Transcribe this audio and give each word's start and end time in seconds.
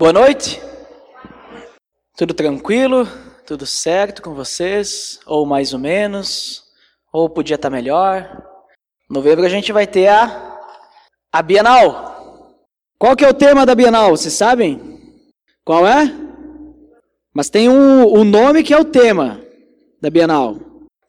Boa 0.00 0.14
noite. 0.14 0.58
Tudo 2.16 2.32
tranquilo? 2.32 3.06
Tudo 3.46 3.66
certo 3.66 4.22
com 4.22 4.32
vocês? 4.32 5.20
Ou 5.26 5.44
mais 5.44 5.74
ou 5.74 5.78
menos? 5.78 6.64
Ou 7.12 7.28
podia 7.28 7.56
estar 7.56 7.68
melhor? 7.68 8.42
Em 9.10 9.12
novembro 9.12 9.44
a 9.44 9.48
gente 9.50 9.74
vai 9.74 9.86
ter 9.86 10.06
a, 10.06 10.58
a 11.30 11.42
Bienal. 11.42 12.56
Qual 12.98 13.14
que 13.14 13.22
é 13.22 13.28
o 13.28 13.34
tema 13.34 13.66
da 13.66 13.74
Bienal? 13.74 14.16
Vocês 14.16 14.32
sabem? 14.32 14.98
Qual 15.66 15.86
é? 15.86 16.10
Mas 17.34 17.50
tem 17.50 17.68
um, 17.68 18.20
um 18.20 18.24
nome 18.24 18.62
que 18.62 18.72
é 18.72 18.78
o 18.80 18.86
tema 18.86 19.38
da 20.00 20.08
Bienal. 20.08 20.56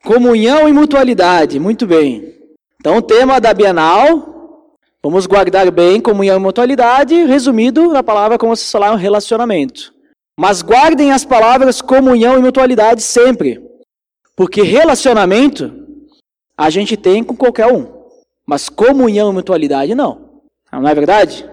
Comunhão 0.04 0.68
e 0.68 0.74
mutualidade. 0.74 1.62
Muito 1.62 1.88
bem. 1.88 2.36
Então 2.78 2.98
o 2.98 3.02
tema 3.02 3.40
da 3.40 3.54
Bienal, 3.54 4.31
vamos 5.04 5.26
guardar 5.26 5.70
bem 5.72 6.00
comunhão 6.00 6.38
e 6.38 6.40
mutualidade, 6.40 7.16
resumido 7.26 7.92
na 7.92 8.04
palavra 8.04 8.38
como 8.38 8.56
se 8.56 8.72
falar 8.72 8.92
um 8.92 8.98
relacionamento. 8.98 9.94
Mas 10.40 10.62
guardem 10.62 11.12
as 11.12 11.26
palavras 11.26 11.82
comunhão 11.82 12.38
e 12.38 12.42
mutualidade 12.42 13.02
sempre. 13.02 13.62
Porque 14.36 14.62
relacionamento 14.62 15.72
a 16.58 16.70
gente 16.70 16.96
tem 16.96 17.24
com 17.24 17.36
qualquer 17.36 17.68
um. 17.68 17.88
Mas 18.46 18.70
comunhão 18.70 19.32
e 19.32 19.34
mutualidade 19.34 19.96
não. 19.96 20.42
Não 20.72 20.88
é 20.88 20.96
verdade? 20.96 21.50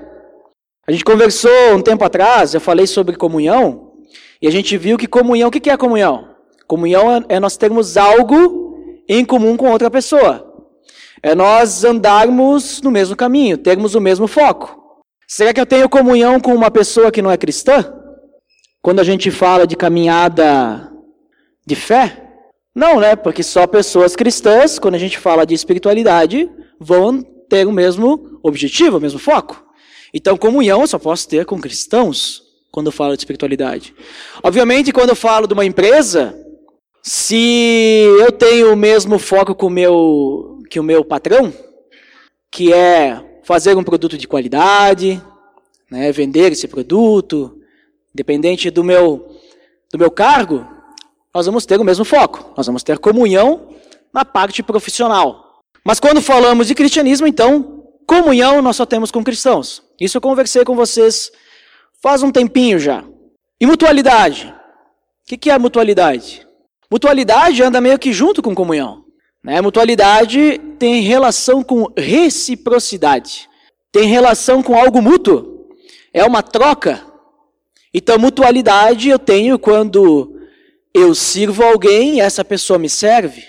A 0.86 0.92
gente 0.92 1.04
conversou 1.04 1.50
um 1.74 1.82
tempo 1.82 2.02
atrás, 2.04 2.54
eu 2.54 2.60
falei 2.60 2.86
sobre 2.86 3.16
comunhão, 3.16 3.92
e 4.40 4.48
a 4.48 4.50
gente 4.50 4.76
viu 4.78 4.96
que 4.96 5.06
comunhão, 5.06 5.48
o 5.48 5.52
que 5.52 5.68
é 5.68 5.76
comunhão? 5.76 6.28
Comunhão 6.66 7.12
é, 7.12 7.36
é 7.36 7.40
nós 7.40 7.56
termos 7.56 7.96
algo 7.96 9.02
em 9.08 9.24
comum 9.24 9.56
com 9.56 9.70
outra 9.70 9.90
pessoa. 9.90 10.47
É 11.22 11.34
nós 11.34 11.84
andarmos 11.84 12.80
no 12.82 12.90
mesmo 12.90 13.16
caminho, 13.16 13.58
termos 13.58 13.94
o 13.94 14.00
mesmo 14.00 14.26
foco. 14.26 14.78
Será 15.26 15.52
que 15.52 15.60
eu 15.60 15.66
tenho 15.66 15.88
comunhão 15.88 16.40
com 16.40 16.54
uma 16.54 16.70
pessoa 16.70 17.10
que 17.10 17.20
não 17.20 17.30
é 17.30 17.36
cristã? 17.36 17.92
Quando 18.80 19.00
a 19.00 19.04
gente 19.04 19.30
fala 19.30 19.66
de 19.66 19.76
caminhada 19.76 20.90
de 21.66 21.76
fé? 21.76 22.24
Não, 22.74 23.00
né? 23.00 23.16
Porque 23.16 23.42
só 23.42 23.66
pessoas 23.66 24.14
cristãs, 24.14 24.78
quando 24.78 24.94
a 24.94 24.98
gente 24.98 25.18
fala 25.18 25.44
de 25.44 25.54
espiritualidade, 25.54 26.48
vão 26.80 27.22
ter 27.48 27.66
o 27.66 27.72
mesmo 27.72 28.38
objetivo, 28.42 28.98
o 28.98 29.00
mesmo 29.00 29.18
foco. 29.18 29.64
Então, 30.14 30.36
comunhão 30.36 30.82
eu 30.82 30.86
só 30.86 30.98
posso 30.98 31.28
ter 31.28 31.44
com 31.44 31.60
cristãos 31.60 32.42
quando 32.70 32.86
eu 32.86 32.92
falo 32.92 33.14
de 33.16 33.20
espiritualidade. 33.20 33.94
Obviamente, 34.42 34.92
quando 34.92 35.10
eu 35.10 35.16
falo 35.16 35.46
de 35.46 35.54
uma 35.54 35.64
empresa, 35.64 36.34
se 37.02 38.04
eu 38.20 38.30
tenho 38.30 38.72
o 38.72 38.76
mesmo 38.76 39.18
foco 39.18 39.54
com 39.54 39.66
o 39.66 39.70
meu, 39.70 40.47
que 40.68 40.78
o 40.78 40.82
meu 40.82 41.04
patrão, 41.04 41.52
que 42.50 42.72
é 42.72 43.40
fazer 43.44 43.76
um 43.76 43.84
produto 43.84 44.18
de 44.18 44.28
qualidade, 44.28 45.22
né, 45.90 46.12
vender 46.12 46.52
esse 46.52 46.68
produto, 46.68 47.58
Independente 48.18 48.68
do 48.68 48.82
meu, 48.82 49.28
do 49.92 49.98
meu 49.98 50.10
cargo, 50.10 50.66
nós 51.32 51.46
vamos 51.46 51.64
ter 51.64 51.78
o 51.78 51.84
mesmo 51.84 52.04
foco. 52.04 52.52
Nós 52.56 52.66
vamos 52.66 52.82
ter 52.82 52.98
comunhão 52.98 53.74
na 54.12 54.24
parte 54.24 54.60
profissional. 54.60 55.60
Mas 55.84 56.00
quando 56.00 56.20
falamos 56.20 56.66
de 56.66 56.74
cristianismo, 56.74 57.28
então, 57.28 57.84
comunhão 58.06 58.60
nós 58.60 58.74
só 58.74 58.84
temos 58.84 59.12
com 59.12 59.22
cristãos. 59.22 59.84
Isso 60.00 60.16
eu 60.16 60.20
conversei 60.20 60.64
com 60.64 60.74
vocês 60.74 61.30
faz 62.02 62.22
um 62.22 62.32
tempinho 62.32 62.78
já. 62.78 63.04
E 63.60 63.66
mutualidade? 63.66 64.52
O 65.30 65.36
que 65.36 65.48
é 65.48 65.56
mutualidade? 65.56 66.46
Mutualidade 66.90 67.62
anda 67.62 67.80
meio 67.80 68.00
que 68.00 68.12
junto 68.12 68.42
com 68.42 68.52
comunhão. 68.52 69.04
Né? 69.42 69.60
Mutualidade 69.60 70.60
tem 70.78 71.02
relação 71.02 71.62
com 71.62 71.86
reciprocidade. 71.96 73.48
Tem 73.92 74.08
relação 74.08 74.62
com 74.62 74.76
algo 74.76 75.00
mútuo. 75.00 75.68
É 76.12 76.24
uma 76.24 76.42
troca. 76.42 77.04
Então, 77.92 78.18
mutualidade 78.18 79.08
eu 79.08 79.18
tenho 79.18 79.58
quando 79.58 80.38
eu 80.92 81.14
sirvo 81.14 81.64
alguém 81.64 82.16
e 82.16 82.20
essa 82.20 82.44
pessoa 82.44 82.78
me 82.78 82.88
serve. 82.88 83.44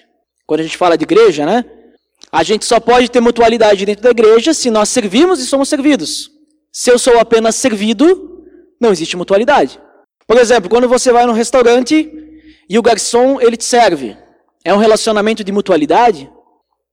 Quando 0.45 0.61
a 0.61 0.63
gente 0.63 0.77
fala 0.77 0.97
de 0.97 1.03
igreja, 1.03 1.45
né? 1.45 1.65
A 2.31 2.43
gente 2.43 2.65
só 2.65 2.79
pode 2.79 3.09
ter 3.09 3.19
mutualidade 3.19 3.85
dentro 3.85 4.03
da 4.03 4.11
igreja 4.11 4.53
se 4.53 4.69
nós 4.69 4.89
servimos 4.89 5.39
e 5.39 5.45
somos 5.45 5.67
servidos. 5.67 6.31
Se 6.71 6.91
eu 6.91 6.99
sou 6.99 7.19
apenas 7.19 7.55
servido, 7.55 8.45
não 8.79 8.91
existe 8.91 9.17
mutualidade. 9.17 9.79
Por 10.27 10.37
exemplo, 10.37 10.69
quando 10.69 10.87
você 10.87 11.11
vai 11.11 11.25
num 11.25 11.33
restaurante 11.33 12.11
e 12.69 12.77
o 12.77 12.81
garçom 12.83 13.41
ele 13.41 13.57
te 13.57 13.65
serve, 13.65 14.15
é 14.63 14.73
um 14.73 14.77
relacionamento 14.77 15.43
de 15.43 15.51
mutualidade? 15.51 16.29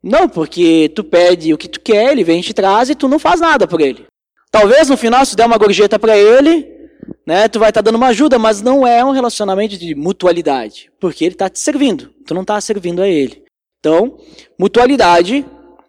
Não, 0.02 0.28
porque 0.28 0.90
tu 0.94 1.02
pede 1.02 1.52
o 1.52 1.58
que 1.58 1.68
tu 1.68 1.80
quer, 1.80 2.12
ele 2.12 2.24
vem 2.24 2.40
e 2.40 2.42
te 2.42 2.54
traz 2.54 2.88
e 2.88 2.94
tu 2.94 3.08
não 3.08 3.18
faz 3.18 3.40
nada 3.40 3.66
por 3.66 3.80
ele. 3.80 4.06
Talvez 4.50 4.88
no 4.88 4.96
final, 4.96 5.24
se 5.26 5.36
der 5.36 5.46
uma 5.46 5.58
gorjeta 5.58 5.98
para 5.98 6.16
ele, 6.16 6.66
né? 7.26 7.48
Tu 7.48 7.58
vai 7.58 7.70
estar 7.70 7.82
tá 7.82 7.90
dando 7.90 7.96
uma 7.96 8.08
ajuda, 8.08 8.38
mas 8.38 8.62
não 8.62 8.86
é 8.86 9.04
um 9.04 9.10
relacionamento 9.10 9.76
de 9.76 9.94
mutualidade, 9.94 10.90
porque 11.00 11.24
ele 11.24 11.34
está 11.34 11.48
te 11.48 11.58
servindo, 11.58 12.10
tu 12.26 12.34
não 12.34 12.42
está 12.42 12.60
servindo 12.60 13.02
a 13.02 13.08
ele. 13.08 13.44
Então, 13.80 14.18
mutualidade 14.58 15.44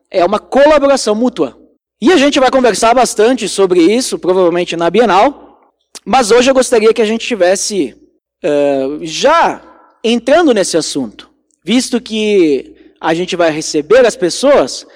é 0.10 0.26
uma 0.26 0.40
colaboração 0.40 1.16
mútua. 1.16 1.58
E 2.02 2.12
a 2.12 2.18
gente 2.18 2.40
vai 2.40 2.52
conversar 2.52 2.94
bastante 2.94 3.48
sobre 3.50 3.82
isso, 3.82 4.20
provavelmente 4.20 4.76
na 4.76 4.90
Bienal, 4.90 5.74
mas 6.06 6.32
hoje 6.32 6.50
eu 6.50 6.54
gostaria 6.54 6.94
que 6.94 7.02
a 7.02 7.06
gente 7.06 7.26
tivesse 7.26 7.96
uh, 8.44 9.00
já 9.02 9.62
entrando 10.04 10.54
nesse 10.54 10.78
assunto, 10.78 11.30
visto 11.68 12.00
que 12.00 12.94
a 13.02 13.14
gente 13.14 13.36
vai 13.36 13.52
receber 13.52 14.06
as 14.06 14.16
pessoas, 14.16 14.88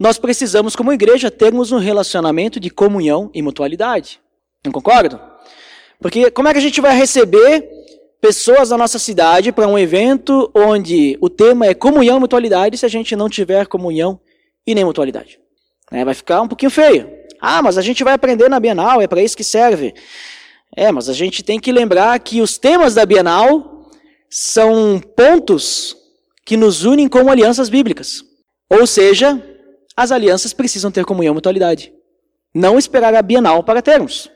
nós 0.00 0.16
precisamos, 0.16 0.74
como 0.74 0.90
igreja, 0.90 1.30
termos 1.30 1.72
um 1.72 1.78
relacionamento 1.78 2.58
de 2.58 2.70
comunhão 2.70 3.30
e 3.34 3.42
mutualidade. 3.42 4.18
Não 4.64 4.72
concordo? 4.72 5.20
Porque 6.00 6.30
como 6.30 6.48
é 6.48 6.52
que 6.52 6.58
a 6.58 6.62
gente 6.62 6.80
vai 6.80 6.96
receber 6.96 7.68
pessoas 8.18 8.70
da 8.70 8.78
nossa 8.78 8.98
cidade 8.98 9.52
para 9.52 9.68
um 9.68 9.78
evento 9.78 10.50
onde 10.54 11.18
o 11.20 11.28
tema 11.28 11.66
é 11.66 11.74
comunhão 11.74 12.16
e 12.16 12.20
mutualidade 12.20 12.78
se 12.78 12.86
a 12.86 12.88
gente 12.88 13.14
não 13.14 13.28
tiver 13.28 13.66
comunhão 13.66 14.18
e 14.66 14.74
nem 14.74 14.86
mutualidade? 14.86 15.38
É, 15.92 16.02
vai 16.02 16.14
ficar 16.14 16.40
um 16.40 16.48
pouquinho 16.48 16.70
feio. 16.70 17.10
Ah, 17.38 17.60
mas 17.60 17.76
a 17.76 17.82
gente 17.82 18.02
vai 18.02 18.14
aprender 18.14 18.48
na 18.48 18.58
Bienal, 18.58 19.02
é 19.02 19.06
para 19.06 19.22
isso 19.22 19.36
que 19.36 19.44
serve. 19.44 19.92
É, 20.74 20.90
mas 20.90 21.10
a 21.10 21.12
gente 21.12 21.42
tem 21.42 21.60
que 21.60 21.70
lembrar 21.70 22.18
que 22.20 22.40
os 22.40 22.56
temas 22.56 22.94
da 22.94 23.04
Bienal 23.04 23.90
são 24.30 24.98
pontos 25.14 26.05
que 26.46 26.56
nos 26.56 26.84
unem 26.84 27.08
como 27.08 27.30
alianças 27.30 27.68
bíblicas. 27.68 28.24
Ou 28.70 28.86
seja, 28.86 29.42
as 29.96 30.12
alianças 30.12 30.52
precisam 30.52 30.92
ter 30.92 31.04
comunhão 31.04 31.32
e 31.32 31.34
mutualidade. 31.34 31.92
Não 32.54 32.78
esperar 32.78 33.14
a 33.14 33.20
Bienal 33.20 33.64
para 33.64 33.82
termos. 33.82 34.30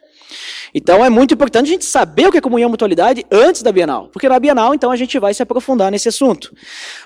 Então 0.75 1.04
é 1.04 1.09
muito 1.09 1.34
importante 1.34 1.69
a 1.69 1.72
gente 1.72 1.84
saber 1.84 2.28
o 2.28 2.32
que 2.32 2.38
é 2.38 2.41
comunhão 2.41 2.69
e 2.69 2.70
mutualidade 2.70 3.25
antes 3.31 3.62
da 3.62 3.72
Bienal, 3.72 4.09
porque 4.09 4.28
na 4.28 4.38
Bienal 4.38 4.75
então 4.75 4.91
a 4.91 4.97
gente 4.97 5.19
vai 5.19 5.32
se 5.34 5.43
aprofundar 5.43 5.91
nesse 5.91 6.09
assunto. 6.09 6.54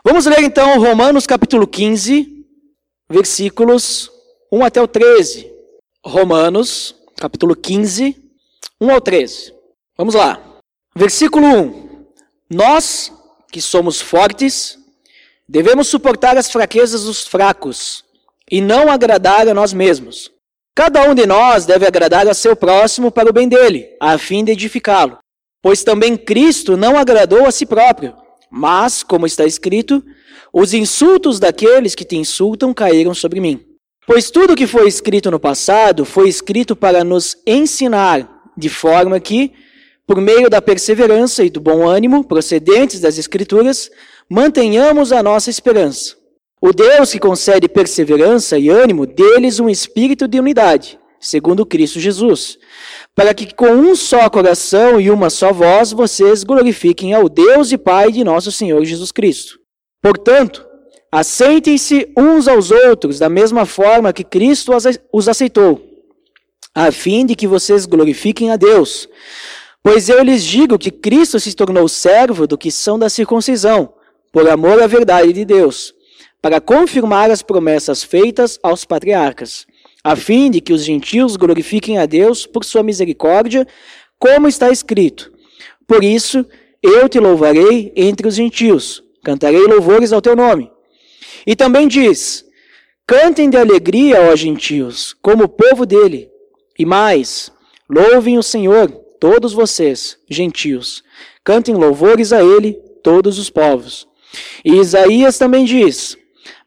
Vamos 0.04 0.26
ler 0.26 0.42
então 0.42 0.78
Romanos 0.78 1.26
capítulo 1.26 1.66
15, 1.66 2.44
versículos 3.08 4.10
1 4.52 4.64
até 4.64 4.82
o 4.82 4.88
13. 4.88 5.50
Romanos 6.04 6.94
capítulo 7.16 7.56
15, 7.56 8.16
1 8.80 8.90
ao 8.90 9.00
13. 9.00 9.54
Vamos 9.96 10.14
lá. 10.14 10.38
Versículo 10.94 11.46
1. 11.46 12.04
Nós, 12.50 13.10
que 13.50 13.60
somos 13.62 14.00
fortes, 14.00 14.78
devemos 15.48 15.88
suportar 15.88 16.36
as 16.36 16.50
fraquezas 16.50 17.04
dos 17.04 17.26
fracos 17.26 18.04
e 18.50 18.60
não 18.60 18.90
agradar 18.90 19.48
a 19.48 19.54
nós 19.54 19.72
mesmos. 19.72 20.30
Cada 20.74 21.08
um 21.08 21.14
de 21.14 21.26
nós 21.26 21.66
deve 21.66 21.86
agradar 21.86 22.26
a 22.26 22.34
seu 22.34 22.56
próximo 22.56 23.10
para 23.10 23.30
o 23.30 23.32
bem 23.32 23.48
dele, 23.48 23.88
a 24.00 24.18
fim 24.18 24.44
de 24.44 24.52
edificá-lo. 24.52 25.18
Pois 25.62 25.84
também 25.84 26.16
Cristo 26.16 26.76
não 26.76 26.98
agradou 26.98 27.46
a 27.46 27.52
si 27.52 27.64
próprio, 27.64 28.14
mas, 28.50 29.02
como 29.02 29.24
está 29.24 29.44
escrito, 29.44 30.04
os 30.52 30.74
insultos 30.74 31.38
daqueles 31.38 31.94
que 31.94 32.04
te 32.04 32.16
insultam 32.16 32.74
caíram 32.74 33.14
sobre 33.14 33.40
mim. 33.40 33.64
Pois 34.06 34.30
tudo 34.30 34.56
que 34.56 34.66
foi 34.66 34.86
escrito 34.86 35.30
no 35.30 35.40
passado 35.40 36.04
foi 36.04 36.28
escrito 36.28 36.76
para 36.76 37.02
nos 37.02 37.36
ensinar, 37.46 38.28
de 38.56 38.68
forma 38.68 39.18
que, 39.18 39.52
por 40.06 40.20
meio 40.20 40.50
da 40.50 40.60
perseverança 40.60 41.42
e 41.42 41.48
do 41.48 41.60
bom 41.60 41.88
ânimo 41.88 42.22
procedentes 42.22 43.00
das 43.00 43.16
Escrituras, 43.16 43.90
mantenhamos 44.30 45.12
a 45.12 45.22
nossa 45.22 45.50
esperança. 45.50 46.16
O 46.60 46.72
Deus 46.72 47.12
que 47.12 47.18
concede 47.18 47.68
perseverança 47.68 48.58
e 48.58 48.70
ânimo, 48.70 49.06
deles 49.06 49.60
um 49.60 49.68
espírito 49.68 50.26
de 50.26 50.40
unidade, 50.40 50.98
segundo 51.20 51.66
Cristo 51.66 52.00
Jesus, 52.00 52.58
para 53.14 53.34
que 53.34 53.54
com 53.54 53.68
um 53.68 53.94
só 53.94 54.28
coração 54.30 55.00
e 55.00 55.10
uma 55.10 55.28
só 55.28 55.52
voz 55.52 55.92
vocês 55.92 56.42
glorifiquem 56.42 57.12
ao 57.12 57.28
Deus 57.28 57.70
e 57.70 57.76
Pai 57.76 58.10
de 58.10 58.24
nosso 58.24 58.50
Senhor 58.50 58.82
Jesus 58.84 59.12
Cristo. 59.12 59.58
Portanto, 60.02 60.66
aceitem-se 61.12 62.10
uns 62.16 62.48
aos 62.48 62.70
outros 62.70 63.18
da 63.18 63.28
mesma 63.28 63.66
forma 63.66 64.12
que 64.12 64.24
Cristo 64.24 64.72
os 65.12 65.28
aceitou, 65.28 65.80
a 66.74 66.90
fim 66.90 67.26
de 67.26 67.34
que 67.34 67.46
vocês 67.46 67.86
glorifiquem 67.86 68.50
a 68.50 68.56
Deus. 68.56 69.08
Pois 69.82 70.08
eu 70.08 70.22
lhes 70.22 70.42
digo 70.42 70.78
que 70.78 70.90
Cristo 70.90 71.38
se 71.38 71.54
tornou 71.54 71.86
servo 71.88 72.46
do 72.46 72.56
que 72.56 72.70
são 72.70 72.98
da 72.98 73.10
circuncisão, 73.10 73.92
por 74.34 74.48
amor 74.50 74.82
à 74.82 74.88
verdade 74.88 75.32
de 75.32 75.44
Deus 75.44 75.94
para 76.42 76.60
confirmar 76.60 77.30
as 77.30 77.40
promessas 77.40 78.02
feitas 78.02 78.58
aos 78.64 78.84
patriarcas, 78.84 79.64
a 80.02 80.16
fim 80.16 80.50
de 80.50 80.60
que 80.60 80.72
os 80.72 80.84
gentios 80.84 81.36
glorifiquem 81.36 81.98
a 81.98 82.04
Deus 82.04 82.44
por 82.44 82.64
sua 82.64 82.82
misericórdia, 82.82 83.64
como 84.18 84.48
está 84.48 84.70
escrito: 84.70 85.32
Por 85.86 86.02
isso 86.02 86.44
eu 86.82 87.08
te 87.08 87.20
louvarei 87.20 87.92
entre 87.94 88.26
os 88.26 88.34
gentios, 88.34 89.04
cantarei 89.22 89.62
louvores 89.68 90.12
ao 90.12 90.20
teu 90.20 90.34
nome. 90.34 90.68
E 91.46 91.54
também 91.54 91.86
diz: 91.86 92.44
Cantem 93.06 93.48
de 93.48 93.56
alegria, 93.56 94.20
ó 94.20 94.34
gentios, 94.34 95.14
como 95.22 95.44
o 95.44 95.48
povo 95.48 95.86
dele. 95.86 96.28
E 96.76 96.84
mais, 96.84 97.52
louvem 97.88 98.36
o 98.36 98.42
Senhor, 98.42 98.90
todos 99.20 99.52
vocês, 99.52 100.18
gentios. 100.28 101.04
Cantem 101.44 101.76
louvores 101.76 102.32
a 102.32 102.42
ele, 102.42 102.72
todos 103.00 103.38
os 103.38 103.48
povos. 103.48 104.12
E 104.64 104.76
Isaías 104.76 105.38
também 105.38 105.64
diz: 105.64 106.16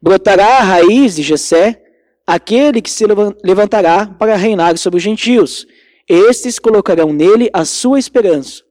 Brotará 0.02 0.58
a 0.58 0.64
raiz 0.64 1.16
de 1.16 1.24
Jessé, 1.24 1.84
aquele 2.26 2.82
que 2.82 2.90
se 2.90 3.06
levantará 3.44 4.06
para 4.06 4.36
reinar 4.36 4.78
sobre 4.78 4.98
os 4.98 5.04
gentios. 5.04 5.68
Estes 6.08 6.60
colocarão 6.60 7.12
nele 7.12 7.50
a 7.52 7.66
sua 7.66 8.00
esperança. 8.00 8.64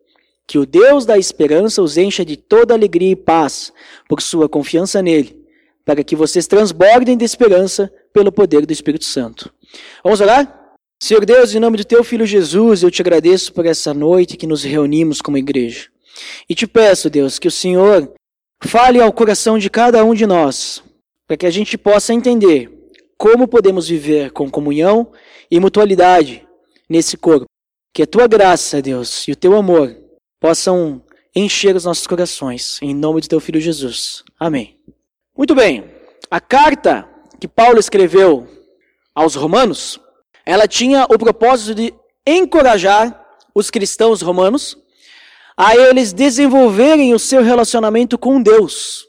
Que 0.46 0.58
o 0.58 0.64
Deus 0.64 1.04
da 1.04 1.18
esperança 1.18 1.82
os 1.82 1.96
encha 1.98 2.24
de 2.24 2.36
toda 2.36 2.72
alegria 2.72 3.10
e 3.10 3.16
paz, 3.16 3.72
por 4.08 4.22
sua 4.22 4.48
confiança 4.48 5.02
nele, 5.02 5.44
para 5.84 6.04
que 6.04 6.14
vocês 6.14 6.46
transbordem 6.46 7.16
de 7.16 7.24
esperança 7.24 7.92
pelo 8.12 8.30
poder 8.30 8.64
do 8.64 8.72
Espírito 8.72 9.04
Santo. 9.04 9.52
Vamos 10.04 10.20
orar? 10.20 10.66
Senhor 11.02 11.26
Deus, 11.26 11.54
em 11.54 11.60
nome 11.60 11.76
do 11.76 11.84
teu 11.84 12.02
filho 12.02 12.24
Jesus, 12.24 12.82
eu 12.82 12.90
te 12.90 13.02
agradeço 13.02 13.52
por 13.52 13.66
essa 13.66 13.92
noite 13.92 14.36
que 14.36 14.46
nos 14.46 14.62
reunimos 14.62 15.20
como 15.20 15.36
igreja. 15.36 15.88
E 16.48 16.54
te 16.54 16.66
peço, 16.66 17.10
Deus, 17.10 17.38
que 17.38 17.48
o 17.48 17.50
Senhor 17.50 18.10
fale 18.62 19.00
ao 19.00 19.12
coração 19.12 19.58
de 19.58 19.68
cada 19.70 20.04
um 20.04 20.14
de 20.14 20.26
nós, 20.26 20.82
para 21.26 21.36
que 21.36 21.46
a 21.46 21.50
gente 21.50 21.76
possa 21.76 22.14
entender 22.14 22.70
como 23.16 23.48
podemos 23.48 23.88
viver 23.88 24.30
com 24.30 24.50
comunhão 24.50 25.12
e 25.50 25.58
mutualidade 25.58 26.46
nesse 26.88 27.16
corpo. 27.16 27.46
Que 27.92 28.02
a 28.02 28.06
tua 28.06 28.26
graça, 28.26 28.82
Deus, 28.82 29.26
e 29.26 29.32
o 29.32 29.36
teu 29.36 29.56
amor 29.56 29.96
possam 30.40 31.02
encher 31.34 31.74
os 31.76 31.84
nossos 31.84 32.06
corações, 32.06 32.78
em 32.82 32.94
nome 32.94 33.20
de 33.20 33.28
teu 33.28 33.40
filho 33.40 33.60
Jesus. 33.60 34.22
Amém. 34.38 34.78
Muito 35.36 35.54
bem. 35.54 35.84
A 36.30 36.40
carta 36.40 37.08
que 37.40 37.48
Paulo 37.48 37.78
escreveu 37.78 38.48
aos 39.14 39.34
romanos, 39.34 40.00
ela 40.44 40.66
tinha 40.66 41.04
o 41.04 41.18
propósito 41.18 41.74
de 41.74 41.94
encorajar 42.26 43.24
os 43.54 43.70
cristãos 43.70 44.20
romanos 44.20 44.76
a 45.56 45.76
eles 45.76 46.12
desenvolverem 46.12 47.14
o 47.14 47.18
seu 47.18 47.42
relacionamento 47.42 48.18
com 48.18 48.42
Deus 48.42 49.06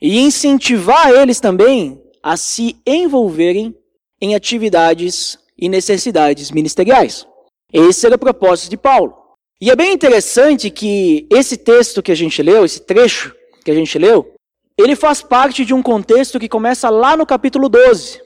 e 0.00 0.20
incentivar 0.20 1.10
eles 1.10 1.40
também 1.40 2.00
a 2.22 2.36
se 2.36 2.76
envolverem 2.86 3.74
em 4.20 4.34
atividades 4.34 5.38
e 5.58 5.68
necessidades 5.68 6.50
ministeriais. 6.50 7.26
Esse 7.72 8.06
era 8.06 8.14
o 8.14 8.18
propósito 8.18 8.70
de 8.70 8.76
Paulo. 8.76 9.16
E 9.60 9.70
é 9.70 9.76
bem 9.76 9.92
interessante 9.92 10.70
que 10.70 11.26
esse 11.30 11.56
texto 11.56 12.02
que 12.02 12.12
a 12.12 12.14
gente 12.14 12.42
leu, 12.42 12.64
esse 12.64 12.80
trecho 12.80 13.34
que 13.64 13.70
a 13.70 13.74
gente 13.74 13.98
leu, 13.98 14.34
ele 14.76 14.96
faz 14.96 15.22
parte 15.22 15.64
de 15.64 15.74
um 15.74 15.82
contexto 15.82 16.38
que 16.38 16.48
começa 16.48 16.90
lá 16.90 17.16
no 17.16 17.26
capítulo 17.26 17.68
12. 17.68 18.20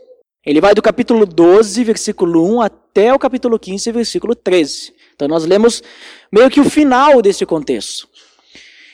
Ele 0.44 0.60
vai 0.60 0.74
do 0.74 0.82
capítulo 0.82 1.26
12, 1.26 1.84
versículo 1.84 2.56
1, 2.56 2.60
até 2.60 3.12
o 3.12 3.18
capítulo 3.18 3.58
15, 3.58 3.92
versículo 3.92 4.34
13. 4.34 4.94
Então 5.16 5.26
nós 5.26 5.46
lemos 5.46 5.82
meio 6.30 6.50
que 6.50 6.60
o 6.60 6.70
final 6.70 7.22
desse 7.22 7.44
contexto. 7.46 8.06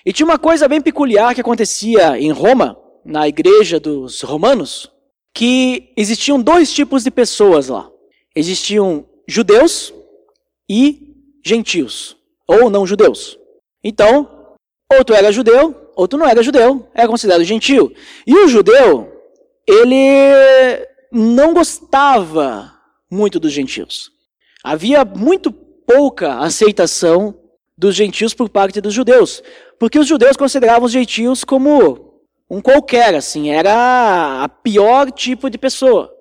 E 0.07 0.13
tinha 0.13 0.25
uma 0.25 0.39
coisa 0.39 0.69
bem 0.69 0.81
peculiar 0.81 1.35
que 1.35 1.41
acontecia 1.41 2.19
em 2.19 2.31
Roma, 2.31 2.79
na 3.05 3.27
igreja 3.29 3.81
dos 3.81 4.23
romanos, 4.23 4.91
que 5.35 5.93
existiam 5.97 6.41
dois 6.41 6.73
tipos 6.73 7.03
de 7.03 7.11
pessoas 7.11 7.69
lá. 7.69 7.91
Existiam 8.35 9.05
judeus 9.29 9.93
e 10.69 11.13
gentios, 11.45 12.17
ou 12.47 12.71
não 12.71 12.87
judeus. 12.87 13.39
Então, 13.83 14.57
ou 14.93 15.05
tu 15.05 15.13
era 15.13 15.33
judeu, 15.33 15.91
ou 15.97 16.07
tu 16.07 16.17
não 16.17 16.27
era 16.27 16.43
judeu, 16.43 16.89
era 16.95 17.09
considerado 17.09 17.45
gentio. 17.45 17.93
E 18.27 18.35
o 18.35 18.49
judeu, 18.49 19.13
ele 19.67 20.87
não 21.11 21.53
gostava 21.53 22.73
muito 23.11 23.41
dos 23.41 23.53
gentios. 23.53 24.11
Havia 24.65 25.05
muito 25.05 25.53
pouca 25.87 26.39
aceitação 26.39 27.35
dos 27.77 27.95
gentios 27.95 28.35
por 28.35 28.49
parte 28.49 28.81
dos 28.81 28.95
judeus, 28.95 29.43
porque 29.79 29.99
os 29.99 30.07
judeus 30.07 30.37
consideravam 30.37 30.87
os 30.87 30.93
gentios 30.93 31.45
como 31.45 32.13
um 32.49 32.61
qualquer, 32.61 33.15
assim, 33.15 33.51
era 33.51 34.45
a 34.45 34.49
pior 34.49 35.11
tipo 35.11 35.49
de 35.49 35.57
pessoa. 35.57 36.13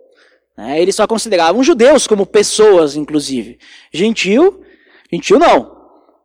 Né? 0.58 0.82
Eles 0.82 0.96
só 0.96 1.06
consideravam 1.06 1.64
judeus 1.64 2.08
como 2.08 2.26
pessoas, 2.26 2.96
inclusive. 2.96 3.60
Gentio, 3.92 4.62
gentio 5.12 5.38
não. 5.38 5.78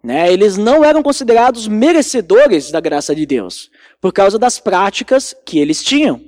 Né? 0.03 0.33
Eles 0.33 0.57
não 0.57 0.85
eram 0.85 1.03
considerados 1.03 1.67
merecedores 1.67 2.71
da 2.71 2.79
graça 2.79 3.15
de 3.15 3.27
Deus, 3.27 3.71
por 4.01 4.13
causa 4.13 4.39
das 4.39 4.61
práticas 4.61 5.35
que 5.45 5.59
eles 5.59 5.83
tinham, 5.83 6.21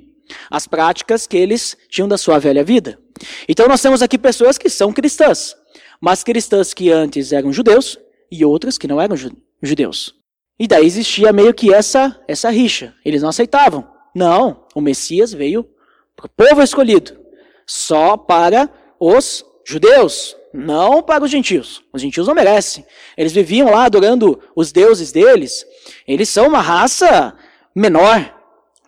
as 0.51 0.67
práticas 0.67 1.25
que 1.25 1.37
eles 1.37 1.77
tinham 1.89 2.07
da 2.07 2.17
sua 2.17 2.37
velha 2.37 2.63
vida. 2.63 2.99
Então 3.47 3.67
nós 3.67 3.81
temos 3.81 4.01
aqui 4.01 4.17
pessoas 4.17 4.57
que 4.57 4.69
são 4.69 4.91
cristãs, 4.91 5.55
mas 5.99 6.23
cristãs 6.23 6.73
que 6.73 6.91
antes 6.91 7.31
eram 7.31 7.51
judeus 7.51 7.97
e 8.31 8.45
outras 8.45 8.77
que 8.77 8.87
não 8.87 9.01
eram 9.01 9.15
judeus. 9.61 10.15
E 10.57 10.67
daí 10.67 10.85
existia 10.85 11.31
meio 11.31 11.53
que 11.53 11.73
essa, 11.73 12.19
essa 12.27 12.49
rixa. 12.49 12.93
Eles 13.03 13.21
não 13.21 13.29
aceitavam. 13.29 13.87
Não, 14.13 14.65
o 14.75 14.81
Messias 14.81 15.33
veio 15.33 15.67
para 16.15 16.25
o 16.25 16.29
povo 16.29 16.61
escolhido, 16.61 17.17
só 17.65 18.17
para 18.17 18.69
os 18.99 19.45
judeus, 19.65 20.35
não 20.53 21.01
para 21.01 21.23
os 21.23 21.31
gentios. 21.31 21.81
Os 21.93 22.01
gentios 22.01 22.27
não 22.27 22.33
merecem. 22.33 22.85
Eles 23.15 23.31
viviam 23.31 23.71
lá 23.71 23.85
adorando 23.85 24.41
os 24.55 24.71
deuses 24.71 25.11
deles. 25.11 25.65
Eles 26.07 26.27
são 26.27 26.47
uma 26.47 26.61
raça 26.61 27.33
menor. 27.73 28.35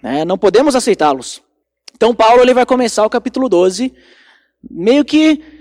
Né? 0.04 0.26
Não 0.26 0.38
podemos 0.38 0.76
aceitá-los. 0.76 1.42
Então 1.96 2.16
Paulo 2.16 2.42
ele 2.42 2.54
vai 2.54 2.66
começar 2.66 3.06
o 3.06 3.10
capítulo 3.10 3.48
12 3.48 3.94
meio 4.70 5.06
que 5.06 5.61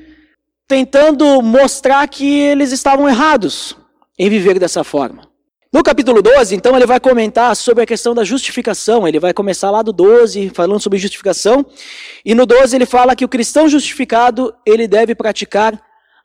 tentando 0.70 1.42
mostrar 1.42 2.06
que 2.06 2.38
eles 2.38 2.70
estavam 2.70 3.08
errados 3.08 3.76
em 4.16 4.30
viver 4.30 4.56
dessa 4.56 4.84
forma. 4.84 5.28
No 5.72 5.82
capítulo 5.82 6.22
12, 6.22 6.54
então, 6.54 6.76
ele 6.76 6.86
vai 6.86 7.00
comentar 7.00 7.56
sobre 7.56 7.82
a 7.82 7.86
questão 7.86 8.14
da 8.14 8.22
justificação. 8.22 9.06
Ele 9.06 9.18
vai 9.18 9.34
começar 9.34 9.68
lá 9.68 9.82
do 9.82 9.92
12, 9.92 10.50
falando 10.50 10.78
sobre 10.78 10.96
justificação. 10.96 11.66
E 12.24 12.36
no 12.36 12.46
12 12.46 12.76
ele 12.76 12.86
fala 12.86 13.16
que 13.16 13.24
o 13.24 13.28
cristão 13.28 13.68
justificado, 13.68 14.54
ele 14.64 14.86
deve 14.86 15.12
praticar 15.12 15.82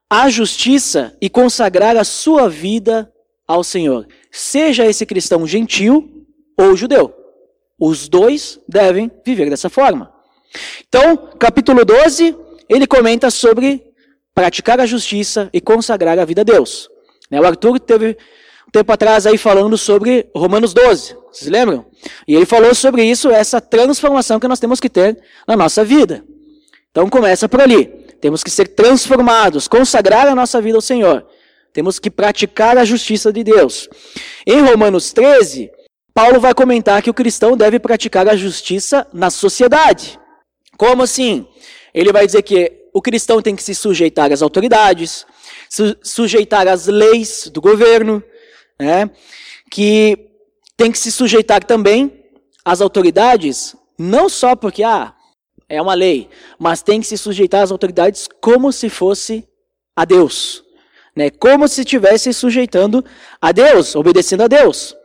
a 0.08 0.30
justiça 0.30 1.18
e 1.20 1.28
consagrar 1.28 1.98
a 1.98 2.04
sua 2.04 2.48
vida 2.48 3.12
ao 3.48 3.64
Senhor. 3.64 4.08
Seja 4.32 4.86
esse 4.86 5.08
cristão 5.08 5.48
gentil 5.48 6.08
ou 6.56 6.76
judeu. 6.76 7.12
Os 7.80 8.08
dois 8.08 8.60
devem 8.70 9.10
viver 9.26 9.50
dessa 9.50 9.72
forma. 9.72 10.14
Então, 10.88 11.32
capítulo 11.40 11.84
12, 11.84 12.38
ele 12.70 12.86
comenta 12.86 13.32
sobre 13.32 13.85
praticar 14.36 14.82
a 14.82 14.86
justiça 14.86 15.50
e 15.54 15.62
consagrar 15.62 16.20
a 16.20 16.26
vida 16.26 16.42
a 16.42 16.44
Deus. 16.44 16.90
Né, 17.32 17.40
o 17.40 17.46
Arthur 17.46 17.80
teve 17.80 18.18
um 18.68 18.72
tempo 18.72 18.92
atrás 18.92 19.26
aí 19.26 19.38
falando 19.38 19.78
sobre 19.78 20.30
Romanos 20.36 20.74
12, 20.74 21.16
vocês 21.32 21.50
lembram? 21.50 21.86
E 22.28 22.36
ele 22.36 22.46
falou 22.46 22.76
sobre 22.76 23.04
isso, 23.04 23.32
essa 23.32 23.60
transformação 23.60 24.40
que 24.40 24.48
nós 24.48 24.60
temos 24.60 24.80
que 24.80 24.90
ter 24.90 25.18
na 25.48 25.56
nossa 25.56 25.84
vida. 25.84 26.24
Então 26.92 27.10
começa 27.10 27.50
por 27.50 27.62
ali. 27.62 27.88
Temos 28.22 28.44
que 28.44 28.50
ser 28.50 28.70
transformados, 28.70 29.68
consagrar 29.68 30.28
a 30.28 30.36
nossa 30.36 30.62
vida 30.62 30.78
ao 30.78 30.82
Senhor. 30.82 31.26
Temos 31.74 32.00
que 32.00 32.10
praticar 32.10 32.78
a 32.78 32.86
justiça 32.86 33.34
de 33.34 33.44
Deus. 33.44 33.90
Em 34.48 34.62
Romanos 34.62 35.12
13, 35.12 35.70
Paulo 36.14 36.40
vai 36.40 36.54
comentar 36.54 37.02
que 37.02 37.10
o 37.10 37.14
cristão 37.14 37.58
deve 37.58 37.80
praticar 37.80 38.30
a 38.30 38.36
justiça 38.36 39.06
na 39.14 39.30
sociedade. 39.30 40.18
Como 40.78 41.04
assim? 41.04 41.46
Ele 41.94 42.14
vai 42.14 42.26
dizer 42.26 42.42
que 42.44 42.85
o 42.96 43.02
cristão 43.02 43.42
tem 43.42 43.58
que 43.58 43.62
se 43.62 43.76
sujeitar 43.76 44.32
às 44.32 44.42
autoridades, 44.42 45.28
su 45.70 45.98
sujeitar 46.02 46.66
às 46.66 46.88
leis 46.88 47.50
do 47.52 47.60
governo, 47.60 48.24
né? 48.80 49.12
que 49.70 50.30
tem 50.78 50.90
que 50.90 50.98
se 50.98 51.12
sujeitar 51.12 51.62
também 51.62 52.24
às 52.64 52.80
autoridades, 52.80 53.76
não 54.00 54.30
só 54.30 54.56
porque 54.56 54.82
ah, 54.82 55.14
é 55.68 55.82
uma 55.82 55.94
lei, 55.94 56.30
mas 56.58 56.82
tem 56.82 57.02
que 57.02 57.08
se 57.08 57.18
sujeitar 57.18 57.64
às 57.64 57.72
autoridades 57.72 58.30
como 58.40 58.72
se 58.72 58.88
fosse 58.88 59.46
a 59.94 60.06
Deus, 60.06 60.64
né? 61.14 61.30
como 61.30 61.68
se 61.68 61.82
estivesse 61.82 62.32
sujeitando 62.32 63.04
a 63.42 63.52
Deus, 63.52 63.94
obedecendo 63.94 64.44
a 64.44 64.48
Deus. 64.48 64.96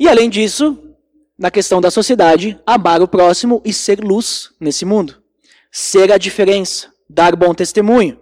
E 0.00 0.08
além 0.08 0.30
disso, 0.30 0.96
na 1.38 1.50
questão 1.50 1.82
da 1.82 1.90
sociedade, 1.90 2.58
amar 2.64 3.02
o 3.02 3.08
próximo 3.08 3.60
e 3.62 3.74
ser 3.74 4.02
luz 4.02 4.52
nesse 4.58 4.86
mundo, 4.86 5.22
ser 5.70 6.10
a 6.10 6.16
diferença 6.16 6.95
dar 7.08 7.34
bom 7.36 7.54
testemunho. 7.54 8.18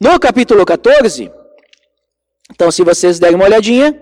No 0.00 0.18
capítulo 0.18 0.64
14, 0.64 1.30
então 2.50 2.70
se 2.70 2.82
vocês 2.82 3.18
derem 3.18 3.36
uma 3.36 3.44
olhadinha, 3.44 4.00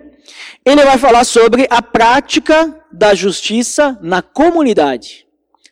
ele 0.64 0.84
vai 0.84 0.98
falar 0.98 1.24
sobre 1.24 1.66
a 1.70 1.82
prática 1.82 2.84
da 2.92 3.14
justiça 3.14 3.98
na 4.02 4.22
comunidade. 4.22 5.26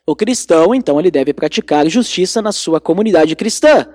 O 0.06 0.16
cristão, 0.16 0.74
então, 0.74 0.98
ele 0.98 1.10
deve 1.10 1.32
praticar 1.32 1.88
justiça 1.88 2.42
na 2.42 2.50
sua 2.50 2.80
comunidade 2.80 3.36
cristã. 3.36 3.86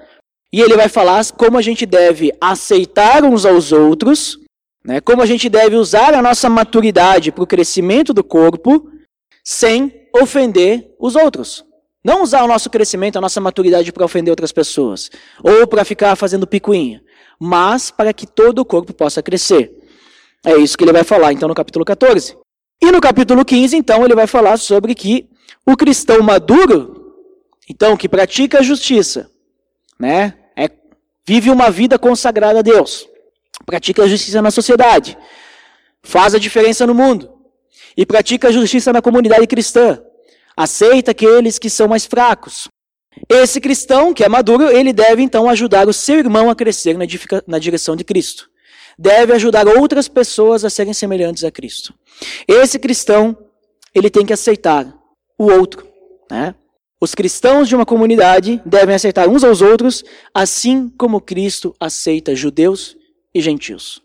E 0.54 0.62
ele 0.62 0.76
vai 0.76 0.88
falar 0.88 1.22
como 1.34 1.58
a 1.58 1.62
gente 1.62 1.86
deve 1.86 2.32
aceitar 2.40 3.26
uns 3.26 3.46
aos 3.46 3.74
outros, 3.74 4.40
né? 4.86 5.02
como 5.02 5.22
a 5.22 5.26
gente 5.26 5.50
deve 5.50 5.76
usar 5.76 6.14
a 6.14 6.22
nossa 6.22 6.50
maturidade 6.50 7.32
para 7.32 7.44
o 7.44 7.48
crescimento 7.48 8.14
do 8.14 8.24
corpo, 8.24 8.90
sem 9.44 10.08
ofender 10.16 10.96
os 10.98 11.18
outros. 11.18 11.66
Não 12.06 12.22
usar 12.22 12.44
o 12.44 12.48
nosso 12.48 12.70
crescimento, 12.70 13.18
a 13.18 13.22
nossa 13.22 13.42
maturidade 13.42 13.92
para 13.92 14.06
ofender 14.06 14.32
outras 14.32 14.52
pessoas, 14.52 15.10
ou 15.42 15.66
para 15.66 15.84
ficar 15.84 16.16
fazendo 16.16 16.46
picuinha, 16.46 17.02
mas 17.40 17.90
para 17.90 18.14
que 18.14 18.28
todo 18.28 18.60
o 18.60 18.66
corpo 18.66 18.94
possa 18.94 19.24
crescer. 19.24 19.74
É 20.46 20.56
isso 20.56 20.78
que 20.78 20.84
ele 20.84 20.94
vai 20.94 21.04
falar 21.04 21.34
então 21.34 21.50
no 21.50 21.56
capítulo 21.56 21.84
14. 21.84 22.38
E 22.80 22.92
no 22.92 23.02
capítulo 23.02 23.44
15, 23.44 23.76
então, 23.76 24.06
ele 24.06 24.14
vai 24.14 24.28
falar 24.28 24.58
sobre 24.58 24.94
que 24.94 25.28
o 25.66 25.76
cristão 25.76 26.22
maduro, 26.22 27.16
então, 27.68 27.98
que 27.98 28.08
pratica 28.08 28.60
a 28.60 28.62
justiça, 28.62 29.32
né, 30.00 30.36
é, 30.56 30.70
vive 31.26 31.50
uma 31.50 31.72
vida 31.72 31.98
consagrada 31.98 32.60
a 32.60 32.62
Deus, 32.62 33.10
pratica 33.66 34.04
a 34.04 34.08
justiça 34.08 34.44
na 34.44 34.52
sociedade, 34.52 35.18
faz 36.04 36.36
a 36.36 36.38
diferença 36.38 36.86
no 36.86 36.94
mundo 36.94 37.34
e 37.98 38.06
pratica 38.06 38.50
a 38.50 38.52
justiça 38.52 38.94
na 38.94 39.02
comunidade 39.02 39.48
cristã, 39.48 40.00
aceita 40.56 41.12
aqueles 41.12 41.60
que 41.60 41.70
são 41.70 41.88
mais 41.88 42.06
fracos. 42.06 42.68
Esse 43.30 43.62
cristão 43.62 44.14
que 44.14 44.24
é 44.24 44.30
maduro, 44.30 44.70
ele 44.70 44.92
deve 44.92 45.22
então 45.22 45.50
ajudar 45.50 45.88
o 45.88 45.94
seu 45.94 46.18
irmão 46.18 46.50
a 46.50 46.56
crescer 46.56 46.98
na, 46.98 47.06
na 47.48 47.60
direção 47.60 47.96
de 47.96 48.04
Cristo. 48.04 48.50
Deve 48.98 49.34
ajudar 49.34 49.68
outras 49.68 50.08
pessoas 50.08 50.64
a 50.64 50.70
serem 50.70 50.94
semelhantes 50.94 51.44
a 51.44 51.52
Cristo. 51.52 51.94
Esse 52.48 52.80
cristão, 52.80 53.38
ele 53.94 54.10
tem 54.10 54.26
que 54.26 54.34
aceitar 54.34 54.94
o 55.38 55.46
outro. 55.46 55.88
Né? 56.30 56.56
Os 57.00 57.14
cristãos 57.14 57.68
de 57.68 57.76
uma 57.76 57.86
comunidade 57.86 58.62
devem 58.66 58.96
aceitar 58.96 59.28
uns 59.28 59.44
aos 59.44 59.62
outros, 59.62 60.04
assim 60.34 60.90
como 60.98 61.22
Cristo 61.22 61.76
aceita 61.80 62.36
judeus 62.36 62.96
e 63.34 63.42
gentios. 63.42 64.02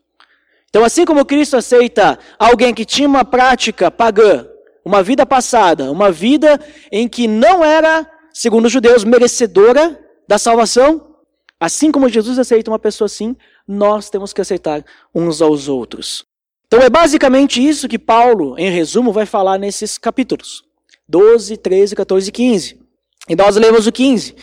Então, 0.69 0.85
assim 0.85 1.05
como 1.05 1.25
Cristo 1.25 1.57
aceita 1.57 2.19
alguém 2.39 2.73
que 2.75 2.85
tinha 2.85 3.09
uma 3.09 3.25
prática 3.25 3.91
pagã, 3.91 4.47
uma 4.85 5.03
vida 5.03 5.27
passada, 5.27 5.91
uma 5.91 6.11
vida 6.11 6.61
em 6.91 7.09
que 7.09 7.29
não 7.29 7.65
era, 7.65 8.11
segundo 8.33 8.67
os 8.67 8.73
judeus, 8.73 9.05
merecedora 9.05 9.99
da 10.27 10.39
salvação, 10.39 11.17
assim 11.59 11.93
como 11.93 12.09
Jesus 12.09 12.39
aceita 12.39 12.71
uma 12.71 12.79
pessoa 12.79 13.07
assim, 13.07 13.37
nós 13.67 14.09
temos 14.09 14.33
que 14.33 14.41
aceitar 14.41 14.85
uns 15.15 15.43
aos 15.43 15.69
outros. 15.69 16.25
Então 16.67 16.81
é 16.81 16.89
basicamente 16.89 17.67
isso 17.67 17.89
que 17.89 17.99
Paulo, 17.99 18.57
em 18.59 18.71
resumo, 18.71 19.13
vai 19.13 19.27
falar 19.27 19.59
nesses 19.59 19.99
capítulos 19.99 20.63
12, 21.09 21.57
13, 21.57 21.97
14 21.97 22.29
e 22.29 22.33
15. 22.33 22.81
E 23.29 23.37
nós 23.37 23.57
lemos 23.57 23.87
o 23.87 23.93
15. 23.93 24.35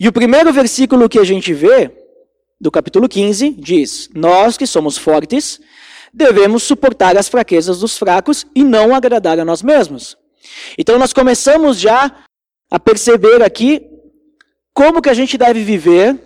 E 0.00 0.08
o 0.08 0.12
primeiro 0.12 0.52
versículo 0.52 1.08
que 1.08 1.18
a 1.18 1.24
gente 1.24 1.52
vê, 1.52 1.90
do 2.58 2.70
capítulo 2.70 3.08
15, 3.08 3.50
diz: 3.50 4.08
Nós 4.14 4.56
que 4.56 4.66
somos 4.66 4.96
fortes, 4.96 5.60
devemos 6.16 6.62
suportar 6.62 7.16
as 7.18 7.28
fraquezas 7.28 7.80
dos 7.80 7.98
fracos 7.98 8.46
e 8.54 8.64
não 8.64 8.94
agradar 8.94 9.38
a 9.38 9.44
nós 9.44 9.62
mesmos. 9.62 10.16
Então 10.78 10.98
nós 10.98 11.12
começamos 11.12 11.78
já 11.78 12.24
a 12.70 12.80
perceber 12.80 13.42
aqui 13.42 13.86
como 14.72 15.02
que 15.02 15.10
a 15.10 15.14
gente 15.14 15.36
deve 15.36 15.62
viver 15.62 16.18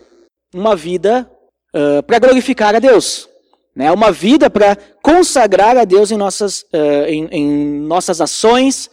uma 0.54 0.76
vida 0.76 1.28
uh, 1.74 2.02
para 2.04 2.20
glorificar 2.20 2.74
a 2.74 2.78
Deus. 2.78 3.28
Né? 3.74 3.90
Uma 3.90 4.12
vida 4.12 4.48
para 4.48 4.76
consagrar 5.02 5.76
a 5.76 5.84
Deus 5.84 6.12
em 6.12 6.16
nossas, 6.16 6.62
uh, 6.72 7.06
em, 7.08 7.26
em, 7.32 7.80
nossas 7.80 8.20
ações, 8.20 8.88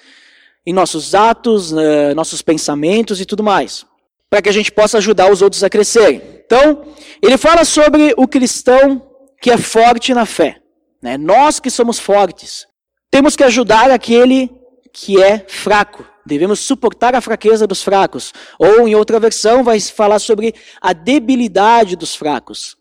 em 0.66 0.74
nossos 0.74 1.14
atos, 1.14 1.72
uh, 1.72 2.16
nossos 2.16 2.42
pensamentos 2.42 3.22
e 3.22 3.26
tudo 3.26 3.44
mais. 3.44 3.86
Para 4.30 4.42
que 4.42 4.50
a 4.50 4.54
gente 4.54 4.72
possa 4.72 4.98
ajudar 4.98 5.32
os 5.32 5.44
outros 5.44 5.64
a 5.64 5.70
crescerem. 5.70 6.22
Então, 6.46 6.86
ele 7.22 7.38
fala 7.38 7.64
sobre 7.64 8.14
o 8.18 8.28
cristão 8.28 9.02
que 9.40 9.52
é 9.52 9.58
forte 9.58 10.14
na 10.14 10.26
fé. 10.26 10.60
Né? 11.02 11.18
Nós 11.18 11.60
que 11.60 11.70
somos 11.70 12.00
fortes, 12.00 12.68
temos 13.10 13.36
que 13.36 13.44
ajudar 13.44 13.92
aquele 13.92 14.52
que 14.94 15.22
é 15.22 15.46
fraco. 15.48 16.06
Devemos 16.26 16.60
suportar 16.60 17.16
a 17.16 17.22
fraqueza 17.22 17.66
dos 17.66 17.82
fracos. 17.82 18.34
Ou, 18.60 18.88
em 18.88 18.96
outra 18.96 19.20
versão, 19.20 19.64
vai 19.64 19.80
falar 19.80 20.20
sobre 20.20 20.54
a 20.82 20.92
debilidade 20.92 21.96
dos 21.96 22.16
fracos, 22.16 22.76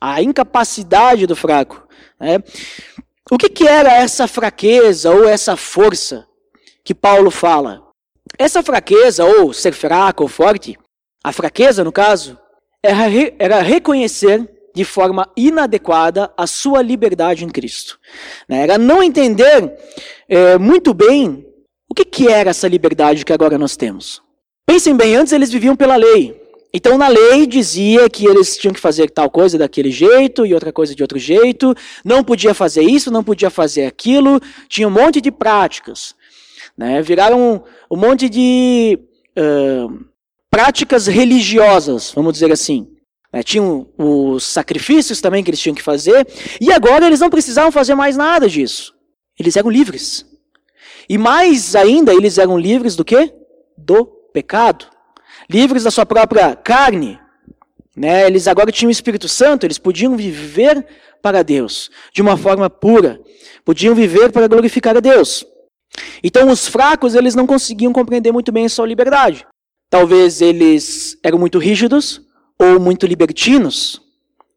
a 0.00 0.20
incapacidade 0.22 1.26
do 1.26 1.36
fraco. 1.36 1.86
Né? 2.18 2.38
O 3.30 3.38
que, 3.38 3.48
que 3.48 3.68
era 3.68 3.92
essa 3.92 4.26
fraqueza 4.26 5.10
ou 5.10 5.28
essa 5.28 5.56
força 5.56 6.26
que 6.82 6.94
Paulo 6.94 7.30
fala? 7.30 7.82
Essa 8.38 8.62
fraqueza, 8.62 9.24
ou 9.24 9.52
ser 9.52 9.72
fraco 9.72 10.22
ou 10.24 10.28
forte, 10.28 10.78
a 11.22 11.32
fraqueza, 11.32 11.84
no 11.84 11.92
caso, 11.92 12.38
era, 12.82 13.04
era 13.38 13.62
reconhecer 13.62 14.48
de 14.78 14.84
forma 14.84 15.28
inadequada 15.36 16.32
a 16.36 16.46
sua 16.46 16.80
liberdade 16.80 17.44
em 17.44 17.48
Cristo. 17.48 17.98
Né? 18.48 18.62
Era 18.62 18.78
não 18.78 19.02
entender 19.02 19.76
é, 20.28 20.56
muito 20.56 20.94
bem 20.94 21.44
o 21.90 21.94
que, 21.94 22.04
que 22.04 22.28
era 22.28 22.50
essa 22.50 22.68
liberdade 22.68 23.24
que 23.24 23.32
agora 23.32 23.58
nós 23.58 23.76
temos. 23.76 24.22
Pensem 24.64 24.96
bem, 24.96 25.16
antes 25.16 25.32
eles 25.32 25.50
viviam 25.50 25.74
pela 25.74 25.96
lei. 25.96 26.40
Então, 26.72 26.96
na 26.96 27.08
lei 27.08 27.44
dizia 27.44 28.08
que 28.08 28.24
eles 28.24 28.56
tinham 28.56 28.72
que 28.72 28.78
fazer 28.78 29.10
tal 29.10 29.28
coisa 29.28 29.58
daquele 29.58 29.90
jeito 29.90 30.46
e 30.46 30.54
outra 30.54 30.72
coisa 30.72 30.94
de 30.94 31.02
outro 31.02 31.18
jeito, 31.18 31.74
não 32.04 32.22
podia 32.22 32.54
fazer 32.54 32.82
isso, 32.82 33.10
não 33.10 33.24
podia 33.24 33.50
fazer 33.50 33.84
aquilo, 33.84 34.40
tinha 34.68 34.86
um 34.86 34.92
monte 34.92 35.20
de 35.20 35.32
práticas. 35.32 36.14
Né? 36.76 37.02
Viraram 37.02 37.64
um, 37.90 37.96
monte 37.96 38.28
de 38.28 38.96
uh, 39.36 40.04
práticas 40.48 41.08
religiosas, 41.08 42.12
vamos 42.14 42.34
dizer 42.34 42.52
assim. 42.52 42.86
É, 43.32 43.42
tinham 43.42 43.86
os 43.98 44.44
sacrifícios 44.44 45.20
também 45.20 45.44
que 45.44 45.50
eles 45.50 45.60
tinham 45.60 45.74
que 45.74 45.82
fazer, 45.82 46.26
e 46.60 46.72
agora 46.72 47.06
eles 47.06 47.20
não 47.20 47.28
precisavam 47.28 47.70
fazer 47.70 47.94
mais 47.94 48.16
nada 48.16 48.48
disso. 48.48 48.94
Eles 49.38 49.56
eram 49.56 49.70
livres. 49.70 50.26
E 51.08 51.16
mais 51.16 51.74
ainda, 51.76 52.12
eles 52.12 52.38
eram 52.38 52.58
livres 52.58 52.96
do 52.96 53.04
que? 53.04 53.32
Do 53.76 54.06
pecado. 54.32 54.86
Livres 55.48 55.84
da 55.84 55.90
sua 55.90 56.04
própria 56.04 56.56
carne. 56.56 57.18
Né? 57.96 58.26
Eles 58.26 58.46
agora 58.46 58.72
tinham 58.72 58.88
o 58.88 58.92
Espírito 58.92 59.28
Santo, 59.28 59.64
eles 59.64 59.78
podiam 59.78 60.16
viver 60.16 60.86
para 61.22 61.42
Deus 61.42 61.90
de 62.12 62.22
uma 62.22 62.36
forma 62.36 62.70
pura. 62.70 63.20
Podiam 63.64 63.94
viver 63.94 64.32
para 64.32 64.46
glorificar 64.46 64.96
a 64.96 65.00
Deus. 65.00 65.44
Então 66.22 66.50
os 66.50 66.68
fracos, 66.68 67.14
eles 67.14 67.34
não 67.34 67.46
conseguiam 67.46 67.92
compreender 67.92 68.32
muito 68.32 68.52
bem 68.52 68.66
a 68.66 68.68
sua 68.68 68.86
liberdade. 68.86 69.46
Talvez 69.90 70.40
eles 70.42 71.18
eram 71.24 71.38
muito 71.38 71.58
rígidos, 71.58 72.20
ou 72.58 72.80
muito 72.80 73.06
libertinos, 73.06 74.02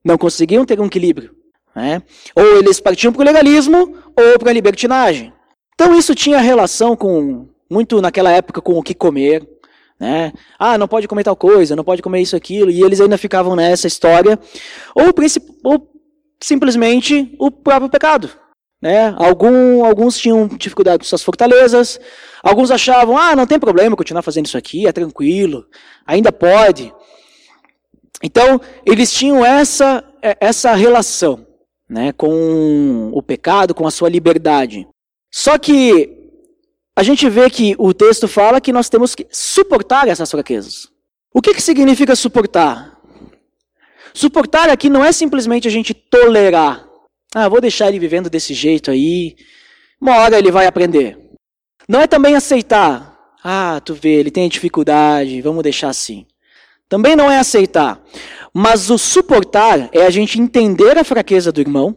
não 0.03 0.17
conseguiam 0.17 0.65
ter 0.65 0.79
um 0.79 0.85
equilíbrio. 0.85 1.35
Né? 1.75 2.01
Ou 2.35 2.57
eles 2.57 2.79
partiam 2.79 3.13
para 3.13 3.21
o 3.21 3.25
legalismo 3.25 3.95
ou 4.15 4.39
para 4.39 4.49
a 4.49 4.53
libertinagem. 4.53 5.33
Então 5.73 5.97
isso 5.97 6.13
tinha 6.13 6.39
relação 6.39 6.95
com, 6.95 7.47
muito 7.69 8.01
naquela 8.01 8.31
época, 8.31 8.61
com 8.61 8.77
o 8.77 8.83
que 8.83 8.93
comer. 8.93 9.47
Né? 9.99 10.33
Ah, 10.57 10.77
não 10.77 10.87
pode 10.87 11.07
comer 11.07 11.23
tal 11.23 11.35
coisa, 11.35 11.75
não 11.75 11.83
pode 11.83 12.01
comer 12.01 12.21
isso, 12.21 12.35
aquilo, 12.35 12.71
e 12.71 12.81
eles 12.81 12.99
ainda 12.99 13.17
ficavam 13.17 13.55
nessa 13.55 13.87
história. 13.87 14.39
Ou, 14.95 15.13
ou 15.63 15.91
simplesmente 16.41 17.35
o 17.39 17.51
próprio 17.51 17.89
pecado. 17.89 18.29
Né? 18.81 19.13
Algum, 19.15 19.85
alguns 19.85 20.17
tinham 20.17 20.47
dificuldade 20.47 20.97
com 20.97 21.05
suas 21.05 21.21
fortalezas, 21.21 21.99
alguns 22.41 22.71
achavam, 22.71 23.15
ah, 23.15 23.35
não 23.35 23.45
tem 23.45 23.59
problema 23.59 23.95
continuar 23.95 24.23
fazendo 24.23 24.47
isso 24.47 24.57
aqui, 24.57 24.87
é 24.87 24.91
tranquilo, 24.91 25.67
ainda 26.05 26.31
pode. 26.31 26.91
Então, 28.23 28.61
eles 28.85 29.11
tinham 29.11 29.45
essa, 29.45 30.03
é, 30.21 30.37
essa 30.39 30.73
relação 30.73 31.45
né, 31.89 32.13
com 32.13 33.09
o 33.13 33.21
pecado, 33.21 33.75
com 33.75 33.85
a 33.85 33.91
sua 33.91 34.09
liberdade. 34.09 34.87
Só 35.33 35.57
que 35.57 36.17
a 36.95 37.03
gente 37.03 37.27
vê 37.29 37.49
que 37.49 37.75
o 37.77 37.93
texto 37.93 38.27
fala 38.27 38.61
que 38.61 38.71
nós 38.71 38.89
temos 38.89 39.15
que 39.15 39.27
suportar 39.29 40.07
essas 40.07 40.29
fraquezas. 40.29 40.89
O 41.33 41.41
que, 41.41 41.53
que 41.53 41.61
significa 41.61 42.15
suportar? 42.15 42.99
Suportar 44.13 44.69
aqui 44.69 44.89
não 44.89 45.03
é 45.03 45.11
simplesmente 45.11 45.67
a 45.67 45.71
gente 45.71 45.93
tolerar. 45.93 46.87
Ah, 47.33 47.47
vou 47.47 47.61
deixar 47.61 47.87
ele 47.87 47.99
vivendo 47.99 48.29
desse 48.29 48.53
jeito 48.53 48.91
aí, 48.91 49.35
uma 49.99 50.17
hora 50.17 50.37
ele 50.37 50.51
vai 50.51 50.65
aprender. 50.65 51.17
Não 51.87 52.01
é 52.01 52.07
também 52.07 52.35
aceitar. 52.35 53.17
Ah, 53.43 53.81
tu 53.83 53.93
vê, 53.93 54.15
ele 54.15 54.29
tem 54.29 54.47
dificuldade, 54.49 55.41
vamos 55.41 55.63
deixar 55.63 55.89
assim. 55.89 56.25
Também 56.91 57.15
não 57.15 57.31
é 57.31 57.39
aceitar. 57.39 58.03
Mas 58.53 58.89
o 58.89 58.97
suportar 58.97 59.89
é 59.93 60.05
a 60.05 60.09
gente 60.09 60.41
entender 60.41 60.97
a 60.97 61.05
fraqueza 61.05 61.49
do 61.49 61.61
irmão, 61.61 61.95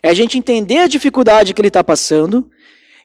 é 0.00 0.10
a 0.10 0.14
gente 0.14 0.38
entender 0.38 0.78
a 0.78 0.86
dificuldade 0.86 1.52
que 1.52 1.60
ele 1.60 1.66
está 1.66 1.82
passando 1.82 2.48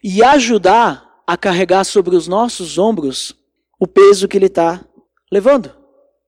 e 0.03 0.21
ajudar 0.21 1.03
a 1.25 1.35
carregar 1.35 1.83
sobre 1.85 2.15
os 2.15 2.27
nossos 2.27 2.77
ombros 2.77 3.35
o 3.79 3.87
peso 3.87 4.27
que 4.27 4.37
ele 4.37 4.45
está 4.45 4.85
levando, 5.31 5.75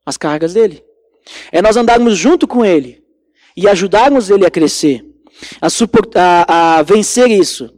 as 0.03 0.17
cargas 0.17 0.55
dele. 0.55 0.84
É 1.51 1.62
nós 1.62 1.77
andarmos 1.77 2.17
junto 2.17 2.48
com 2.48 2.65
ele 2.65 3.03
e 3.55 3.67
ajudarmos 3.67 4.31
ele 4.31 4.43
a 4.43 4.50
crescer, 4.50 5.05
a, 5.62 5.69
suportar, 5.69 6.46
a 6.50 6.81
vencer 6.81 7.29
isso, 7.29 7.72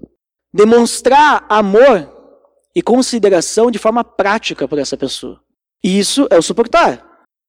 demonstrar 0.54 1.46
amor 1.50 2.10
e 2.74 2.82
consideração 2.82 3.70
de 3.70 3.78
forma 3.78 4.02
prática 4.02 4.66
para 4.66 4.80
essa 4.80 4.96
pessoa. 4.96 5.42
Isso 5.84 6.28
é 6.30 6.38
o 6.38 6.42
suportar. 6.42 7.04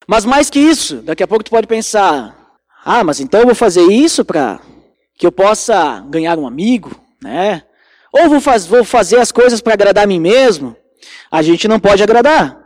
Mas 0.07 0.25
mais 0.25 0.49
que 0.49 0.59
isso, 0.59 0.97
daqui 0.97 1.23
a 1.23 1.27
pouco 1.27 1.43
tu 1.43 1.51
pode 1.51 1.67
pensar: 1.67 2.35
ah, 2.83 3.03
mas 3.03 3.19
então 3.19 3.41
eu 3.41 3.45
vou 3.45 3.55
fazer 3.55 3.83
isso 3.83 4.25
para 4.25 4.59
que 5.15 5.25
eu 5.25 5.31
possa 5.31 5.99
ganhar 6.09 6.37
um 6.37 6.47
amigo, 6.47 6.91
né? 7.21 7.63
Ou 8.11 8.29
vou, 8.29 8.41
faz, 8.41 8.65
vou 8.65 8.83
fazer 8.83 9.19
as 9.19 9.31
coisas 9.31 9.61
para 9.61 9.73
agradar 9.73 10.03
a 10.03 10.07
mim 10.07 10.19
mesmo? 10.19 10.75
A 11.31 11.41
gente 11.41 11.67
não 11.67 11.79
pode 11.79 12.03
agradar. 12.03 12.61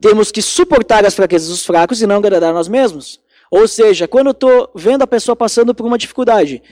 Temos 0.00 0.30
que 0.30 0.42
suportar 0.42 1.04
as 1.04 1.14
fraquezas 1.14 1.48
dos 1.48 1.64
fracos 1.64 2.00
e 2.00 2.06
não 2.06 2.16
agradar 2.16 2.52
nós 2.52 2.68
mesmos. 2.68 3.20
Ou 3.50 3.66
seja, 3.66 4.08
quando 4.08 4.28
eu 4.28 4.32
estou 4.32 4.70
vendo 4.74 5.02
a 5.02 5.06
pessoa 5.06 5.36
passando 5.36 5.74
por 5.74 5.86
uma 5.86 5.98
dificuldade, 5.98 6.62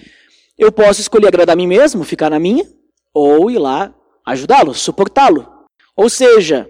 eu 0.59 0.73
posso 0.73 1.01
escolher 1.01 1.29
agradar 1.29 1.55
a 1.55 1.57
mim 1.57 1.67
mesmo, 1.67 2.05
ficar 2.05 2.31
na 2.31 2.39
minha, 2.39 2.65
ou 3.13 3.51
ir 3.51 3.59
lá 3.59 3.95
ajudá-lo, 4.25 4.75
suportá-lo. 4.75 5.47
Ou 5.97 6.09
seja, 6.09 6.69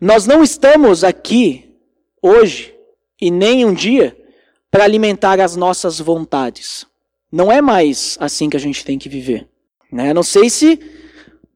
nós 0.00 0.26
não 0.26 0.42
estamos 0.42 1.04
aqui 1.04 1.76
hoje 2.22 2.74
e 3.20 3.30
nem 3.30 3.66
um 3.66 3.74
dia 3.74 4.16
para 4.70 4.84
alimentar 4.84 5.38
as 5.40 5.56
nossas 5.56 5.98
vontades. 5.98 6.86
Não 7.30 7.52
é 7.52 7.60
mais 7.60 8.16
assim 8.18 8.48
que 8.48 8.56
a 8.56 8.60
gente 8.60 8.84
tem 8.84 8.98
que 8.98 9.08
viver. 9.08 9.46
Né? 9.92 10.14
Não 10.14 10.22
sei 10.22 10.48
se 10.48 10.80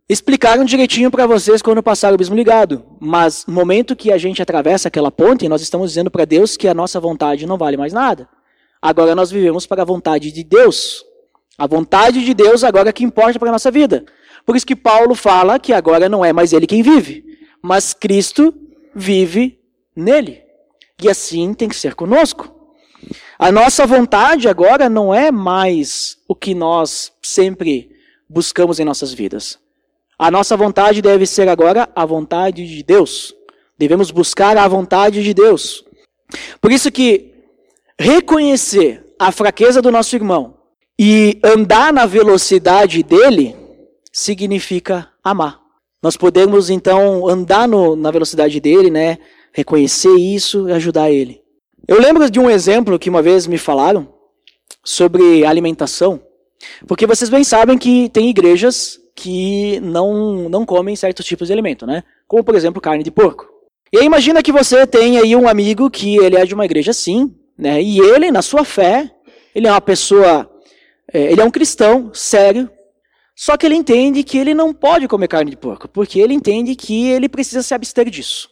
explicaram 0.08 0.64
direitinho 0.64 1.10
para 1.10 1.26
vocês 1.26 1.62
quando 1.62 1.82
passaram 1.82 2.16
o 2.16 2.18
bismo 2.18 2.36
ligado, 2.36 2.84
mas 3.00 3.46
no 3.46 3.54
momento 3.54 3.96
que 3.96 4.12
a 4.12 4.18
gente 4.18 4.42
atravessa 4.42 4.88
aquela 4.88 5.10
ponte, 5.10 5.48
nós 5.48 5.62
estamos 5.62 5.90
dizendo 5.90 6.10
para 6.10 6.26
Deus 6.26 6.56
que 6.56 6.68
a 6.68 6.74
nossa 6.74 7.00
vontade 7.00 7.46
não 7.46 7.56
vale 7.56 7.78
mais 7.78 7.92
nada. 7.92 8.28
Agora 8.82 9.14
nós 9.14 9.30
vivemos 9.30 9.64
para 9.66 9.80
a 9.80 9.86
vontade 9.86 10.30
de 10.30 10.44
Deus. 10.44 11.02
A 11.56 11.66
vontade 11.66 12.22
de 12.22 12.34
Deus 12.34 12.62
agora 12.62 12.90
é 12.90 12.92
que 12.92 13.04
importa 13.04 13.38
para 13.38 13.48
a 13.48 13.52
nossa 13.52 13.70
vida. 13.70 14.04
Por 14.44 14.54
isso 14.54 14.66
que 14.66 14.76
Paulo 14.76 15.14
fala 15.14 15.58
que 15.58 15.72
agora 15.72 16.08
não 16.08 16.22
é 16.22 16.32
mais 16.32 16.52
ele 16.52 16.66
quem 16.66 16.82
vive, 16.82 17.24
mas 17.64 17.94
Cristo 17.94 18.52
vive 18.94 19.58
nele. 19.96 20.42
E 21.02 21.08
assim 21.08 21.54
tem 21.54 21.66
que 21.66 21.74
ser 21.74 21.94
conosco. 21.94 22.54
A 23.38 23.50
nossa 23.50 23.86
vontade 23.86 24.46
agora 24.48 24.90
não 24.90 25.14
é 25.14 25.32
mais 25.32 26.18
o 26.28 26.34
que 26.34 26.54
nós 26.54 27.10
sempre 27.22 27.90
buscamos 28.28 28.78
em 28.78 28.84
nossas 28.84 29.14
vidas. 29.14 29.58
A 30.18 30.30
nossa 30.30 30.58
vontade 30.58 31.00
deve 31.00 31.24
ser 31.24 31.48
agora 31.48 31.88
a 31.96 32.04
vontade 32.04 32.68
de 32.68 32.82
Deus. 32.82 33.34
Devemos 33.78 34.10
buscar 34.10 34.58
a 34.58 34.68
vontade 34.68 35.22
de 35.22 35.32
Deus. 35.32 35.82
Por 36.60 36.70
isso 36.70 36.92
que 36.92 37.32
reconhecer 37.98 39.14
a 39.18 39.32
fraqueza 39.32 39.80
do 39.80 39.90
nosso 39.90 40.14
irmão 40.14 40.58
e 40.98 41.40
andar 41.42 41.94
na 41.94 42.04
velocidade 42.04 43.02
dele 43.02 43.56
significa 44.12 45.10
amar. 45.24 45.63
Nós 46.04 46.18
podemos 46.18 46.68
então 46.68 47.26
andar 47.26 47.66
no, 47.66 47.96
na 47.96 48.10
velocidade 48.10 48.60
dele, 48.60 48.90
né? 48.90 49.16
Reconhecer 49.54 50.14
isso 50.14 50.68
e 50.68 50.72
ajudar 50.72 51.10
ele. 51.10 51.40
Eu 51.88 51.98
lembro 51.98 52.30
de 52.30 52.38
um 52.38 52.50
exemplo 52.50 52.98
que 52.98 53.08
uma 53.08 53.22
vez 53.22 53.46
me 53.46 53.56
falaram 53.56 54.06
sobre 54.84 55.46
alimentação, 55.46 56.20
porque 56.86 57.06
vocês 57.06 57.30
bem 57.30 57.42
sabem 57.42 57.78
que 57.78 58.10
tem 58.10 58.28
igrejas 58.28 59.00
que 59.16 59.80
não, 59.80 60.46
não 60.50 60.66
comem 60.66 60.94
certos 60.94 61.24
tipos 61.24 61.46
de 61.46 61.54
alimento, 61.54 61.86
né? 61.86 62.04
Como, 62.28 62.44
por 62.44 62.54
exemplo, 62.54 62.82
carne 62.82 63.02
de 63.02 63.10
porco. 63.10 63.48
E 63.90 63.96
aí 63.96 64.04
imagina 64.04 64.42
que 64.42 64.52
você 64.52 64.86
tem 64.86 65.16
aí 65.16 65.34
um 65.34 65.48
amigo 65.48 65.88
que 65.88 66.18
ele 66.18 66.36
é 66.36 66.44
de 66.44 66.52
uma 66.52 66.66
igreja 66.66 66.90
assim, 66.90 67.34
né? 67.56 67.80
E 67.80 67.98
ele, 67.98 68.30
na 68.30 68.42
sua 68.42 68.62
fé, 68.62 69.10
ele 69.54 69.66
é 69.66 69.70
uma 69.70 69.80
pessoa, 69.80 70.50
é, 71.10 71.32
ele 71.32 71.40
é 71.40 71.44
um 71.44 71.50
cristão 71.50 72.10
sério, 72.12 72.68
só 73.36 73.56
que 73.56 73.66
ele 73.66 73.74
entende 73.74 74.22
que 74.22 74.38
ele 74.38 74.54
não 74.54 74.72
pode 74.72 75.08
comer 75.08 75.28
carne 75.28 75.50
de 75.50 75.56
porco, 75.56 75.88
porque 75.88 76.20
ele 76.20 76.34
entende 76.34 76.76
que 76.76 77.08
ele 77.10 77.28
precisa 77.28 77.62
se 77.62 77.74
abster 77.74 78.08
disso. 78.08 78.48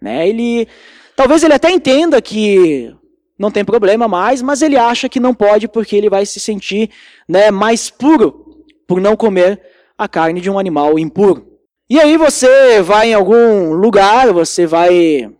Né? 0.00 0.28
Ele, 0.28 0.68
talvez 1.16 1.42
ele 1.42 1.54
até 1.54 1.70
entenda 1.70 2.22
que 2.22 2.94
não 3.38 3.50
tem 3.50 3.64
problema 3.64 4.06
mais, 4.06 4.40
mas 4.40 4.62
ele 4.62 4.76
acha 4.76 5.08
que 5.08 5.18
não 5.18 5.34
pode 5.34 5.66
porque 5.66 5.96
ele 5.96 6.08
vai 6.08 6.24
se 6.24 6.38
sentir 6.38 6.90
né, 7.28 7.50
mais 7.50 7.90
puro 7.90 8.64
por 8.86 9.00
não 9.00 9.16
comer 9.16 9.60
a 9.98 10.06
carne 10.06 10.40
de 10.40 10.48
um 10.48 10.58
animal 10.58 10.98
impuro. 10.98 11.48
E 11.90 11.98
aí 11.98 12.16
você 12.16 12.80
vai 12.80 13.10
em 13.10 13.14
algum 13.14 13.72
lugar, 13.72 14.32
você 14.32 14.66
vai 14.66 15.30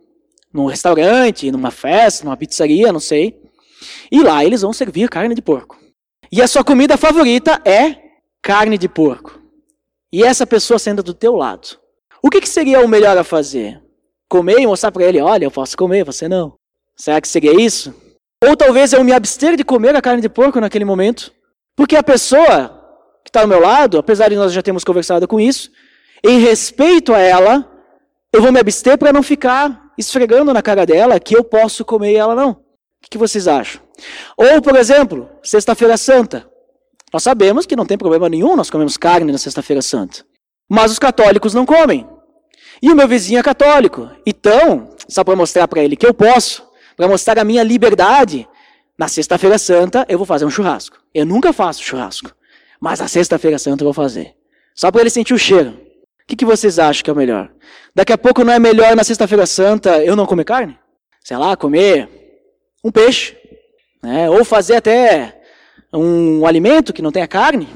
num 0.52 0.66
restaurante, 0.66 1.50
numa 1.50 1.70
festa, 1.70 2.24
numa 2.24 2.36
pizzaria, 2.36 2.92
não 2.92 3.00
sei, 3.00 3.40
e 4.10 4.22
lá 4.22 4.44
eles 4.44 4.62
vão 4.62 4.72
servir 4.72 5.08
carne 5.08 5.34
de 5.34 5.40
porco. 5.40 5.78
E 6.30 6.42
a 6.42 6.48
sua 6.48 6.64
comida 6.64 6.96
favorita 6.96 7.60
é 7.64 8.01
carne 8.42 8.76
de 8.76 8.88
porco. 8.88 9.40
E 10.12 10.22
essa 10.22 10.46
pessoa 10.46 10.78
senta 10.78 11.02
do 11.02 11.14
teu 11.14 11.34
lado. 11.36 11.78
O 12.22 12.28
que, 12.28 12.40
que 12.40 12.48
seria 12.48 12.80
o 12.80 12.88
melhor 12.88 13.16
a 13.16 13.24
fazer? 13.24 13.80
Comer 14.28 14.58
e 14.58 14.66
mostrar 14.66 14.90
para 14.92 15.04
ele, 15.04 15.20
olha, 15.20 15.44
eu 15.44 15.50
posso 15.50 15.76
comer, 15.76 16.04
você 16.04 16.28
não. 16.28 16.54
Será 16.96 17.20
que 17.20 17.28
seria 17.28 17.54
isso? 17.54 17.94
Ou 18.44 18.56
talvez 18.56 18.92
eu 18.92 19.04
me 19.04 19.12
abster 19.12 19.56
de 19.56 19.64
comer 19.64 19.94
a 19.94 20.02
carne 20.02 20.20
de 20.20 20.28
porco 20.28 20.60
naquele 20.60 20.84
momento, 20.84 21.32
porque 21.76 21.96
a 21.96 22.02
pessoa 22.02 22.80
que 23.24 23.30
está 23.30 23.42
ao 23.42 23.46
meu 23.46 23.60
lado, 23.60 23.98
apesar 23.98 24.28
de 24.28 24.36
nós 24.36 24.52
já 24.52 24.62
termos 24.62 24.84
conversado 24.84 25.28
com 25.28 25.38
isso, 25.38 25.70
em 26.24 26.40
respeito 26.40 27.14
a 27.14 27.20
ela, 27.20 27.68
eu 28.32 28.42
vou 28.42 28.52
me 28.52 28.58
abster 28.58 28.98
para 28.98 29.12
não 29.12 29.22
ficar 29.22 29.92
esfregando 29.96 30.52
na 30.52 30.62
cara 30.62 30.84
dela 30.84 31.20
que 31.20 31.36
eu 31.36 31.44
posso 31.44 31.84
comer 31.84 32.12
e 32.12 32.16
ela 32.16 32.34
não. 32.34 32.50
O 32.50 32.56
que 33.10 33.18
vocês 33.18 33.46
acham? 33.46 33.82
Ou, 34.36 34.60
por 34.60 34.76
exemplo, 34.76 35.28
Sexta-feira 35.42 35.96
Santa. 35.96 36.51
Nós 37.12 37.22
sabemos 37.22 37.66
que 37.66 37.76
não 37.76 37.84
tem 37.84 37.98
problema 37.98 38.28
nenhum 38.28 38.56
nós 38.56 38.70
comemos 38.70 38.96
carne 38.96 39.30
na 39.30 39.38
Sexta-feira 39.38 39.82
Santa. 39.82 40.24
Mas 40.68 40.90
os 40.90 40.98
católicos 40.98 41.52
não 41.52 41.66
comem. 41.66 42.08
E 42.80 42.90
o 42.90 42.96
meu 42.96 43.06
vizinho 43.06 43.38
é 43.38 43.42
católico. 43.42 44.10
Então, 44.24 44.90
só 45.08 45.22
para 45.22 45.36
mostrar 45.36 45.68
para 45.68 45.84
ele 45.84 45.94
que 45.94 46.06
eu 46.06 46.14
posso, 46.14 46.66
para 46.96 47.06
mostrar 47.06 47.38
a 47.38 47.44
minha 47.44 47.62
liberdade, 47.62 48.48
na 48.98 49.08
Sexta-feira 49.08 49.58
Santa 49.58 50.06
eu 50.08 50.16
vou 50.16 50.26
fazer 50.26 50.46
um 50.46 50.50
churrasco. 50.50 50.98
Eu 51.14 51.26
nunca 51.26 51.52
faço 51.52 51.82
churrasco. 51.82 52.34
Mas 52.80 53.00
na 53.00 53.08
Sexta-feira 53.08 53.58
Santa 53.58 53.82
eu 53.82 53.86
vou 53.86 53.94
fazer. 53.94 54.34
Só 54.74 54.90
para 54.90 55.02
ele 55.02 55.10
sentir 55.10 55.34
o 55.34 55.38
cheiro. 55.38 55.70
O 55.70 56.26
que, 56.26 56.36
que 56.36 56.44
vocês 56.44 56.78
acham 56.78 57.04
que 57.04 57.10
é 57.10 57.12
o 57.12 57.16
melhor? 57.16 57.50
Daqui 57.94 58.12
a 58.12 58.18
pouco 58.18 58.42
não 58.42 58.52
é 58.52 58.58
melhor 58.58 58.96
na 58.96 59.04
Sexta-feira 59.04 59.44
Santa 59.44 60.02
eu 60.02 60.16
não 60.16 60.24
comer 60.24 60.44
carne? 60.44 60.78
Sei 61.22 61.36
lá, 61.36 61.56
comer 61.56 62.08
um 62.82 62.90
peixe. 62.90 63.36
Né? 64.02 64.30
Ou 64.30 64.44
fazer 64.44 64.76
até 64.76 65.41
um 65.92 66.46
alimento 66.46 66.92
que 66.92 67.02
não 67.02 67.12
tenha 67.12 67.28
carne, 67.28 67.68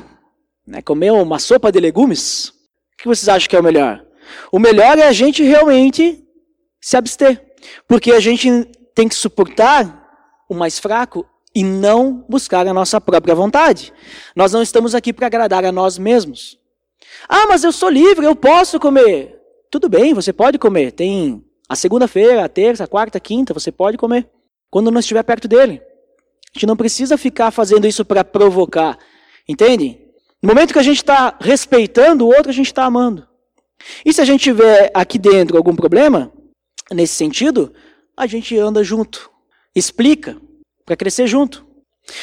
né, 0.66 0.82
comer 0.82 1.12
uma 1.12 1.38
sopa 1.38 1.70
de 1.70 1.78
legumes, 1.78 2.48
o 2.48 2.96
que 2.98 3.08
vocês 3.08 3.28
acham 3.28 3.48
que 3.48 3.56
é 3.56 3.60
o 3.60 3.62
melhor? 3.62 4.04
O 4.50 4.58
melhor 4.58 4.98
é 4.98 5.06
a 5.06 5.12
gente 5.12 5.42
realmente 5.42 6.24
se 6.80 6.96
abster, 6.96 7.44
porque 7.86 8.12
a 8.12 8.20
gente 8.20 8.64
tem 8.94 9.08
que 9.08 9.14
suportar 9.14 10.04
o 10.48 10.54
mais 10.54 10.78
fraco 10.78 11.26
e 11.54 11.62
não 11.62 12.24
buscar 12.28 12.66
a 12.66 12.74
nossa 12.74 13.00
própria 13.00 13.34
vontade. 13.34 13.92
Nós 14.34 14.52
não 14.52 14.62
estamos 14.62 14.94
aqui 14.94 15.12
para 15.12 15.26
agradar 15.26 15.64
a 15.64 15.72
nós 15.72 15.98
mesmos. 15.98 16.58
Ah, 17.28 17.46
mas 17.46 17.64
eu 17.64 17.72
sou 17.72 17.88
livre, 17.88 18.26
eu 18.26 18.36
posso 18.36 18.78
comer. 18.78 19.40
Tudo 19.70 19.88
bem, 19.88 20.14
você 20.14 20.32
pode 20.32 20.58
comer. 20.58 20.92
Tem 20.92 21.44
a 21.68 21.74
segunda-feira, 21.74 22.44
a 22.44 22.48
terça, 22.48 22.84
a 22.84 22.86
quarta, 22.86 23.18
a 23.18 23.20
quinta, 23.20 23.54
você 23.54 23.72
pode 23.72 23.96
comer. 23.96 24.28
Quando 24.70 24.90
não 24.90 25.00
estiver 25.00 25.22
perto 25.22 25.48
dele. 25.48 25.82
A 26.56 26.58
gente 26.58 26.66
não 26.66 26.76
precisa 26.76 27.18
ficar 27.18 27.50
fazendo 27.50 27.86
isso 27.86 28.02
para 28.02 28.24
provocar. 28.24 28.98
Entende? 29.46 30.00
No 30.42 30.48
momento 30.48 30.72
que 30.72 30.78
a 30.78 30.82
gente 30.82 30.96
está 30.96 31.36
respeitando 31.38 32.24
o 32.24 32.28
outro, 32.28 32.48
a 32.48 32.54
gente 32.54 32.68
está 32.68 32.84
amando. 32.84 33.28
E 34.02 34.10
se 34.10 34.22
a 34.22 34.24
gente 34.24 34.44
tiver 34.44 34.90
aqui 34.94 35.18
dentro 35.18 35.58
algum 35.58 35.76
problema, 35.76 36.32
nesse 36.90 37.12
sentido, 37.12 37.74
a 38.16 38.26
gente 38.26 38.56
anda 38.56 38.82
junto. 38.82 39.30
Explica, 39.74 40.40
para 40.86 40.96
crescer 40.96 41.26
junto. 41.26 41.66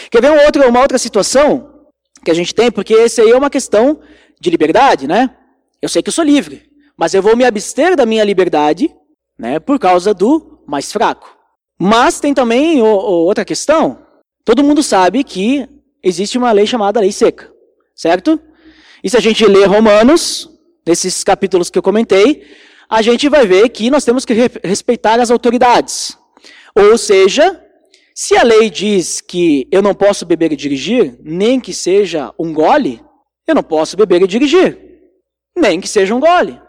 Quer 0.09 0.19
ver 0.19 0.31
um 0.31 0.45
outro, 0.45 0.67
uma 0.67 0.79
outra 0.79 0.97
situação 0.97 1.91
que 2.25 2.31
a 2.31 2.33
gente 2.33 2.55
tem? 2.55 2.71
Porque 2.71 2.95
esse 2.95 3.21
aí 3.21 3.29
é 3.29 3.37
uma 3.37 3.51
questão 3.51 4.01
de 4.41 4.49
liberdade, 4.49 5.07
né? 5.07 5.29
Eu 5.79 5.89
sei 5.89 6.01
que 6.01 6.09
eu 6.09 6.13
sou 6.13 6.25
livre, 6.25 6.71
mas 6.97 7.13
eu 7.13 7.21
vou 7.21 7.37
me 7.37 7.45
abster 7.45 7.95
da 7.95 8.05
minha 8.05 8.23
liberdade 8.23 8.89
né, 9.37 9.59
por 9.59 9.77
causa 9.77 10.11
do 10.11 10.63
mais 10.65 10.91
fraco. 10.91 11.37
Mas 11.79 12.19
tem 12.19 12.33
também 12.33 12.81
o, 12.81 12.85
o, 12.85 13.25
outra 13.25 13.43
questão, 13.43 14.03
Todo 14.45 14.63
mundo 14.63 14.84
sabe 14.84 15.23
que 15.23 15.67
existe 16.01 16.38
uma 16.38 16.51
lei 16.51 16.67
chamada 16.67 16.99
lei 16.99 17.12
seca, 17.12 17.49
certo? 17.95 18.39
E 19.01 19.10
se 19.10 19.15
a 19.15 19.21
gente 19.21 19.45
ler 19.45 19.67
Romanos, 19.67 20.49
nesses 20.86 21.23
capítulos 21.23 21.69
que 21.69 21.77
eu 21.77 21.84
comentei, 21.84 22.45
a 22.89 23.01
gente 23.01 23.29
vai 23.29 23.47
ver 23.47 23.69
que 23.69 23.89
nós 23.89 24.03
temos 24.03 24.25
que 24.25 24.34
respeitar 24.63 25.19
as 25.19 25.32
autoridades. 25.32 26.17
Ou 26.75 26.97
seja, 26.97 27.62
se 28.13 28.36
a 28.36 28.43
lei 28.43 28.69
diz 28.69 29.21
que 29.21 29.67
eu 29.71 29.82
não 29.82 29.95
posso 29.95 30.25
beber 30.25 30.51
e 30.51 30.58
dirigir, 30.58 31.17
nem 31.21 31.60
que 31.60 31.73
seja 31.73 32.34
um 32.38 32.53
gole, 32.53 33.01
eu 33.47 33.56
não 33.56 33.63
posso 33.63 33.95
beber 33.95 34.21
e 34.21 34.27
dirigir, 34.27 34.77
nem 35.56 35.79
que 35.79 35.88
seja 35.88 36.13
um 36.13 36.19
gole. 36.19 36.60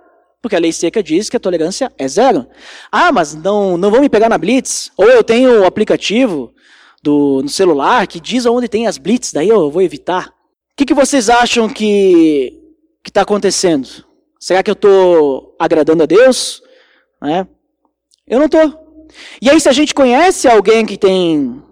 Porque 0.40 0.54
a 0.54 0.60
lei 0.60 0.72
seca 0.72 1.02
diz 1.02 1.28
que 1.28 1.36
a 1.36 1.40
tolerância 1.40 1.90
é 1.96 2.06
zero. 2.06 2.46
Ah, 2.92 3.10
mas 3.10 3.34
não, 3.34 3.76
não 3.78 3.90
vão 3.90 4.00
me 4.00 4.10
pegar 4.10 4.28
na 4.28 4.36
blitz. 4.36 4.92
Ou 4.94 5.08
eu 5.08 5.24
tenho 5.24 5.62
o 5.62 5.64
aplicativo 5.64 6.53
do, 7.04 7.42
no 7.42 7.48
celular 7.48 8.06
que 8.06 8.18
diz 8.18 8.46
onde 8.46 8.66
tem 8.66 8.86
as 8.86 8.96
blitz, 8.96 9.30
daí 9.30 9.50
eu 9.50 9.70
vou 9.70 9.82
evitar. 9.82 10.28
O 10.28 10.76
que, 10.76 10.86
que 10.86 10.94
vocês 10.94 11.28
acham 11.28 11.68
que 11.68 12.58
está 13.06 13.20
acontecendo? 13.20 13.86
Será 14.40 14.62
que 14.62 14.70
eu 14.70 14.74
estou 14.74 15.54
agradando 15.58 16.02
a 16.02 16.06
Deus? 16.06 16.62
Né? 17.20 17.46
Eu 18.26 18.38
não 18.38 18.46
estou. 18.46 19.06
E 19.40 19.50
aí, 19.50 19.60
se 19.60 19.68
a 19.68 19.72
gente 19.72 19.94
conhece 19.94 20.48
alguém 20.48 20.84
que 20.86 20.96
tem, 20.96 21.62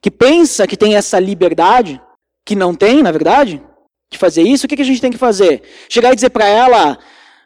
que 0.00 0.10
pensa 0.10 0.66
que 0.66 0.76
tem 0.76 0.96
essa 0.96 1.18
liberdade, 1.18 2.00
que 2.44 2.56
não 2.56 2.74
tem, 2.74 3.02
na 3.02 3.12
verdade, 3.12 3.62
de 4.10 4.18
fazer 4.18 4.42
isso, 4.42 4.66
o 4.66 4.68
que, 4.68 4.76
que 4.76 4.82
a 4.82 4.84
gente 4.84 5.00
tem 5.00 5.12
que 5.12 5.16
fazer? 5.16 5.62
Chegar 5.88 6.12
e 6.12 6.16
dizer 6.16 6.30
para 6.30 6.46
ela, 6.46 6.98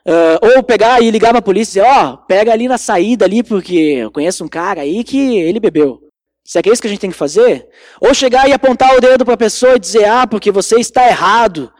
uh, 0.08 0.56
ou 0.56 0.62
pegar 0.62 1.02
e 1.02 1.10
ligar 1.10 1.30
para 1.30 1.38
a 1.38 1.42
polícia 1.42 1.80
e 1.80 1.84
dizer, 1.84 1.96
ó, 1.96 2.14
oh, 2.14 2.16
pega 2.26 2.52
ali 2.52 2.66
na 2.66 2.78
saída 2.78 3.26
ali, 3.26 3.42
porque 3.42 3.76
eu 3.76 4.10
conheço 4.10 4.42
um 4.42 4.48
cara 4.48 4.80
aí 4.80 5.04
que 5.04 5.36
ele 5.36 5.60
bebeu. 5.60 6.05
Será 6.46 6.62
que 6.62 6.70
é 6.70 6.72
isso 6.72 6.80
que 6.80 6.86
a 6.86 6.90
gente 6.90 7.00
tem 7.00 7.10
que 7.10 7.16
fazer? 7.16 7.68
Ou 8.00 8.14
chegar 8.14 8.48
e 8.48 8.52
apontar 8.52 8.96
o 8.96 9.00
dedo 9.00 9.24
para 9.24 9.34
a 9.34 9.38
pessoa 9.38 9.74
e 9.74 9.80
dizer, 9.80 10.04
ah, 10.04 10.28
porque 10.28 10.52
você 10.52 10.76
está 10.76 11.04
errado, 11.08 11.72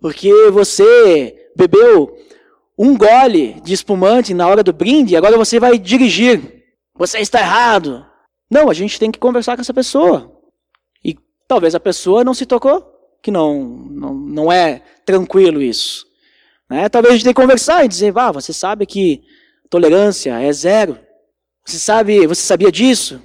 porque 0.00 0.32
você 0.52 1.50
bebeu 1.56 2.16
um 2.78 2.96
gole 2.96 3.60
de 3.62 3.72
espumante 3.72 4.32
na 4.32 4.46
hora 4.46 4.62
do 4.62 4.72
brinde, 4.72 5.16
agora 5.16 5.36
você 5.36 5.58
vai 5.58 5.76
dirigir. 5.78 6.62
Você 6.96 7.18
está 7.18 7.40
errado. 7.40 8.06
Não, 8.48 8.70
a 8.70 8.74
gente 8.74 9.00
tem 9.00 9.10
que 9.10 9.18
conversar 9.18 9.56
com 9.56 9.62
essa 9.62 9.74
pessoa. 9.74 10.32
E 11.04 11.16
talvez 11.48 11.74
a 11.74 11.80
pessoa 11.80 12.22
não 12.22 12.34
se 12.34 12.46
tocou, 12.46 12.86
que 13.20 13.32
não, 13.32 13.64
não, 13.64 14.14
não 14.14 14.52
é 14.52 14.80
tranquilo 15.04 15.60
isso. 15.60 16.06
Né? 16.70 16.88
Talvez 16.88 17.12
a 17.12 17.16
gente 17.16 17.24
tenha 17.24 17.34
que 17.34 17.40
conversar 17.40 17.84
e 17.84 17.88
dizer, 17.88 18.16
ah, 18.16 18.30
você 18.30 18.52
sabe 18.52 18.86
que 18.86 19.22
tolerância 19.68 20.40
é 20.40 20.52
zero. 20.52 21.00
Você 21.66 21.80
sabe, 21.80 22.28
você 22.28 22.42
sabia 22.42 22.70
disso? 22.70 23.20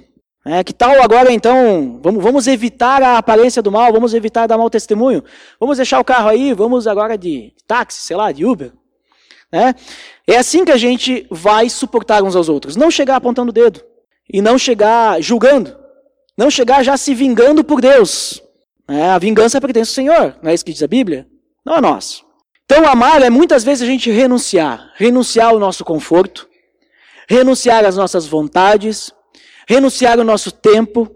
É, 0.52 0.64
que 0.64 0.72
tal 0.72 1.00
agora 1.00 1.32
então, 1.32 2.00
vamos, 2.02 2.24
vamos 2.24 2.46
evitar 2.48 3.00
a 3.04 3.18
aparência 3.18 3.62
do 3.62 3.70
mal, 3.70 3.92
vamos 3.92 4.14
evitar 4.14 4.48
dar 4.48 4.58
mau 4.58 4.68
testemunho, 4.68 5.22
vamos 5.60 5.76
deixar 5.76 6.00
o 6.00 6.04
carro 6.04 6.28
aí, 6.28 6.52
vamos 6.52 6.88
agora 6.88 7.16
de 7.16 7.54
táxi, 7.68 8.00
sei 8.00 8.16
lá, 8.16 8.32
de 8.32 8.44
Uber. 8.44 8.72
É, 9.52 9.72
é 10.26 10.36
assim 10.38 10.64
que 10.64 10.72
a 10.72 10.76
gente 10.76 11.24
vai 11.30 11.70
suportar 11.70 12.24
uns 12.24 12.34
aos 12.34 12.48
outros. 12.48 12.74
Não 12.74 12.90
chegar 12.90 13.14
apontando 13.14 13.50
o 13.50 13.52
dedo, 13.52 13.80
e 14.28 14.42
não 14.42 14.58
chegar 14.58 15.22
julgando, 15.22 15.78
não 16.36 16.50
chegar 16.50 16.82
já 16.82 16.96
se 16.96 17.14
vingando 17.14 17.62
por 17.62 17.80
Deus. 17.80 18.42
É, 18.88 19.04
a 19.10 19.18
vingança 19.18 19.60
pertence 19.60 19.92
ao 19.92 19.94
Senhor, 19.94 20.36
não 20.42 20.50
é 20.50 20.54
isso 20.54 20.64
que 20.64 20.72
diz 20.72 20.82
a 20.82 20.88
Bíblia? 20.88 21.28
Não 21.64 21.76
é 21.76 21.80
nós. 21.80 22.24
Então, 22.64 22.88
amar 22.88 23.22
é 23.22 23.30
muitas 23.30 23.62
vezes 23.62 23.82
a 23.82 23.86
gente 23.86 24.10
renunciar, 24.10 24.94
renunciar 24.96 25.50
ao 25.50 25.60
nosso 25.60 25.84
conforto, 25.84 26.48
renunciar 27.28 27.84
às 27.84 27.96
nossas 27.96 28.26
vontades, 28.26 29.12
renunciar 29.70 30.18
o 30.18 30.24
nosso 30.24 30.50
tempo 30.50 31.08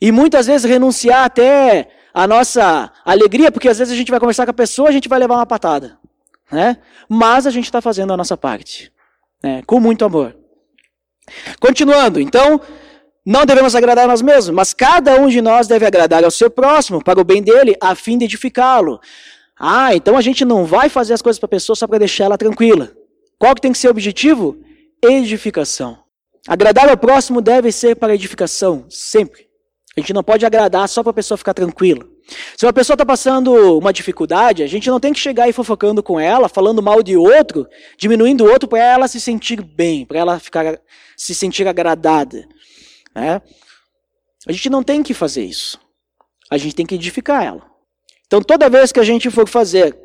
e 0.00 0.12
muitas 0.12 0.46
vezes 0.46 0.70
renunciar 0.70 1.24
até 1.24 1.88
a 2.14 2.24
nossa 2.24 2.92
alegria, 3.04 3.50
porque 3.50 3.68
às 3.68 3.78
vezes 3.78 3.92
a 3.92 3.96
gente 3.96 4.12
vai 4.12 4.20
conversar 4.20 4.44
com 4.44 4.52
a 4.52 4.54
pessoa, 4.54 4.88
a 4.88 4.92
gente 4.92 5.08
vai 5.08 5.18
levar 5.18 5.34
uma 5.34 5.46
patada, 5.46 5.98
né? 6.52 6.76
Mas 7.08 7.48
a 7.48 7.50
gente 7.50 7.64
está 7.64 7.80
fazendo 7.80 8.12
a 8.12 8.16
nossa 8.16 8.36
parte, 8.36 8.92
né? 9.42 9.62
com 9.66 9.80
muito 9.80 10.04
amor. 10.04 10.36
Continuando, 11.58 12.20
então, 12.20 12.60
não 13.26 13.44
devemos 13.44 13.74
agradar 13.74 14.04
a 14.04 14.08
nós 14.08 14.22
mesmos, 14.22 14.54
mas 14.54 14.72
cada 14.72 15.20
um 15.20 15.26
de 15.26 15.42
nós 15.42 15.66
deve 15.66 15.84
agradar 15.84 16.22
ao 16.22 16.30
seu 16.30 16.48
próximo, 16.48 17.02
para 17.02 17.20
o 17.20 17.24
bem 17.24 17.42
dele, 17.42 17.74
a 17.80 17.96
fim 17.96 18.16
de 18.16 18.24
edificá-lo. 18.24 19.00
Ah, 19.58 19.96
então 19.96 20.16
a 20.16 20.20
gente 20.20 20.44
não 20.44 20.64
vai 20.64 20.88
fazer 20.88 21.12
as 21.14 21.22
coisas 21.22 21.40
para 21.40 21.46
a 21.46 21.56
pessoa 21.56 21.74
só 21.74 21.88
para 21.88 21.98
deixar 21.98 22.26
ela 22.26 22.38
tranquila. 22.38 22.92
Qual 23.36 23.52
que 23.52 23.60
tem 23.60 23.72
que 23.72 23.78
ser 23.78 23.88
o 23.88 23.90
objetivo? 23.90 24.58
Edificação. 25.02 25.98
Agradar 26.46 26.88
ao 26.88 26.96
próximo 26.96 27.40
deve 27.40 27.70
ser 27.70 27.96
para 27.96 28.14
edificação, 28.14 28.86
sempre. 28.88 29.48
A 29.96 30.00
gente 30.00 30.12
não 30.12 30.22
pode 30.22 30.46
agradar 30.46 30.88
só 30.88 31.02
para 31.02 31.10
a 31.10 31.14
pessoa 31.14 31.36
ficar 31.36 31.52
tranquila. 31.52 32.06
Se 32.56 32.64
uma 32.64 32.72
pessoa 32.72 32.94
está 32.94 33.04
passando 33.04 33.78
uma 33.78 33.92
dificuldade, 33.92 34.62
a 34.62 34.66
gente 34.66 34.88
não 34.88 35.00
tem 35.00 35.12
que 35.12 35.18
chegar 35.18 35.44
aí 35.44 35.52
fofocando 35.52 36.02
com 36.02 36.18
ela, 36.18 36.48
falando 36.48 36.82
mal 36.82 37.02
de 37.02 37.16
outro, 37.16 37.66
diminuindo 37.98 38.44
o 38.44 38.50
outro 38.50 38.68
para 38.68 38.78
ela 38.78 39.08
se 39.08 39.20
sentir 39.20 39.62
bem, 39.62 40.06
para 40.06 40.18
ela 40.18 40.38
ficar 40.38 40.80
se 41.16 41.34
sentir 41.34 41.66
agradada. 41.66 42.46
Né? 43.14 43.42
A 44.46 44.52
gente 44.52 44.70
não 44.70 44.82
tem 44.82 45.02
que 45.02 45.12
fazer 45.12 45.44
isso. 45.44 45.78
A 46.50 46.56
gente 46.56 46.74
tem 46.74 46.86
que 46.86 46.94
edificar 46.94 47.44
ela. 47.44 47.66
Então, 48.26 48.40
toda 48.40 48.70
vez 48.70 48.92
que 48.92 49.00
a 49.00 49.04
gente 49.04 49.28
for 49.28 49.48
fazer, 49.48 49.96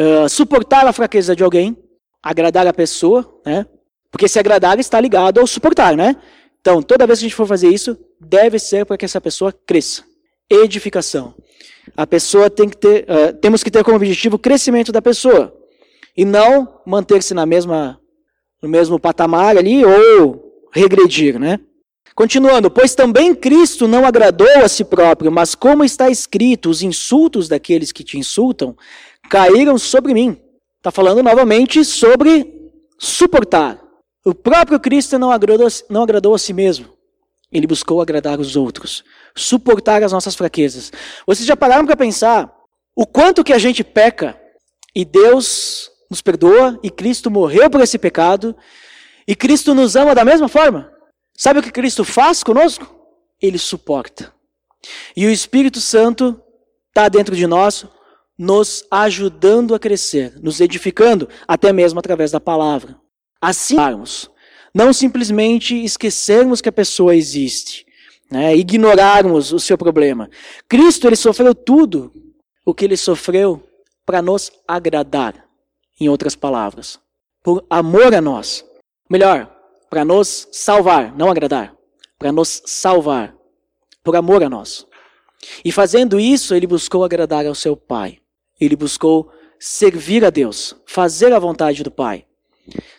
uh, 0.00 0.28
suportar 0.28 0.86
a 0.86 0.92
fraqueza 0.92 1.36
de 1.36 1.44
alguém, 1.44 1.76
agradar 2.22 2.66
a 2.66 2.72
pessoa, 2.72 3.40
né? 3.44 3.66
Porque 4.14 4.28
se 4.28 4.38
agradar 4.38 4.78
está 4.78 5.00
ligado 5.00 5.40
ao 5.40 5.46
suportar, 5.46 5.96
né? 5.96 6.14
Então, 6.60 6.80
toda 6.80 7.04
vez 7.04 7.18
que 7.18 7.24
a 7.24 7.28
gente 7.28 7.34
for 7.34 7.48
fazer 7.48 7.68
isso, 7.68 7.98
deve 8.20 8.60
ser 8.60 8.86
para 8.86 8.96
que 8.96 9.04
essa 9.04 9.20
pessoa 9.20 9.52
cresça. 9.52 10.04
Edificação. 10.48 11.34
A 11.96 12.06
pessoa 12.06 12.48
tem 12.48 12.68
que 12.68 12.76
ter, 12.76 13.06
uh, 13.10 13.32
temos 13.40 13.64
que 13.64 13.72
ter 13.72 13.82
como 13.82 13.96
objetivo 13.96 14.36
o 14.36 14.38
crescimento 14.38 14.92
da 14.92 15.02
pessoa 15.02 15.52
e 16.16 16.24
não 16.24 16.80
manter-se 16.86 17.34
na 17.34 17.44
mesma, 17.44 18.00
no 18.62 18.68
mesmo 18.68 19.00
patamar 19.00 19.56
ali 19.56 19.84
ou 19.84 20.62
regredir, 20.72 21.36
né? 21.40 21.58
Continuando, 22.14 22.70
pois 22.70 22.94
também 22.94 23.34
Cristo 23.34 23.88
não 23.88 24.06
agradou 24.06 24.46
a 24.62 24.68
si 24.68 24.84
próprio, 24.84 25.32
mas 25.32 25.56
como 25.56 25.82
está 25.82 26.08
escrito, 26.08 26.70
os 26.70 26.82
insultos 26.82 27.48
daqueles 27.48 27.90
que 27.90 28.04
te 28.04 28.16
insultam 28.16 28.76
caíram 29.28 29.76
sobre 29.76 30.14
mim. 30.14 30.40
Está 30.76 30.92
falando 30.92 31.20
novamente 31.20 31.84
sobre 31.84 32.70
suportar. 32.96 33.83
O 34.24 34.34
próprio 34.34 34.80
Cristo 34.80 35.18
não 35.18 35.30
agradou, 35.30 35.68
não 35.90 36.02
agradou 36.02 36.34
a 36.34 36.38
si 36.38 36.52
mesmo. 36.54 36.94
Ele 37.52 37.66
buscou 37.66 38.00
agradar 38.00 38.40
os 38.40 38.56
outros, 38.56 39.04
suportar 39.36 40.02
as 40.02 40.12
nossas 40.12 40.34
fraquezas. 40.34 40.90
Vocês 41.26 41.46
já 41.46 41.56
pararam 41.56 41.84
para 41.84 41.96
pensar 41.96 42.52
o 42.96 43.06
quanto 43.06 43.44
que 43.44 43.52
a 43.52 43.58
gente 43.58 43.84
peca 43.84 44.40
e 44.94 45.04
Deus 45.04 45.90
nos 46.10 46.22
perdoa 46.22 46.78
e 46.82 46.90
Cristo 46.90 47.30
morreu 47.30 47.68
por 47.68 47.80
esse 47.80 47.98
pecado 47.98 48.56
e 49.28 49.36
Cristo 49.36 49.74
nos 49.74 49.94
ama 49.94 50.14
da 50.14 50.24
mesma 50.24 50.48
forma? 50.48 50.90
Sabe 51.36 51.60
o 51.60 51.62
que 51.62 51.70
Cristo 51.70 52.02
faz 52.02 52.42
conosco? 52.42 52.92
Ele 53.42 53.58
suporta. 53.58 54.32
E 55.14 55.26
o 55.26 55.30
Espírito 55.30 55.80
Santo 55.80 56.40
está 56.88 57.08
dentro 57.08 57.36
de 57.36 57.46
nós, 57.46 57.86
nos 58.38 58.84
ajudando 58.90 59.74
a 59.74 59.78
crescer, 59.78 60.40
nos 60.40 60.60
edificando, 60.60 61.28
até 61.46 61.72
mesmo 61.72 61.98
através 61.98 62.30
da 62.30 62.40
palavra. 62.40 63.03
Assim, 63.44 63.76
não 64.74 64.92
simplesmente 64.92 65.84
esquecermos 65.84 66.60
que 66.60 66.68
a 66.68 66.72
pessoa 66.72 67.14
existe, 67.14 67.86
né, 68.30 68.56
ignorarmos 68.56 69.52
o 69.52 69.60
seu 69.60 69.76
problema. 69.76 70.30
Cristo 70.68 71.06
ele 71.06 71.16
sofreu 71.16 71.54
tudo 71.54 72.12
o 72.64 72.74
que 72.74 72.84
ele 72.84 72.96
sofreu 72.96 73.62
para 74.06 74.22
nos 74.22 74.50
agradar, 74.66 75.46
em 76.00 76.08
outras 76.08 76.34
palavras, 76.34 76.98
por 77.42 77.64
amor 77.68 78.14
a 78.14 78.20
nós. 78.20 78.64
Melhor, 79.08 79.54
para 79.90 80.04
nos 80.04 80.48
salvar, 80.50 81.14
não 81.16 81.30
agradar, 81.30 81.74
para 82.18 82.32
nos 82.32 82.62
salvar, 82.64 83.36
por 84.02 84.16
amor 84.16 84.42
a 84.42 84.48
nós. 84.48 84.86
E 85.64 85.70
fazendo 85.70 86.18
isso, 86.18 86.54
ele 86.54 86.66
buscou 86.66 87.04
agradar 87.04 87.46
ao 87.46 87.54
seu 87.54 87.76
Pai. 87.76 88.18
Ele 88.58 88.74
buscou 88.74 89.30
servir 89.58 90.24
a 90.24 90.30
Deus, 90.30 90.74
fazer 90.86 91.32
a 91.32 91.38
vontade 91.38 91.82
do 91.82 91.90
Pai. 91.90 92.26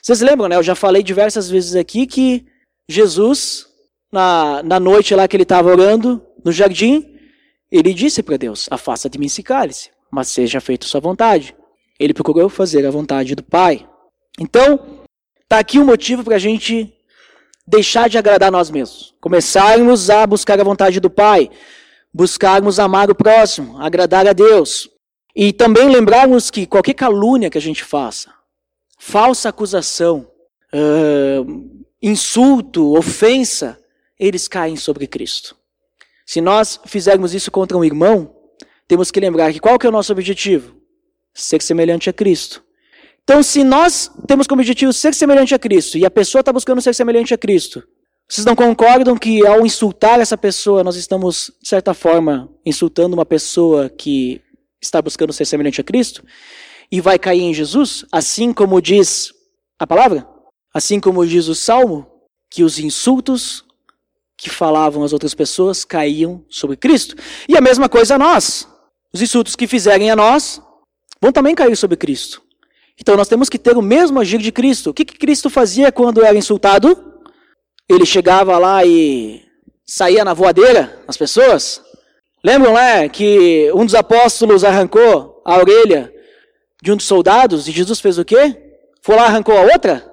Vocês 0.02 0.22
lembram, 0.22 0.48
né? 0.48 0.56
Eu 0.56 0.64
já 0.64 0.76
falei 0.76 1.02
diversas 1.02 1.50
vezes 1.50 1.76
aqui 1.76 2.06
que 2.06 2.46
Jesus, 2.88 3.68
na, 4.12 4.62
na 4.64 4.80
noite 4.80 5.16
lá 5.16 5.28
que 5.28 5.36
ele 5.36 5.44
estava 5.44 5.70
orando 5.70 6.22
no 6.44 6.52
jardim, 6.52 7.18
ele 7.72 7.94
disse 7.94 8.22
para 8.22 8.38
Deus: 8.38 8.68
Afasta 8.70 9.10
de 9.10 9.18
mim 9.18 9.26
esse 9.26 9.42
cálice, 9.42 9.90
mas 10.12 10.28
seja 10.28 10.62
feita 10.62 10.88
sua 10.88 11.02
vontade. 11.02 11.56
Ele 12.00 12.14
procurou 12.14 12.50
fazer 12.50 12.86
a 12.86 12.92
vontade 12.92 13.36
do 13.36 13.44
Pai. 13.44 13.88
Então, 14.40 15.04
está 15.42 15.60
aqui 15.60 15.80
o 15.80 15.82
um 15.82 15.86
motivo 15.86 16.24
para 16.24 16.36
a 16.36 16.40
gente 16.40 16.94
deixar 17.66 18.10
de 18.10 18.18
agradar 18.18 18.52
nós 18.52 18.70
mesmos. 18.70 19.16
Começarmos 19.20 20.10
a 20.10 20.28
buscar 20.28 20.60
a 20.60 20.64
vontade 20.64 21.00
do 21.00 21.10
Pai, 21.10 21.50
buscarmos 22.14 22.80
amar 22.80 23.10
o 23.10 23.16
próximo, 23.16 23.82
agradar 23.82 24.28
a 24.28 24.34
Deus. 24.34 24.90
E 25.36 25.52
também 25.52 25.90
lembrarmos 25.90 26.50
que 26.50 26.66
qualquer 26.66 26.94
calúnia 26.94 27.50
que 27.50 27.58
a 27.58 27.62
gente 27.62 27.84
faça, 27.84 28.32
falsa 29.08 29.50
acusação, 29.50 30.28
uh, 30.74 31.86
insulto, 32.02 32.98
ofensa, 32.98 33.78
eles 34.20 34.48
caem 34.48 34.76
sobre 34.76 35.06
Cristo. 35.06 35.56
Se 36.26 36.42
nós 36.42 36.80
fizermos 36.88 37.32
isso 37.36 37.52
contra 37.52 37.78
um 37.78 37.86
irmão, 37.86 38.36
temos 38.88 39.12
que 39.12 39.20
lembrar 39.20 39.54
que 39.54 39.60
qual 39.60 39.78
que 39.78 39.86
é 39.86 39.90
o 39.90 39.92
nosso 39.92 40.12
objetivo? 40.12 40.76
Ser 41.36 41.62
semelhante 41.62 42.10
a 42.10 42.14
Cristo. 42.14 42.64
Então, 43.24 43.44
se 43.44 43.64
nós 43.64 44.10
temos 44.28 44.48
como 44.48 44.62
objetivo 44.62 44.92
ser 44.92 45.14
semelhante 45.14 45.54
a 45.54 45.60
Cristo 45.60 46.00
e 46.00 46.06
a 46.06 46.10
pessoa 46.10 46.40
está 46.40 46.52
buscando 46.52 46.82
ser 46.82 46.96
semelhante 46.96 47.32
a 47.32 47.38
Cristo, 47.38 47.88
vocês 48.28 48.44
não 48.44 48.56
concordam 48.56 49.16
que 49.16 49.46
ao 49.46 49.64
insultar 49.64 50.20
essa 50.20 50.36
pessoa, 50.36 50.84
nós 50.84 50.96
estamos, 50.96 51.52
de 51.62 51.70
certa 51.70 51.94
forma, 51.94 52.50
insultando 52.66 53.16
uma 53.16 53.26
pessoa 53.26 53.88
que 53.88 54.42
está 54.82 55.00
buscando 55.00 55.32
ser 55.32 55.46
semelhante 55.46 55.80
a 55.80 55.84
Cristo? 55.84 56.24
E 56.92 57.02
vai 57.02 57.18
cair 57.18 57.42
em 57.42 57.54
Jesus, 57.54 58.06
assim 58.12 58.54
como 58.54 58.82
diz 58.82 59.34
a 59.80 59.86
palavra, 59.86 60.28
assim 60.74 61.00
como 61.00 61.26
diz 61.26 61.48
o 61.48 61.56
salmo, 61.56 62.06
que 62.50 62.64
os 62.64 62.80
insultos 62.80 63.64
que 64.38 64.50
falavam 64.50 65.04
as 65.04 65.14
outras 65.14 65.34
pessoas 65.34 65.86
caíam 65.86 66.44
sobre 66.50 66.76
Cristo. 66.76 67.16
E 67.48 67.58
a 67.58 67.62
mesma 67.62 67.88
coisa 67.88 68.16
a 68.16 68.20
nós. 68.20 68.68
Os 69.14 69.22
insultos 69.22 69.56
que 69.56 69.68
fizerem 69.68 70.12
a 70.12 70.16
nós 70.16 70.62
vão 71.22 71.32
também 71.32 71.56
cair 71.56 71.76
sobre 71.76 71.98
Cristo. 71.98 72.42
Então 73.00 73.16
nós 73.16 73.28
temos 73.28 73.50
que 73.50 73.58
ter 73.58 73.78
o 73.78 73.82
mesmo 73.82 74.20
agir 74.20 74.40
de 74.40 74.52
Cristo. 74.52 74.90
O 74.90 74.94
que, 74.94 75.06
que 75.06 75.18
Cristo 75.18 75.50
fazia 75.50 75.92
quando 75.92 76.24
era 76.24 76.38
insultado? 76.38 77.14
ele 77.88 78.06
chegava 78.06 78.58
lá 78.58 78.84
e 78.84 79.44
saía 79.86 80.26
na 80.26 80.34
voadeira 80.34 81.04
as 81.08 81.18
pessoas? 81.18 81.82
Lembram, 82.44 82.74
né, 82.74 83.10
que 83.10 83.72
um 83.74 83.86
dos 83.86 83.96
apóstolos 83.96 84.64
arrancou 84.64 85.42
a 85.46 85.58
orelha 85.58 86.12
de 86.86 86.92
um 86.92 86.96
dos 86.96 87.08
soldados 87.08 87.68
e 87.68 87.72
Jesus 87.72 88.00
fez 88.00 88.20
o 88.20 88.24
quê? 88.24 88.56
Foi 89.02 89.16
lá 89.16 89.24
e 89.24 89.26
arrancou 89.26 89.58
a 89.58 89.62
outra? 89.62 90.08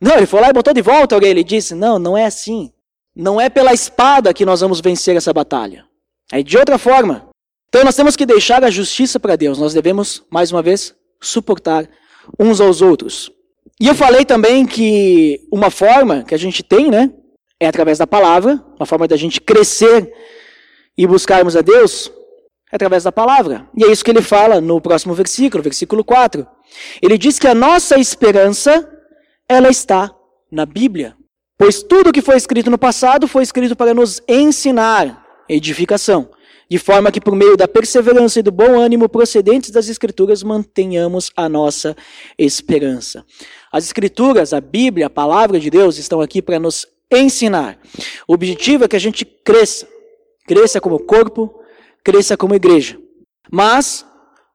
Não, 0.00 0.16
ele 0.16 0.26
foi 0.26 0.40
lá 0.40 0.48
e 0.48 0.52
botou 0.52 0.72
de 0.72 0.80
volta 0.80 1.16
a 1.16 1.18
orelha 1.18 1.40
e 1.40 1.44
disse: 1.44 1.74
Não, 1.74 1.98
não 1.98 2.16
é 2.16 2.24
assim. 2.24 2.72
Não 3.14 3.40
é 3.40 3.48
pela 3.48 3.72
espada 3.72 4.32
que 4.32 4.44
nós 4.44 4.60
vamos 4.60 4.80
vencer 4.80 5.16
essa 5.16 5.32
batalha. 5.32 5.84
É 6.30 6.42
de 6.44 6.56
outra 6.56 6.78
forma. 6.78 7.28
Então 7.68 7.82
nós 7.82 7.96
temos 7.96 8.14
que 8.14 8.24
deixar 8.24 8.62
a 8.62 8.70
justiça 8.70 9.18
para 9.18 9.34
Deus. 9.34 9.58
Nós 9.58 9.74
devemos, 9.74 10.22
mais 10.30 10.52
uma 10.52 10.62
vez, 10.62 10.94
suportar 11.20 11.88
uns 12.38 12.60
aos 12.60 12.80
outros. 12.80 13.32
E 13.80 13.88
eu 13.88 13.94
falei 13.94 14.24
também 14.24 14.64
que 14.64 15.40
uma 15.50 15.70
forma 15.70 16.22
que 16.22 16.34
a 16.34 16.38
gente 16.38 16.62
tem, 16.62 16.88
né, 16.88 17.10
é 17.58 17.66
através 17.66 17.98
da 17.98 18.06
palavra, 18.06 18.62
uma 18.78 18.86
forma 18.86 19.08
da 19.08 19.16
gente 19.16 19.40
crescer 19.40 20.12
e 20.96 21.04
buscarmos 21.04 21.56
a 21.56 21.62
Deus 21.62 22.12
através 22.70 23.04
da 23.04 23.12
palavra. 23.12 23.68
E 23.76 23.84
é 23.84 23.90
isso 23.90 24.04
que 24.04 24.10
ele 24.10 24.22
fala 24.22 24.60
no 24.60 24.80
próximo 24.80 25.14
versículo, 25.14 25.62
versículo 25.62 26.04
4. 26.04 26.46
Ele 27.00 27.16
diz 27.16 27.38
que 27.38 27.46
a 27.46 27.54
nossa 27.54 27.98
esperança, 27.98 28.88
ela 29.48 29.68
está 29.68 30.14
na 30.50 30.66
Bíblia. 30.66 31.16
Pois 31.58 31.82
tudo 31.82 32.12
que 32.12 32.20
foi 32.20 32.36
escrito 32.36 32.70
no 32.70 32.78
passado 32.78 33.26
foi 33.26 33.42
escrito 33.42 33.74
para 33.74 33.94
nos 33.94 34.20
ensinar 34.28 35.24
edificação, 35.48 36.28
de 36.68 36.78
forma 36.78 37.10
que 37.10 37.20
por 37.20 37.34
meio 37.34 37.56
da 37.56 37.68
perseverança 37.68 38.40
e 38.40 38.42
do 38.42 38.50
bom 38.50 38.78
ânimo 38.78 39.08
procedentes 39.08 39.70
das 39.70 39.88
Escrituras 39.88 40.42
mantenhamos 40.42 41.30
a 41.36 41.48
nossa 41.48 41.96
esperança. 42.36 43.24
As 43.72 43.84
Escrituras, 43.84 44.52
a 44.52 44.60
Bíblia, 44.60 45.06
a 45.06 45.10
palavra 45.10 45.58
de 45.58 45.70
Deus 45.70 45.96
estão 45.96 46.20
aqui 46.20 46.42
para 46.42 46.58
nos 46.58 46.86
ensinar. 47.10 47.78
O 48.26 48.34
objetivo 48.34 48.84
é 48.84 48.88
que 48.88 48.96
a 48.96 49.00
gente 49.00 49.24
cresça, 49.24 49.86
cresça 50.46 50.80
como 50.80 50.98
corpo, 50.98 51.60
cresça 52.06 52.36
como 52.36 52.54
igreja. 52.54 52.96
Mas, 53.50 54.06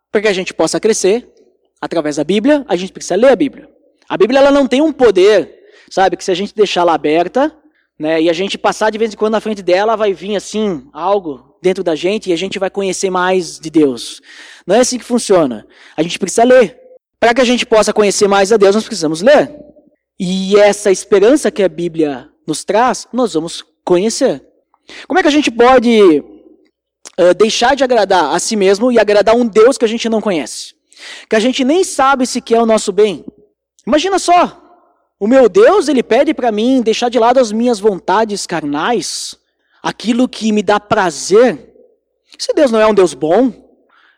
para 0.10 0.22
que 0.22 0.28
a 0.30 0.34
gente 0.34 0.54
possa 0.54 0.80
crescer, 0.80 1.30
através 1.82 2.16
da 2.16 2.24
Bíblia, 2.24 2.64
a 2.66 2.78
gente 2.78 2.94
precisa 2.94 3.18
ler 3.18 3.28
a 3.28 3.36
Bíblia. 3.36 3.68
A 4.08 4.16
Bíblia 4.16 4.40
ela 4.40 4.52
não 4.52 4.66
tem 4.66 4.82
um 4.82 4.94
poder, 4.94 5.54
sabe, 5.90 6.16
que 6.16 6.24
se 6.24 6.32
a 6.32 6.34
gente 6.34 6.56
deixar 6.56 6.82
ela 6.82 6.94
aberta, 6.94 7.54
né, 8.00 8.22
e 8.22 8.30
a 8.30 8.34
gente 8.34 8.58
passar 8.58 8.90
de 8.90 8.98
vez 8.98 9.14
em 9.14 9.18
quando 9.18 9.34
na 9.34 9.42
frente 9.42 9.62
dela, 9.62 9.98
vai 9.98 10.14
vir 10.14 10.38
assim, 10.38 10.88
algo 10.94 11.58
dentro 11.62 11.84
da 11.84 11.94
gente 11.94 12.30
e 12.30 12.34
a 12.34 12.38
gente 12.38 12.58
vai 12.58 12.70
conhecer 12.70 13.10
mais 13.10 13.60
de 13.60 13.70
Deus. 13.70 14.22
Não 14.66 14.78
é 14.78 14.80
assim 14.80 14.98
que 14.98 15.04
funciona. 15.04 15.68
A 15.98 16.02
gente 16.02 16.18
precisa 16.18 16.46
ler. 16.46 16.80
Para 17.20 17.34
que 17.34 17.42
a 17.42 17.46
gente 17.46 17.66
possa 17.66 17.92
conhecer 17.92 18.30
mais 18.30 18.54
a 18.54 18.58
Deus, 18.58 18.76
nós 18.76 18.86
precisamos 18.86 19.22
ler. 19.22 19.54
E 20.18 20.58
essa 20.58 20.90
esperança 20.90 21.52
que 21.52 21.62
a 21.62 21.68
Bíblia 21.68 22.30
nos 22.48 22.64
traz, 22.64 23.10
nós 23.12 23.34
vamos 23.34 23.62
conhecer. 23.84 24.42
Como 25.06 25.20
é 25.20 25.22
que 25.22 25.28
a 25.28 25.32
gente 25.32 25.52
pode 25.52 26.31
uh, 27.22 27.34
deixar 27.36 27.76
de 27.76 27.84
agradar 27.84 28.34
a 28.34 28.40
si 28.40 28.56
mesmo 28.56 28.92
e 28.92 29.00
agradar 29.00 29.36
um 29.36 29.46
Deus 29.46 29.78
que 29.78 29.86
a 29.86 29.88
gente 29.88 30.10
não 30.10 30.20
conhece? 30.20 30.74
Que 31.30 31.36
a 31.36 31.40
gente 31.40 31.64
nem 31.64 31.84
sabe 31.84 32.26
se 32.26 32.42
quer 32.42 32.62
o 32.62 32.66
nosso 32.66 32.92
bem. 32.92 33.24
Imagina 33.86 34.20
só, 34.20 34.62
o 35.20 35.28
meu 35.28 35.48
Deus, 35.48 35.88
ele 35.88 36.02
pede 36.02 36.34
para 36.34 36.52
mim 36.52 36.82
deixar 36.82 37.10
de 37.10 37.20
lado 37.20 37.40
as 37.40 37.52
minhas 37.52 37.80
vontades 37.80 38.48
carnais, 38.48 39.38
aquilo 39.82 40.28
que 40.28 40.52
me 40.52 40.64
dá 40.64 40.80
prazer. 40.80 41.76
Esse 42.38 42.54
Deus 42.54 42.72
não 42.72 42.80
é 42.80 42.88
um 42.88 42.94
Deus 42.94 43.14
bom. 43.14 43.54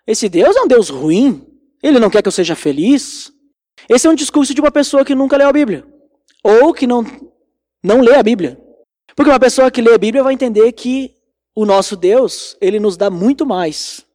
Esse 0.08 0.30
Deus 0.30 0.56
é 0.56 0.62
um 0.62 0.68
Deus 0.68 0.90
ruim. 0.90 1.46
Ele 1.82 2.00
não 2.00 2.10
quer 2.10 2.22
que 2.22 2.28
eu 2.28 2.32
seja 2.32 2.56
feliz. 2.56 3.32
Esse 3.90 4.08
é 4.08 4.10
um 4.10 4.16
discurso 4.16 4.54
de 4.54 4.62
uma 4.62 4.72
pessoa 4.72 5.04
que 5.04 5.16
nunca 5.16 5.38
leu 5.38 5.48
a 5.48 5.54
Bíblia. 5.54 5.86
Ou 6.44 6.74
que 6.74 6.88
não, 6.88 7.06
não 7.84 8.02
lê 8.02 8.16
a 8.16 8.24
Bíblia. 8.24 8.60
Porque 9.16 9.30
uma 9.30 9.40
pessoa 9.40 9.70
que 9.70 9.82
lê 9.82 9.94
a 9.94 9.98
Bíblia 9.98 10.24
vai 10.24 10.34
entender 10.34 10.72
que 10.72 11.16
o 11.56 11.66
nosso 11.66 11.96
Deus, 11.96 12.58
ele 12.60 12.80
nos 12.80 12.98
dá 12.98 13.10
muito 13.10 13.46
mais 13.46 14.06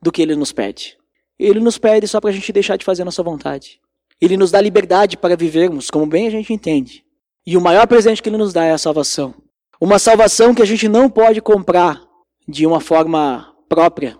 do 0.00 0.10
que 0.10 0.22
ele 0.22 0.34
nos 0.34 0.52
pede. 0.52 0.96
Ele 1.38 1.60
nos 1.60 1.76
pede 1.76 2.08
só 2.08 2.20
para 2.20 2.30
a 2.30 2.32
gente 2.32 2.52
deixar 2.52 2.76
de 2.76 2.84
fazer 2.84 3.02
a 3.02 3.04
nossa 3.04 3.22
vontade. 3.22 3.80
Ele 4.20 4.36
nos 4.36 4.50
dá 4.50 4.60
liberdade 4.60 5.16
para 5.16 5.36
vivermos 5.36 5.90
como 5.90 6.06
bem 6.06 6.26
a 6.26 6.30
gente 6.30 6.52
entende. 6.52 7.04
E 7.46 7.56
o 7.56 7.60
maior 7.60 7.86
presente 7.86 8.22
que 8.22 8.28
ele 8.28 8.38
nos 8.38 8.52
dá 8.52 8.64
é 8.64 8.72
a 8.72 8.78
salvação. 8.78 9.34
Uma 9.80 9.98
salvação 9.98 10.54
que 10.54 10.62
a 10.62 10.66
gente 10.66 10.88
não 10.88 11.10
pode 11.10 11.40
comprar 11.42 12.02
de 12.48 12.66
uma 12.66 12.80
forma 12.80 13.54
própria. 13.68 14.18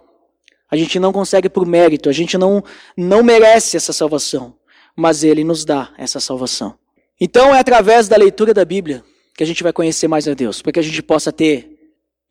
A 0.70 0.76
gente 0.76 0.98
não 0.98 1.12
consegue 1.12 1.48
por 1.48 1.64
mérito, 1.64 2.08
a 2.08 2.12
gente 2.12 2.36
não, 2.36 2.62
não 2.96 3.22
merece 3.22 3.76
essa 3.76 3.92
salvação, 3.92 4.54
mas 4.94 5.24
ele 5.24 5.44
nos 5.44 5.64
dá 5.64 5.94
essa 5.96 6.20
salvação. 6.20 6.74
Então 7.18 7.54
é 7.54 7.60
através 7.60 8.08
da 8.08 8.16
leitura 8.16 8.52
da 8.52 8.64
Bíblia 8.64 9.02
que 9.34 9.42
a 9.42 9.46
gente 9.46 9.62
vai 9.62 9.72
conhecer 9.72 10.08
mais 10.08 10.28
a 10.28 10.34
Deus, 10.34 10.60
para 10.60 10.72
que 10.72 10.80
a 10.80 10.82
gente 10.82 11.02
possa 11.02 11.32
ter 11.32 11.75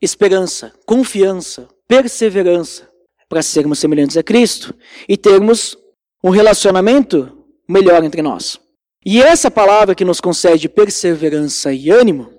esperança, 0.00 0.72
confiança, 0.84 1.68
perseverança 1.88 2.88
para 3.28 3.42
sermos 3.42 3.78
semelhantes 3.78 4.16
a 4.16 4.22
Cristo 4.22 4.74
e 5.08 5.16
termos 5.16 5.76
um 6.22 6.30
relacionamento 6.30 7.44
melhor 7.68 8.02
entre 8.04 8.22
nós. 8.22 8.60
E 9.04 9.22
essa 9.22 9.50
palavra 9.50 9.94
que 9.94 10.04
nos 10.04 10.20
concede 10.20 10.68
perseverança 10.68 11.72
e 11.72 11.90
ânimo 11.90 12.30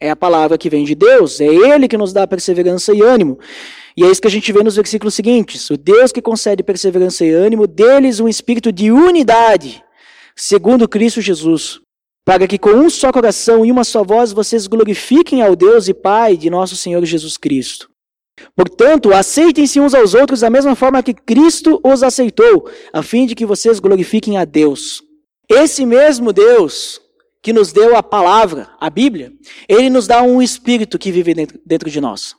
é 0.00 0.10
a 0.10 0.16
palavra 0.16 0.58
que 0.58 0.68
vem 0.68 0.84
de 0.84 0.94
Deus, 0.94 1.40
é 1.40 1.46
Ele 1.46 1.88
que 1.88 1.96
nos 1.96 2.12
dá 2.12 2.26
perseverança 2.26 2.92
e 2.92 3.00
ânimo. 3.00 3.38
E 3.96 4.04
é 4.04 4.10
isso 4.10 4.20
que 4.20 4.28
a 4.28 4.30
gente 4.30 4.52
vê 4.52 4.62
nos 4.62 4.76
versículos 4.76 5.14
seguintes. 5.14 5.70
O 5.70 5.76
Deus 5.76 6.12
que 6.12 6.20
concede 6.20 6.62
perseverança 6.62 7.24
e 7.24 7.30
ânimo, 7.30 7.66
deles 7.66 8.20
um 8.20 8.28
espírito 8.28 8.70
de 8.70 8.92
unidade, 8.92 9.82
segundo 10.34 10.88
Cristo 10.88 11.20
Jesus, 11.20 11.80
para 12.26 12.48
que 12.48 12.58
com 12.58 12.70
um 12.70 12.90
só 12.90 13.12
coração 13.12 13.64
e 13.64 13.70
uma 13.70 13.84
só 13.84 14.02
voz 14.02 14.32
vocês 14.32 14.66
glorifiquem 14.66 15.42
ao 15.42 15.54
Deus 15.54 15.86
e 15.86 15.94
Pai 15.94 16.36
de 16.36 16.50
nosso 16.50 16.74
Senhor 16.74 17.04
Jesus 17.04 17.38
Cristo. 17.38 17.88
Portanto, 18.54 19.14
aceitem-se 19.14 19.78
uns 19.78 19.94
aos 19.94 20.12
outros 20.12 20.40
da 20.40 20.50
mesma 20.50 20.74
forma 20.74 21.04
que 21.04 21.14
Cristo 21.14 21.80
os 21.84 22.02
aceitou, 22.02 22.68
a 22.92 23.00
fim 23.00 23.26
de 23.26 23.36
que 23.36 23.46
vocês 23.46 23.78
glorifiquem 23.78 24.36
a 24.38 24.44
Deus. 24.44 25.04
Esse 25.48 25.86
mesmo 25.86 26.32
Deus 26.32 27.00
que 27.40 27.52
nos 27.52 27.72
deu 27.72 27.96
a 27.96 28.02
palavra, 28.02 28.70
a 28.80 28.90
Bíblia, 28.90 29.32
ele 29.68 29.88
nos 29.88 30.08
dá 30.08 30.20
um 30.20 30.42
espírito 30.42 30.98
que 30.98 31.12
vive 31.12 31.32
dentro, 31.32 31.60
dentro 31.64 31.88
de 31.88 32.00
nós. 32.00 32.34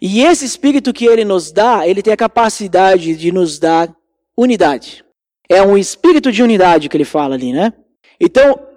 E 0.00 0.22
esse 0.22 0.44
espírito 0.44 0.92
que 0.92 1.06
ele 1.06 1.24
nos 1.24 1.50
dá, 1.50 1.86
ele 1.88 2.02
tem 2.02 2.12
a 2.12 2.16
capacidade 2.16 3.16
de 3.16 3.32
nos 3.32 3.58
dar 3.58 3.92
unidade. 4.36 5.04
É 5.48 5.60
um 5.60 5.76
espírito 5.76 6.30
de 6.30 6.40
unidade 6.40 6.88
que 6.88 6.96
ele 6.96 7.04
fala 7.04 7.34
ali, 7.34 7.52
né? 7.52 7.72
Então, 8.20 8.67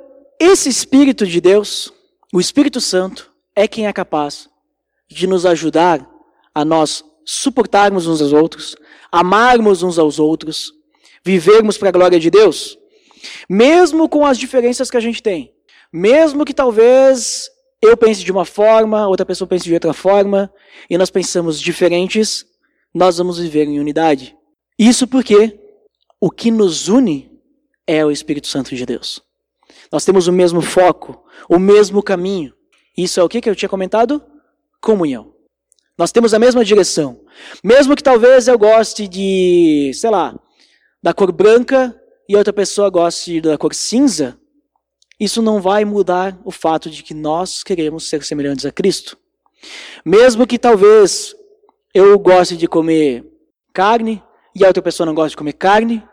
esse 0.43 0.67
espírito 0.67 1.27
de 1.27 1.39
Deus, 1.39 1.93
o 2.33 2.39
Espírito 2.39 2.81
Santo, 2.81 3.31
é 3.55 3.67
quem 3.67 3.85
é 3.85 3.93
capaz 3.93 4.49
de 5.07 5.27
nos 5.27 5.45
ajudar 5.45 6.09
a 6.55 6.65
nós 6.65 7.05
suportarmos 7.23 8.07
uns 8.07 8.21
aos 8.23 8.33
outros, 8.33 8.75
amarmos 9.11 9.83
uns 9.83 9.99
aos 9.99 10.17
outros, 10.17 10.73
vivermos 11.23 11.77
para 11.77 11.89
a 11.89 11.91
glória 11.91 12.19
de 12.19 12.31
Deus, 12.31 12.75
mesmo 13.47 14.09
com 14.09 14.25
as 14.25 14.35
diferenças 14.35 14.89
que 14.89 14.97
a 14.97 14.99
gente 15.01 15.21
tem, 15.21 15.53
mesmo 15.93 16.43
que 16.43 16.55
talvez 16.55 17.47
eu 17.79 17.95
pense 17.95 18.23
de 18.23 18.31
uma 18.31 18.45
forma, 18.45 19.07
outra 19.07 19.25
pessoa 19.25 19.47
pense 19.47 19.65
de 19.65 19.73
outra 19.75 19.93
forma, 19.93 20.51
e 20.89 20.97
nós 20.97 21.11
pensamos 21.11 21.61
diferentes, 21.61 22.47
nós 22.91 23.19
vamos 23.19 23.37
viver 23.37 23.67
em 23.67 23.79
unidade. 23.79 24.35
Isso 24.77 25.07
porque 25.07 25.59
o 26.19 26.31
que 26.31 26.49
nos 26.49 26.87
une 26.87 27.31
é 27.85 28.03
o 28.03 28.09
Espírito 28.09 28.47
Santo 28.47 28.75
de 28.75 28.87
Deus. 28.87 29.21
Nós 29.91 30.05
temos 30.05 30.27
o 30.27 30.31
mesmo 30.31 30.61
foco, 30.61 31.23
o 31.49 31.59
mesmo 31.59 32.01
caminho. 32.01 32.53
Isso 32.97 33.19
é 33.19 33.23
o 33.23 33.29
que, 33.29 33.47
eu 33.49 33.55
tinha 33.55 33.69
comentado? 33.69 34.23
Comunhão. 34.79 35.33
Nós 35.97 36.11
temos 36.11 36.33
a 36.33 36.39
mesma 36.39 36.63
direção. 36.63 37.21
Mesmo 37.63 37.95
que 37.95 38.03
talvez 38.03 38.47
eu 38.47 38.57
goste 38.57 39.07
de, 39.07 39.91
sei 39.93 40.09
lá, 40.09 40.39
da 41.03 41.13
cor 41.13 41.31
branca 41.31 41.95
e 42.27 42.35
outra 42.35 42.53
pessoa 42.53 42.89
goste 42.89 43.41
da 43.41 43.57
cor 43.57 43.73
cinza, 43.73 44.39
isso 45.19 45.41
não 45.41 45.61
vai 45.61 45.85
mudar 45.85 46.39
o 46.43 46.51
fato 46.51 46.89
de 46.89 47.03
que 47.03 47.13
nós 47.13 47.61
queremos 47.61 48.09
ser 48.09 48.23
semelhantes 48.23 48.65
a 48.65 48.71
Cristo. 48.71 49.17
Mesmo 50.03 50.47
que 50.47 50.57
talvez 50.57 51.35
eu 51.93 52.17
goste 52.17 52.57
de 52.57 52.67
comer 52.67 53.25
carne 53.73 54.23
e 54.55 54.63
a 54.63 54.67
outra 54.67 54.81
pessoa 54.81 55.05
não 55.05 55.13
goste 55.13 55.31
de 55.31 55.37
comer 55.37 55.53
carne, 55.53 56.03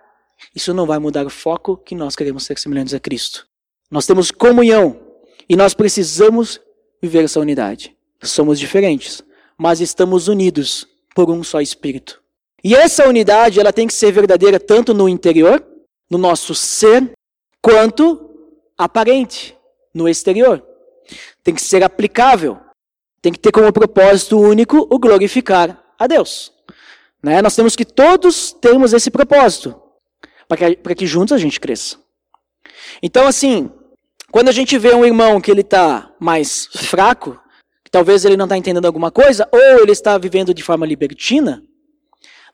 isso 0.55 0.75
não 0.75 0.87
vai 0.87 0.99
mudar 0.99 1.27
o 1.27 1.31
foco 1.31 1.77
que 1.77 1.95
nós 1.95 2.15
queremos 2.15 2.45
ser 2.45 2.59
semelhantes 2.59 2.93
a 2.93 3.01
Cristo. 3.01 3.48
Nós 3.91 4.07
temos 4.07 4.31
comunhão 4.31 5.01
e 5.49 5.57
nós 5.57 5.75
precisamos 5.75 6.61
viver 7.01 7.25
essa 7.25 7.41
unidade. 7.41 7.97
Somos 8.23 8.59
diferentes, 8.59 9.23
mas 9.57 9.81
estamos 9.81 10.29
unidos 10.29 10.87
por 11.15 11.31
um 11.31 11.43
só 11.43 11.61
Espírito. 11.61 12.23
E 12.63 12.75
essa 12.75 13.09
unidade, 13.09 13.61
ela 13.61 13.73
tem 13.73 13.87
que 13.87 13.95
ser 13.95 14.13
verdadeira 14.13 14.59
tanto 14.59 14.93
no 14.93 15.09
interior, 15.09 15.65
no 16.11 16.19
nosso 16.19 16.55
ser, 16.55 17.13
quanto 17.63 18.29
aparente, 18.77 19.57
no 19.95 20.09
exterior. 20.09 20.65
Tem 21.43 21.55
que 21.55 21.63
ser 21.63 21.83
aplicável. 21.83 22.59
Tem 23.23 23.33
que 23.33 23.39
ter 23.39 23.53
como 23.53 23.73
propósito 23.73 24.39
único 24.39 24.87
o 24.91 24.99
glorificar 24.99 25.83
a 25.99 26.07
Deus. 26.07 26.53
Né? 27.23 27.41
Nós 27.43 27.57
temos 27.57 27.75
que 27.75 27.85
todos 27.85 28.53
termos 28.53 28.93
esse 28.93 29.11
propósito, 29.11 29.81
para 30.47 30.57
que, 30.57 30.77
para 30.77 30.95
que 30.95 31.07
juntos 31.07 31.33
a 31.33 31.39
gente 31.39 31.59
cresça. 31.59 31.97
Então, 33.03 33.27
assim, 33.27 33.71
Quando 34.39 34.51
a 34.51 34.53
gente 34.53 34.79
vê 34.79 34.95
um 34.95 35.05
irmão 35.05 35.41
que 35.41 35.51
ele 35.51 35.63
está 35.63 36.15
mais 36.21 36.67
fraco, 36.67 37.41
que 37.83 37.91
talvez 37.91 38.25
ele 38.25 38.37
não 38.37 38.45
está 38.45 38.57
entendendo 38.57 38.87
alguma 38.87 39.11
coisa, 39.11 39.49
ou 39.51 39.81
ele 39.81 39.91
está 39.91 40.17
vivendo 40.17 40.55
de 40.55 40.63
forma 40.63 40.87
libertina, 40.87 41.61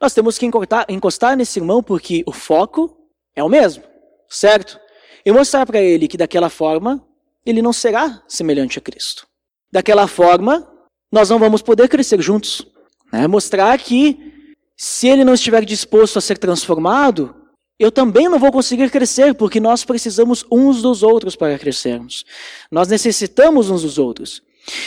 nós 0.01 0.15
temos 0.15 0.39
que 0.39 0.47
encostar, 0.47 0.87
encostar 0.89 1.37
nesse 1.37 1.59
irmão 1.59 1.83
porque 1.83 2.25
o 2.27 2.33
foco 2.33 2.97
é 3.37 3.45
o 3.45 3.51
mesmo, 3.51 3.85
certo? 4.31 4.81
E 5.27 5.31
mostrar 5.31 5.67
para 5.67 5.79
ele 5.79 6.09
que 6.09 6.17
daquela 6.17 6.49
forma 6.49 7.07
ele 7.45 7.61
não 7.61 7.71
será 7.71 8.23
semelhante 8.27 8.79
a 8.79 8.81
Cristo. 8.81 9.27
Daquela 9.71 10.09
forma, 10.09 10.67
nós 11.13 11.29
não 11.29 11.39
vamos 11.39 11.61
poder 11.61 11.87
crescer 11.91 12.19
juntos. 12.23 12.67
Né? 13.13 13.27
Mostrar 13.27 13.79
que 13.79 14.55
se 14.75 15.07
ele 15.07 15.23
não 15.23 15.35
estiver 15.35 15.63
disposto 15.67 16.19
a 16.19 16.23
ser 16.23 16.39
transformado, 16.39 17.44
eu 17.79 17.91
também 17.91 18.29
não 18.29 18.39
vou 18.39 18.53
conseguir 18.53 18.91
crescer, 18.91 19.35
porque 19.35 19.59
nós 19.59 19.85
precisamos 19.85 20.45
uns 20.51 20.81
dos 20.81 21.03
outros 21.03 21.35
para 21.35 21.59
crescermos. 21.59 22.25
Nós 22.71 22.89
necessitamos 22.89 23.69
uns 23.69 23.83
dos 23.83 23.99
outros. 23.99 24.43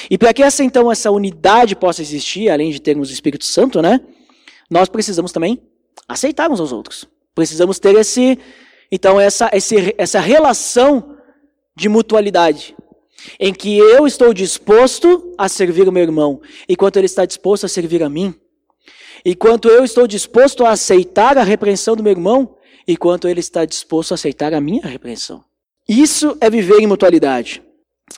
E 0.09 0.17
para 0.17 0.33
que 0.33 0.41
essa 0.41 0.63
então 0.63 0.91
essa 0.91 1.11
unidade 1.11 1.75
possa 1.75 2.01
existir, 2.01 2.49
além 2.49 2.71
de 2.71 2.81
termos 2.81 3.09
o 3.09 3.13
Espírito 3.13 3.45
Santo, 3.45 3.81
né? 3.81 3.99
Nós 4.69 4.89
precisamos 4.89 5.31
também 5.31 5.61
aceitar 6.07 6.49
uns 6.49 6.59
aos 6.59 6.71
outros. 6.71 7.05
Precisamos 7.35 7.77
ter 7.77 7.95
esse 7.95 8.39
então 8.91 9.19
essa 9.19 9.49
esse, 9.53 9.93
essa 9.97 10.19
relação 10.19 11.17
de 11.75 11.89
mutualidade, 11.89 12.75
em 13.39 13.53
que 13.53 13.77
eu 13.77 14.07
estou 14.07 14.33
disposto 14.33 15.33
a 15.37 15.47
servir 15.47 15.87
o 15.87 15.91
meu 15.91 16.01
irmão, 16.01 16.41
enquanto 16.67 16.97
ele 16.97 17.05
está 17.05 17.25
disposto 17.25 17.65
a 17.65 17.69
servir 17.69 18.01
a 18.01 18.09
mim. 18.09 18.33
Enquanto 19.23 19.67
eu 19.67 19.83
estou 19.83 20.07
disposto 20.07 20.65
a 20.65 20.71
aceitar 20.71 21.37
a 21.37 21.43
repreensão 21.43 21.95
do 21.95 22.01
meu 22.01 22.11
irmão, 22.11 22.56
enquanto 22.87 23.27
ele 23.27 23.39
está 23.39 23.65
disposto 23.65 24.11
a 24.11 24.15
aceitar 24.15 24.53
a 24.53 24.61
minha 24.61 24.85
repreensão. 24.85 25.43
Isso 25.87 26.37
é 26.39 26.49
viver 26.49 26.79
em 26.79 26.87
mutualidade. 26.87 27.63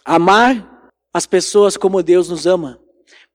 Amar 0.06 0.92
as 1.14 1.26
pessoas 1.26 1.76
como 1.76 2.04
Deus 2.04 2.30
nos 2.30 2.46
ama. 2.46 2.80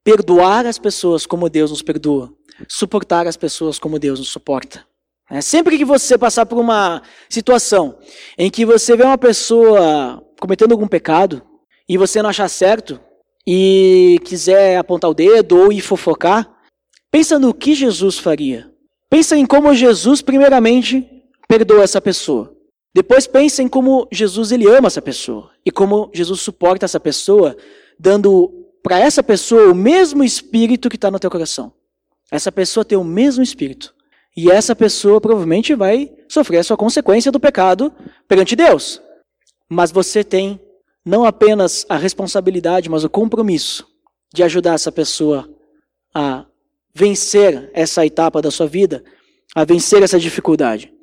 Perdoar 0.03 0.67
as 0.67 0.79
pessoas 0.79 1.27
como 1.27 1.49
Deus 1.49 1.71
nos 1.71 1.83
perdoa. 1.83 2.33
Suportar 2.69 3.27
as 3.27 3.37
pessoas 3.37 3.79
como 3.79 3.99
Deus 3.99 4.19
nos 4.19 4.29
suporta. 4.29 4.87
É, 5.31 5.41
sempre 5.41 5.79
que 5.79 5.85
você 5.85 6.19
passar 6.19 6.45
por 6.47 6.59
uma 6.59 7.03
situação 7.31 7.99
em 8.37 8.51
que 8.51 8.67
você 8.67 8.97
vê 8.97 9.05
uma 9.05 9.17
pessoa 9.17 10.23
cometendo 10.39 10.73
algum 10.73 10.87
pecado 10.87 11.43
e 11.89 11.97
você 11.97 12.21
não 12.21 12.31
achar 12.31 12.49
certo 12.49 13.01
e 13.47 14.19
quiser 14.25 14.77
apontar 14.77 15.11
o 15.11 15.15
dedo 15.15 15.57
ou 15.57 15.73
ir 15.73 15.81
fofocar, 15.81 16.51
pensa 17.11 17.39
no 17.39 17.55
que 17.55 17.75
Jesus 17.75 18.19
faria. 18.19 18.71
Pensa 19.09 19.37
em 19.37 19.47
como 19.47 19.75
Jesus, 19.75 20.21
primeiramente, 20.21 21.09
perdoa 21.59 21.85
essa 21.85 22.01
pessoa. 22.01 22.53
Depois 22.93 23.29
pensa 23.29 23.63
em 23.63 23.69
como 23.69 24.09
Jesus 24.11 24.51
ele 24.51 24.69
ama 24.69 24.89
essa 24.89 25.01
pessoa 25.01 25.51
e 25.65 25.71
como 25.71 26.11
Jesus 26.13 26.41
suporta 26.41 26.85
essa 26.85 26.99
pessoa, 26.99 27.57
dando 27.99 28.53
para 28.83 28.99
essa 28.99 29.23
pessoa 29.23 29.71
o 29.71 29.75
mesmo 29.75 30.25
espírito 30.25 30.89
que 30.89 30.97
está 30.97 31.11
no 31.11 31.19
teu 31.19 31.31
coração. 31.31 31.73
Essa 32.31 32.51
pessoa 32.51 32.85
tem 32.85 32.99
o 32.99 33.05
mesmo 33.05 33.43
espírito. 33.43 33.95
E 34.37 34.51
essa 34.51 34.75
pessoa 34.75 35.21
provavelmente 35.21 35.77
vai 35.77 36.11
sofrer 36.29 36.59
a 36.59 36.65
sua 36.65 36.77
consequência 36.77 37.31
do 37.31 37.39
pecado 37.39 37.93
perante 38.27 38.57
Deus. 38.57 39.01
Mas 39.71 39.93
você 39.93 40.25
tem 40.25 40.61
não 41.05 41.25
apenas 41.25 41.87
a 41.89 41.97
responsabilidade, 41.97 42.91
mas 42.91 43.05
o 43.05 43.11
compromisso 43.11 43.87
de 44.35 44.43
ajudar 44.43 44.75
essa 44.75 44.91
pessoa 44.91 45.49
a 46.13 46.45
vencer 46.93 47.71
essa 47.73 48.05
etapa 48.05 48.43
da 48.43 48.51
sua 48.51 48.67
vida, 48.67 49.05
a 49.55 49.65
vencer 49.65 50.03
essa 50.03 50.19
dificuldade. 50.19 50.94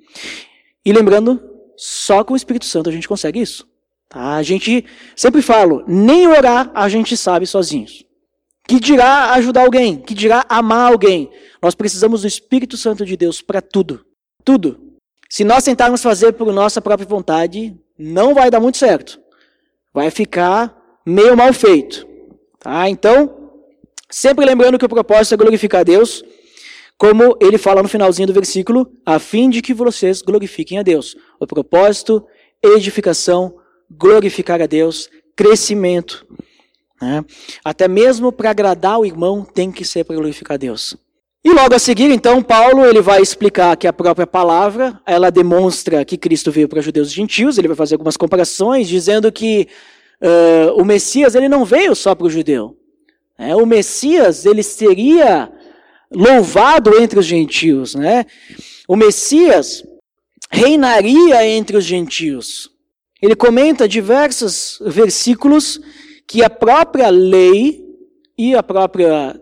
E 0.86 0.92
lembrando, 0.92 1.42
só 1.78 2.24
com 2.24 2.34
o 2.34 2.38
Espírito 2.38 2.66
Santo 2.66 2.90
a 2.90 2.94
gente 2.94 3.08
consegue 3.08 3.40
isso. 3.40 3.68
Tá? 4.10 4.36
A 4.36 4.44
gente 4.44 4.86
sempre 5.16 5.42
falo, 5.42 5.84
nem 5.88 6.28
orar 6.28 6.72
a 6.74 6.90
gente 6.90 7.16
sabe 7.16 7.48
sozinhos. 7.48 8.04
Que 8.68 8.80
dirá 8.80 9.32
ajudar 9.34 9.64
alguém, 9.64 9.98
que 9.98 10.14
dirá 10.14 10.46
amar 10.48 10.92
alguém. 10.92 11.32
Nós 11.62 11.76
precisamos 11.76 12.22
do 12.22 12.28
Espírito 12.28 12.78
Santo 12.78 13.06
de 13.06 13.16
Deus 13.18 13.42
para 13.42 13.62
tudo. 13.62 14.06
Tudo. 14.44 14.92
Se 15.30 15.44
nós 15.44 15.64
tentarmos 15.64 16.04
fazer 16.04 16.34
por 16.34 16.52
nossa 16.52 16.82
própria 16.82 17.08
vontade, 17.08 17.74
não 17.98 18.34
vai 18.34 18.52
dar 18.52 18.60
muito 18.60 18.78
certo. 18.78 19.20
Vai 19.94 20.12
ficar 20.12 20.76
meio 21.06 21.36
mal 21.38 21.54
feito. 21.54 22.06
Tá? 22.60 22.90
Então, 22.90 23.52
sempre 24.10 24.46
lembrando 24.46 24.78
que 24.78 24.86
o 24.86 24.90
propósito 24.90 25.34
é 25.34 25.38
glorificar 25.38 25.86
Deus, 25.86 26.24
como 27.02 27.36
ele 27.42 27.58
fala 27.58 27.82
no 27.82 27.90
finalzinho 27.90 28.28
do 28.28 28.34
versículo, 28.34 28.88
a 29.04 29.18
fim 29.18 29.50
de 29.50 29.60
que 29.60 29.74
vocês 29.74 30.22
glorifiquem 30.22 30.78
a 30.78 30.84
Deus. 30.84 31.16
O 31.40 31.48
propósito, 31.48 32.24
edificação, 32.62 33.56
glorificar 33.90 34.62
a 34.62 34.68
Deus, 34.68 35.10
crescimento. 35.36 36.24
Né? 37.02 37.26
Até 37.66 37.88
mesmo 37.88 38.32
para 38.32 38.52
agradar 38.52 39.00
o 39.00 39.06
irmão 39.06 39.44
tem 39.44 39.72
que 39.72 39.84
ser 39.84 40.04
para 40.04 40.16
glorificar 40.16 40.54
a 40.54 40.58
Deus. 40.60 40.96
E 41.44 41.52
logo 41.52 41.74
a 41.74 41.80
seguir, 41.80 42.12
então, 42.12 42.44
Paulo 42.44 42.86
ele 42.86 43.02
vai 43.02 43.20
explicar 43.20 43.76
que 43.78 43.88
a 43.88 43.94
própria 43.94 44.28
palavra 44.28 45.02
ela 45.04 45.32
demonstra 45.32 46.06
que 46.06 46.20
Cristo 46.20 46.52
veio 46.52 46.70
para 46.70 46.82
judeus 46.82 47.10
e 47.10 47.16
gentios. 47.16 47.58
Ele 47.58 47.68
vai 47.68 47.78
fazer 47.78 47.96
algumas 47.96 48.16
comparações, 48.16 48.88
dizendo 48.88 49.32
que 49.32 49.68
uh, 50.22 50.80
o 50.80 50.86
Messias 50.86 51.34
ele 51.34 51.50
não 51.50 51.66
veio 51.66 51.96
só 51.96 52.14
para 52.14 52.28
o 52.28 52.30
judeu. 52.30 52.78
Né? 53.40 53.56
O 53.56 53.66
Messias 53.66 54.46
ele 54.46 54.62
seria 54.62 55.52
louvado 56.12 57.00
entre 57.02 57.20
os 57.20 57.26
gentios, 57.26 57.96
né? 57.96 58.26
O 58.88 58.96
Messias 58.96 59.84
reinaria 60.50 61.48
entre 61.48 61.78
os 61.78 61.86
gentios. 61.86 62.70
Ele 63.22 63.36
comenta 63.36 63.88
diversos 63.88 64.82
versículos 64.86 65.80
que 66.28 66.44
a 66.44 66.50
própria 66.50 67.10
lei 67.10 67.86
e 68.38 68.56
a 68.56 68.64
própria 68.64 69.40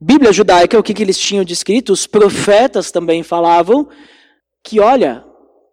Bíblia 0.00 0.32
judaica, 0.32 0.78
o 0.78 0.82
que, 0.82 0.94
que 0.94 1.02
eles 1.02 1.18
tinham 1.18 1.44
descrito, 1.44 1.92
os 1.92 2.06
profetas 2.06 2.90
também 2.90 3.22
falavam 3.22 3.88
que, 4.62 4.80
olha, 4.80 5.24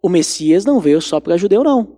o 0.02 0.08
Messias 0.08 0.64
não 0.64 0.80
veio 0.80 1.00
só 1.00 1.20
para 1.20 1.36
judeu, 1.36 1.64
não. 1.64 1.96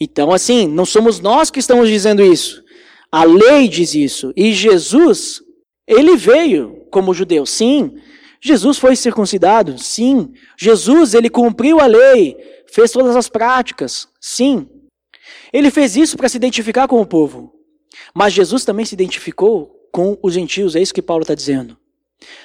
Então, 0.00 0.32
assim, 0.32 0.66
não 0.66 0.84
somos 0.84 1.20
nós 1.20 1.50
que 1.50 1.58
estamos 1.58 1.88
dizendo 1.88 2.22
isso. 2.22 2.62
A 3.10 3.24
lei 3.24 3.68
diz 3.68 3.94
isso. 3.94 4.32
E 4.36 4.52
Jesus, 4.52 5.42
ele 5.88 6.16
veio 6.16 6.86
como 6.90 7.14
judeu, 7.14 7.46
sim. 7.46 7.96
Jesus 8.40 8.78
foi 8.78 8.94
circuncidado, 8.94 9.78
sim. 9.78 10.32
Jesus, 10.56 11.14
ele 11.14 11.30
cumpriu 11.30 11.80
a 11.80 11.86
lei, 11.86 12.36
fez 12.70 12.92
todas 12.92 13.16
as 13.16 13.28
práticas, 13.28 14.06
sim. 14.20 14.68
Ele 15.52 15.70
fez 15.70 15.96
isso 15.96 16.16
para 16.16 16.28
se 16.28 16.36
identificar 16.36 16.86
com 16.86 17.00
o 17.00 17.06
povo. 17.06 17.52
Mas 18.14 18.34
Jesus 18.34 18.64
também 18.64 18.84
se 18.84 18.94
identificou 18.94 19.88
com 19.90 20.18
os 20.22 20.34
gentios, 20.34 20.76
é 20.76 20.80
isso 20.80 20.94
que 20.94 21.02
Paulo 21.02 21.22
está 21.22 21.34
dizendo. 21.34 21.76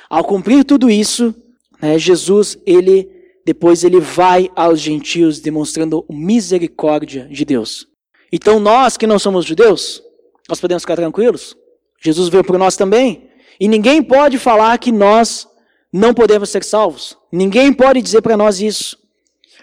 Ao 0.10 0.24
cumprir 0.24 0.64
tudo 0.64 0.90
isso, 0.90 1.36
né, 1.82 2.00
Jesus, 2.00 2.58
ele 2.66 3.22
depois 3.46 3.84
ele 3.84 4.00
vai 4.00 4.50
aos 4.56 4.80
gentios 4.80 5.42
demonstrando 5.42 6.06
misericórdia 6.10 7.28
de 7.30 7.44
Deus. 7.44 7.86
Então 8.32 8.58
nós 8.58 8.96
que 8.96 9.06
não 9.06 9.20
somos 9.20 9.46
judeus, 9.46 10.02
nós 10.48 10.62
podemos 10.62 10.84
ficar 10.84 10.96
tranquilos. 10.96 11.56
Jesus 12.02 12.30
veio 12.30 12.44
por 12.44 12.58
nós 12.58 12.78
também. 12.78 13.30
E 13.64 13.68
ninguém 13.70 14.04
pode 14.04 14.38
falar 14.38 14.78
que 14.78 14.92
nós 14.92 15.48
não 15.90 16.14
podemos 16.14 16.50
ser 16.50 16.66
salvos. 16.66 17.18
Ninguém 17.32 17.72
pode 17.72 18.02
dizer 18.02 18.22
para 18.22 18.36
nós 18.36 18.60
isso. 18.60 18.98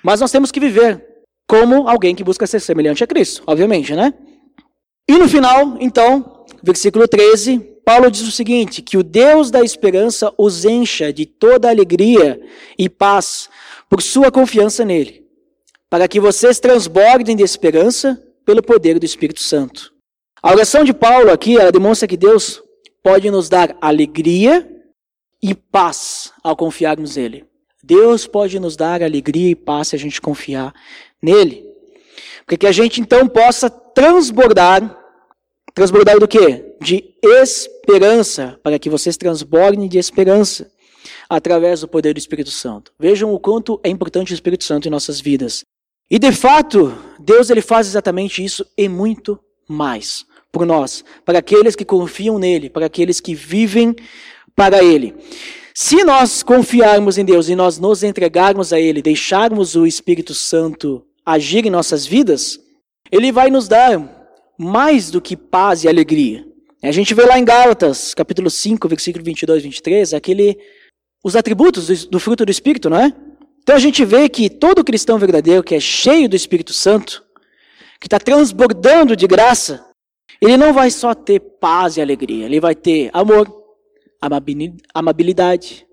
Mas 0.02 0.22
nós 0.22 0.32
temos 0.32 0.50
que 0.50 0.58
viver 0.58 1.04
como 1.46 1.86
alguém 1.86 2.14
que 2.14 2.24
busca 2.24 2.46
ser 2.46 2.60
semelhante 2.60 3.04
a 3.04 3.06
Cristo, 3.06 3.42
obviamente, 3.46 3.94
né? 3.94 4.14
E 5.06 5.18
no 5.18 5.28
final, 5.28 5.76
então, 5.80 6.46
versículo 6.62 7.06
13, 7.06 7.58
Paulo 7.84 8.10
diz 8.10 8.22
o 8.22 8.32
seguinte: 8.32 8.80
que 8.80 8.96
o 8.96 9.02
Deus 9.02 9.50
da 9.50 9.62
esperança 9.62 10.32
os 10.38 10.64
encha 10.64 11.12
de 11.12 11.26
toda 11.26 11.68
alegria 11.68 12.40
e 12.78 12.88
paz 12.88 13.50
por 13.86 14.00
sua 14.00 14.32
confiança 14.32 14.82
nele, 14.82 15.26
para 15.90 16.08
que 16.08 16.18
vocês 16.18 16.58
transbordem 16.58 17.36
de 17.36 17.42
esperança 17.42 18.18
pelo 18.46 18.62
poder 18.62 18.98
do 18.98 19.04
Espírito 19.04 19.42
Santo. 19.42 19.92
A 20.42 20.52
oração 20.52 20.84
de 20.84 20.94
Paulo 20.94 21.30
aqui, 21.30 21.58
ela 21.58 21.70
demonstra 21.70 22.08
que 22.08 22.16
Deus 22.16 22.62
pode 23.02 23.30
nos 23.30 23.48
dar 23.48 23.76
alegria 23.80 24.68
e 25.42 25.54
paz 25.54 26.32
ao 26.42 26.56
confiarmos 26.56 27.16
nele. 27.16 27.44
Deus 27.82 28.26
pode 28.26 28.58
nos 28.60 28.76
dar 28.76 29.02
alegria 29.02 29.50
e 29.50 29.54
paz 29.54 29.88
se 29.88 29.96
a 29.96 29.98
gente 29.98 30.20
confiar 30.20 30.74
nele. 31.22 31.64
Para 32.46 32.56
que 32.56 32.66
a 32.66 32.72
gente 32.72 33.00
então 33.00 33.26
possa 33.26 33.70
transbordar, 33.70 34.98
transbordar 35.74 36.18
do 36.18 36.28
quê? 36.28 36.76
De 36.80 37.14
esperança, 37.22 38.58
para 38.62 38.78
que 38.78 38.90
vocês 38.90 39.16
transbordem 39.16 39.88
de 39.88 39.98
esperança 39.98 40.70
através 41.28 41.80
do 41.80 41.88
poder 41.88 42.12
do 42.12 42.18
Espírito 42.18 42.50
Santo. 42.50 42.92
Vejam 42.98 43.32
o 43.32 43.40
quanto 43.40 43.80
é 43.82 43.88
importante 43.88 44.32
o 44.32 44.34
Espírito 44.34 44.64
Santo 44.64 44.88
em 44.88 44.90
nossas 44.90 45.20
vidas. 45.20 45.64
E 46.10 46.18
de 46.18 46.32
fato, 46.32 46.92
Deus 47.18 47.50
ele 47.50 47.62
faz 47.62 47.86
exatamente 47.86 48.44
isso 48.44 48.66
e 48.76 48.88
muito 48.88 49.38
mais 49.68 50.26
por 50.52 50.66
nós, 50.66 51.04
para 51.24 51.38
aqueles 51.38 51.76
que 51.76 51.84
confiam 51.84 52.38
nele, 52.38 52.68
para 52.68 52.86
aqueles 52.86 53.20
que 53.20 53.34
vivem 53.34 53.94
para 54.54 54.82
ele. 54.82 55.14
Se 55.74 56.02
nós 56.04 56.42
confiarmos 56.42 57.16
em 57.16 57.24
Deus 57.24 57.48
e 57.48 57.54
nós 57.54 57.78
nos 57.78 58.02
entregarmos 58.02 58.72
a 58.72 58.80
ele, 58.80 59.00
deixarmos 59.00 59.76
o 59.76 59.86
Espírito 59.86 60.34
Santo 60.34 61.04
agir 61.24 61.64
em 61.64 61.70
nossas 61.70 62.04
vidas, 62.06 62.58
ele 63.10 63.30
vai 63.30 63.50
nos 63.50 63.68
dar 63.68 63.98
mais 64.58 65.10
do 65.10 65.20
que 65.20 65.36
paz 65.36 65.84
e 65.84 65.88
alegria. 65.88 66.44
A 66.82 66.92
gente 66.92 67.14
vê 67.14 67.24
lá 67.24 67.38
em 67.38 67.44
Gálatas, 67.44 68.14
capítulo 68.14 68.50
5, 68.50 68.88
versículo 68.88 69.24
22 69.24 69.60
e 69.60 69.62
23, 69.64 70.14
aquele, 70.14 70.58
os 71.22 71.36
atributos 71.36 71.86
do, 71.86 72.10
do 72.10 72.20
fruto 72.20 72.44
do 72.44 72.50
Espírito, 72.50 72.90
não 72.90 72.98
é? 72.98 73.12
Então 73.62 73.76
a 73.76 73.78
gente 73.78 74.04
vê 74.04 74.28
que 74.28 74.48
todo 74.48 74.82
cristão 74.82 75.18
verdadeiro 75.18 75.62
que 75.62 75.74
é 75.74 75.80
cheio 75.80 76.28
do 76.28 76.34
Espírito 76.34 76.72
Santo, 76.72 77.22
que 78.00 78.06
está 78.06 78.18
transbordando 78.18 79.14
de 79.14 79.26
graça, 79.26 79.84
ele 80.40 80.56
não 80.56 80.72
vai 80.72 80.90
só 80.90 81.14
ter 81.14 81.38
paz 81.38 81.96
e 81.96 82.00
alegria, 82.00 82.46
ele 82.46 82.60
vai 82.60 82.74
ter 82.74 83.10
amor, 83.12 83.46
amabilidade, 84.94 85.86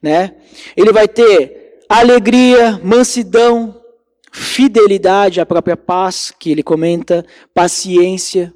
né? 0.00 0.36
Ele 0.76 0.92
vai 0.92 1.06
ter 1.06 1.80
alegria, 1.88 2.80
mansidão, 2.82 3.80
fidelidade 4.32 5.40
à 5.40 5.46
própria 5.46 5.76
paz, 5.76 6.32
que 6.38 6.50
ele 6.50 6.62
comenta, 6.62 7.24
paciência, 7.54 8.52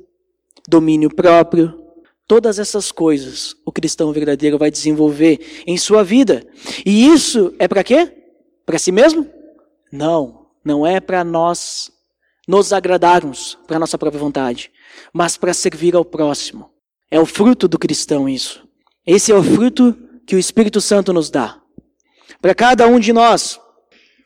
domínio 0.69 1.15
próprio. 1.15 1.79
Todas 2.27 2.59
essas 2.59 2.93
coisas 2.93 3.57
o 3.65 3.73
cristão 3.73 4.13
verdadeiro 4.13 4.57
vai 4.57 4.71
desenvolver 4.71 5.65
em 5.67 5.77
sua 5.77 6.05
vida. 6.05 6.47
E 6.87 7.07
isso 7.07 7.55
é 7.59 7.67
para 7.67 7.83
quê? 7.83 8.13
Para 8.65 8.79
si 8.79 8.93
mesmo? 8.93 9.29
Não, 9.91 10.47
não 10.65 10.87
é 10.87 11.01
para 11.01 11.25
nós 11.25 11.91
nos 12.47 12.73
agradarmos, 12.73 13.59
para 13.67 13.79
nossa 13.79 13.99
própria 13.99 14.21
vontade, 14.21 14.71
mas 15.13 15.37
para 15.37 15.55
servir 15.55 15.95
ao 15.95 16.05
próximo. 16.05 16.71
É 17.11 17.19
o 17.19 17.27
fruto 17.27 17.67
do 17.67 17.79
cristão 17.79 18.29
isso. 18.29 18.67
Esse 19.07 19.33
é 19.33 19.35
o 19.35 19.43
fruto 19.43 19.97
que 20.27 20.37
o 20.37 20.39
Espírito 20.39 20.81
Santo 20.81 21.13
nos 21.13 21.31
dá. 21.31 21.61
Para 22.41 22.55
cada 22.55 22.87
um 22.87 23.01
de 23.01 23.13
nós. 23.13 23.59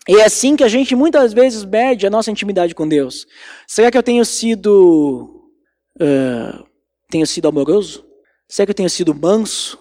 E 0.07 0.17
é 0.17 0.25
assim 0.25 0.55
que 0.55 0.65
a 0.65 0.69
gente 0.69 0.95
muitas 0.95 1.33
vezes 1.33 1.65
mede 1.65 2.07
a 2.07 2.11
nossa 2.11 2.31
intimidade 2.31 2.75
com 2.75 2.87
Deus. 2.87 3.27
Será 3.67 3.91
que 3.91 3.97
eu 3.97 4.03
tenho 4.03 4.25
sido 4.25 5.49
uh, 6.01 6.65
tenho 7.11 7.27
sido 7.27 7.49
amoroso? 7.49 8.05
Será 8.49 8.67
que 8.67 8.71
eu 8.71 8.75
tenho 8.75 8.91
sido 8.91 9.15
manso? 9.15 9.79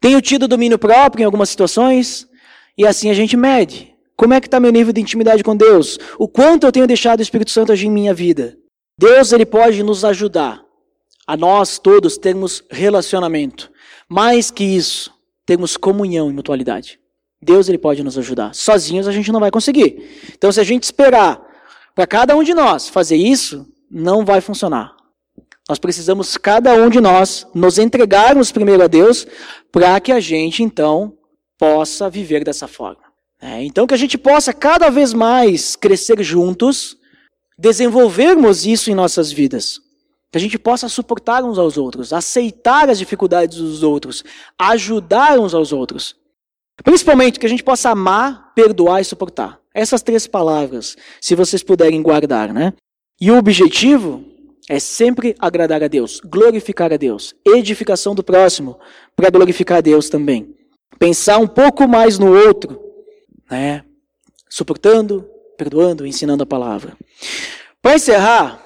Tenho 0.00 0.20
tido 0.20 0.48
domínio 0.48 0.78
próprio 0.78 1.22
em 1.22 1.24
algumas 1.24 1.48
situações? 1.48 2.28
E 2.76 2.86
assim 2.86 3.08
a 3.08 3.14
gente 3.14 3.36
mede. 3.36 3.94
Como 4.16 4.34
é 4.34 4.40
que 4.40 4.46
está 4.46 4.60
meu 4.60 4.70
nível 4.70 4.92
de 4.92 5.00
intimidade 5.00 5.42
com 5.42 5.56
Deus? 5.56 5.98
O 6.18 6.28
quanto 6.28 6.66
eu 6.66 6.72
tenho 6.72 6.86
deixado 6.86 7.20
o 7.20 7.22
Espírito 7.22 7.50
Santo 7.50 7.72
agir 7.72 7.86
em 7.86 7.90
minha 7.90 8.12
vida? 8.12 8.58
Deus 9.02 9.32
ele 9.32 9.44
pode 9.44 9.82
nos 9.82 10.04
ajudar 10.04 10.64
a 11.26 11.36
nós 11.36 11.76
todos 11.76 12.16
termos 12.16 12.62
relacionamento. 12.70 13.68
Mais 14.08 14.48
que 14.48 14.62
isso, 14.62 15.12
termos 15.44 15.76
comunhão 15.76 16.30
e 16.30 16.32
mutualidade. 16.32 17.00
Deus 17.42 17.68
ele 17.68 17.78
pode 17.78 18.04
nos 18.04 18.16
ajudar. 18.16 18.54
Sozinhos 18.54 19.08
a 19.08 19.12
gente 19.12 19.32
não 19.32 19.40
vai 19.40 19.50
conseguir. 19.50 20.08
Então 20.32 20.52
se 20.52 20.60
a 20.60 20.64
gente 20.64 20.84
esperar 20.84 21.40
para 21.96 22.06
cada 22.06 22.36
um 22.36 22.44
de 22.44 22.54
nós 22.54 22.88
fazer 22.88 23.16
isso, 23.16 23.66
não 23.90 24.24
vai 24.24 24.40
funcionar. 24.40 24.94
Nós 25.68 25.80
precisamos, 25.80 26.36
cada 26.36 26.72
um 26.74 26.88
de 26.88 27.00
nós, 27.00 27.44
nos 27.52 27.78
entregarmos 27.78 28.52
primeiro 28.52 28.84
a 28.84 28.86
Deus 28.86 29.26
para 29.72 29.98
que 29.98 30.12
a 30.12 30.20
gente, 30.20 30.62
então, 30.62 31.18
possa 31.58 32.08
viver 32.08 32.44
dessa 32.44 32.68
forma. 32.68 33.02
É, 33.40 33.64
então, 33.64 33.84
que 33.84 33.94
a 33.94 33.98
gente 33.98 34.16
possa 34.16 34.52
cada 34.52 34.90
vez 34.90 35.12
mais 35.12 35.74
crescer 35.74 36.22
juntos, 36.22 36.96
desenvolvermos 37.62 38.66
isso 38.66 38.90
em 38.90 38.94
nossas 38.94 39.30
vidas. 39.30 39.80
Que 40.32 40.38
a 40.38 40.40
gente 40.40 40.58
possa 40.58 40.88
suportar 40.88 41.44
uns 41.44 41.58
aos 41.58 41.78
outros, 41.78 42.12
aceitar 42.12 42.90
as 42.90 42.98
dificuldades 42.98 43.58
dos 43.58 43.84
outros, 43.84 44.24
ajudar 44.58 45.38
uns 45.38 45.54
aos 45.54 45.72
outros. 45.72 46.16
Principalmente 46.82 47.38
que 47.38 47.46
a 47.46 47.48
gente 47.48 47.62
possa 47.62 47.90
amar, 47.90 48.52
perdoar 48.52 49.00
e 49.00 49.04
suportar. 49.04 49.60
Essas 49.72 50.02
três 50.02 50.26
palavras, 50.26 50.96
se 51.20 51.36
vocês 51.36 51.62
puderem 51.62 52.02
guardar, 52.02 52.52
né? 52.52 52.72
E 53.20 53.30
o 53.30 53.38
objetivo 53.38 54.24
é 54.68 54.80
sempre 54.80 55.36
agradar 55.38 55.84
a 55.84 55.88
Deus, 55.88 56.20
glorificar 56.20 56.92
a 56.92 56.96
Deus, 56.96 57.32
edificação 57.46 58.12
do 58.12 58.24
próximo, 58.24 58.76
para 59.14 59.30
glorificar 59.30 59.78
a 59.78 59.82
Deus 59.82 60.08
também. 60.08 60.52
Pensar 60.98 61.38
um 61.38 61.46
pouco 61.46 61.86
mais 61.86 62.18
no 62.18 62.34
outro, 62.34 62.80
né? 63.48 63.84
Suportando, 64.48 65.28
perdoando, 65.62 66.04
ensinando 66.04 66.42
a 66.42 66.46
palavra. 66.46 66.96
Para 67.80 67.94
encerrar, 67.94 68.60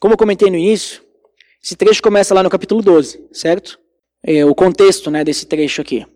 como 0.00 0.14
eu 0.14 0.18
comentei 0.18 0.50
no 0.50 0.56
início, 0.56 1.02
esse 1.62 1.76
trecho 1.76 2.02
começa 2.02 2.34
lá 2.34 2.42
no 2.42 2.48
capítulo 2.48 2.80
12, 2.82 3.28
certo? 3.32 3.78
É 4.24 4.44
o 4.44 4.54
contexto 4.54 5.10
né, 5.10 5.22
desse 5.22 5.46
trecho 5.46 5.82
aqui. 5.82 6.06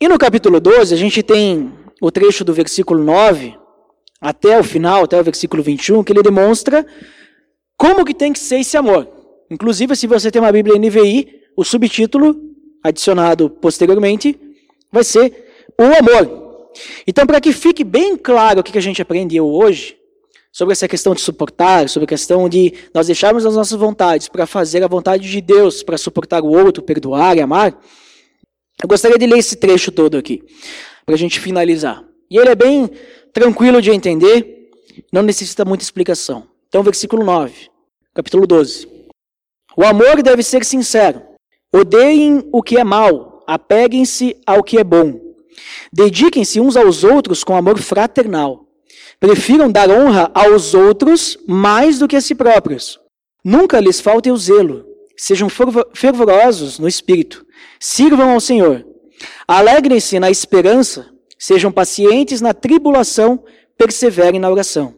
E 0.00 0.08
no 0.08 0.18
capítulo 0.18 0.60
12, 0.60 0.92
a 0.92 0.96
gente 0.96 1.22
tem 1.22 1.72
o 2.00 2.10
trecho 2.10 2.44
do 2.44 2.52
versículo 2.52 3.02
9 3.02 3.56
até 4.20 4.58
o 4.58 4.64
final, 4.64 5.04
até 5.04 5.18
o 5.20 5.24
versículo 5.24 5.62
21, 5.62 6.02
que 6.02 6.12
ele 6.12 6.22
demonstra 6.22 6.84
como 7.76 8.04
que 8.04 8.12
tem 8.12 8.32
que 8.32 8.40
ser 8.40 8.58
esse 8.58 8.76
amor? 8.76 9.08
Inclusive, 9.48 9.94
se 9.94 10.08
você 10.08 10.32
tem 10.32 10.42
uma 10.42 10.50
Bíblia 10.50 10.76
NVI, 10.76 11.42
o 11.56 11.64
subtítulo, 11.64 12.36
adicionado 12.82 13.48
posteriormente, 13.48 14.38
vai 14.90 15.04
ser 15.04 15.68
o 15.78 15.84
amor. 15.84 16.47
Então, 17.06 17.26
para 17.26 17.40
que 17.40 17.52
fique 17.52 17.84
bem 17.84 18.16
claro 18.16 18.60
o 18.60 18.62
que 18.62 18.76
a 18.76 18.82
gente 18.82 19.00
aprendeu 19.02 19.46
hoje, 19.46 19.98
sobre 20.52 20.72
essa 20.72 20.88
questão 20.88 21.14
de 21.14 21.20
suportar, 21.20 21.88
sobre 21.88 22.04
a 22.04 22.08
questão 22.08 22.48
de 22.48 22.74
nós 22.92 23.06
deixarmos 23.06 23.46
as 23.46 23.54
nossas 23.54 23.78
vontades 23.78 24.28
para 24.28 24.46
fazer 24.46 24.82
a 24.82 24.88
vontade 24.88 25.30
de 25.30 25.40
Deus, 25.40 25.82
para 25.82 25.96
suportar 25.98 26.42
o 26.42 26.48
outro, 26.48 26.82
perdoar 26.82 27.36
e 27.36 27.40
amar, 27.40 27.78
eu 28.82 28.88
gostaria 28.88 29.18
de 29.18 29.26
ler 29.26 29.38
esse 29.38 29.56
trecho 29.56 29.90
todo 29.90 30.16
aqui, 30.16 30.42
para 31.04 31.14
a 31.14 31.18
gente 31.18 31.40
finalizar. 31.40 32.04
E 32.30 32.36
ele 32.36 32.50
é 32.50 32.54
bem 32.54 32.90
tranquilo 33.32 33.82
de 33.82 33.90
entender, 33.90 34.70
não 35.12 35.22
necessita 35.22 35.64
muita 35.64 35.84
explicação. 35.84 36.48
Então, 36.68 36.82
versículo 36.82 37.24
9, 37.24 37.70
capítulo 38.14 38.46
12. 38.46 38.88
O 39.76 39.84
amor 39.84 40.22
deve 40.22 40.42
ser 40.42 40.64
sincero. 40.64 41.22
Odeiem 41.72 42.48
o 42.52 42.62
que 42.62 42.78
é 42.78 42.84
mal, 42.84 43.44
apeguem-se 43.46 44.36
ao 44.46 44.62
que 44.62 44.78
é 44.78 44.84
bom. 44.84 45.27
Dediquem-se 45.92 46.60
uns 46.60 46.76
aos 46.76 47.04
outros 47.04 47.42
com 47.44 47.56
amor 47.56 47.78
fraternal. 47.78 48.66
Prefiram 49.20 49.70
dar 49.70 49.90
honra 49.90 50.30
aos 50.34 50.74
outros 50.74 51.36
mais 51.46 51.98
do 51.98 52.06
que 52.06 52.16
a 52.16 52.20
si 52.20 52.34
próprios. 52.34 53.00
Nunca 53.44 53.80
lhes 53.80 54.00
falte 54.00 54.30
o 54.30 54.36
zelo. 54.36 54.84
Sejam 55.16 55.48
fervorosos 55.94 56.78
no 56.78 56.86
espírito. 56.86 57.44
Sirvam 57.80 58.30
ao 58.30 58.40
Senhor. 58.40 58.86
Alegrem-se 59.46 60.20
na 60.20 60.30
esperança. 60.30 61.08
Sejam 61.38 61.72
pacientes 61.72 62.40
na 62.40 62.54
tribulação. 62.54 63.42
Perseverem 63.76 64.38
na 64.38 64.50
oração. 64.50 64.94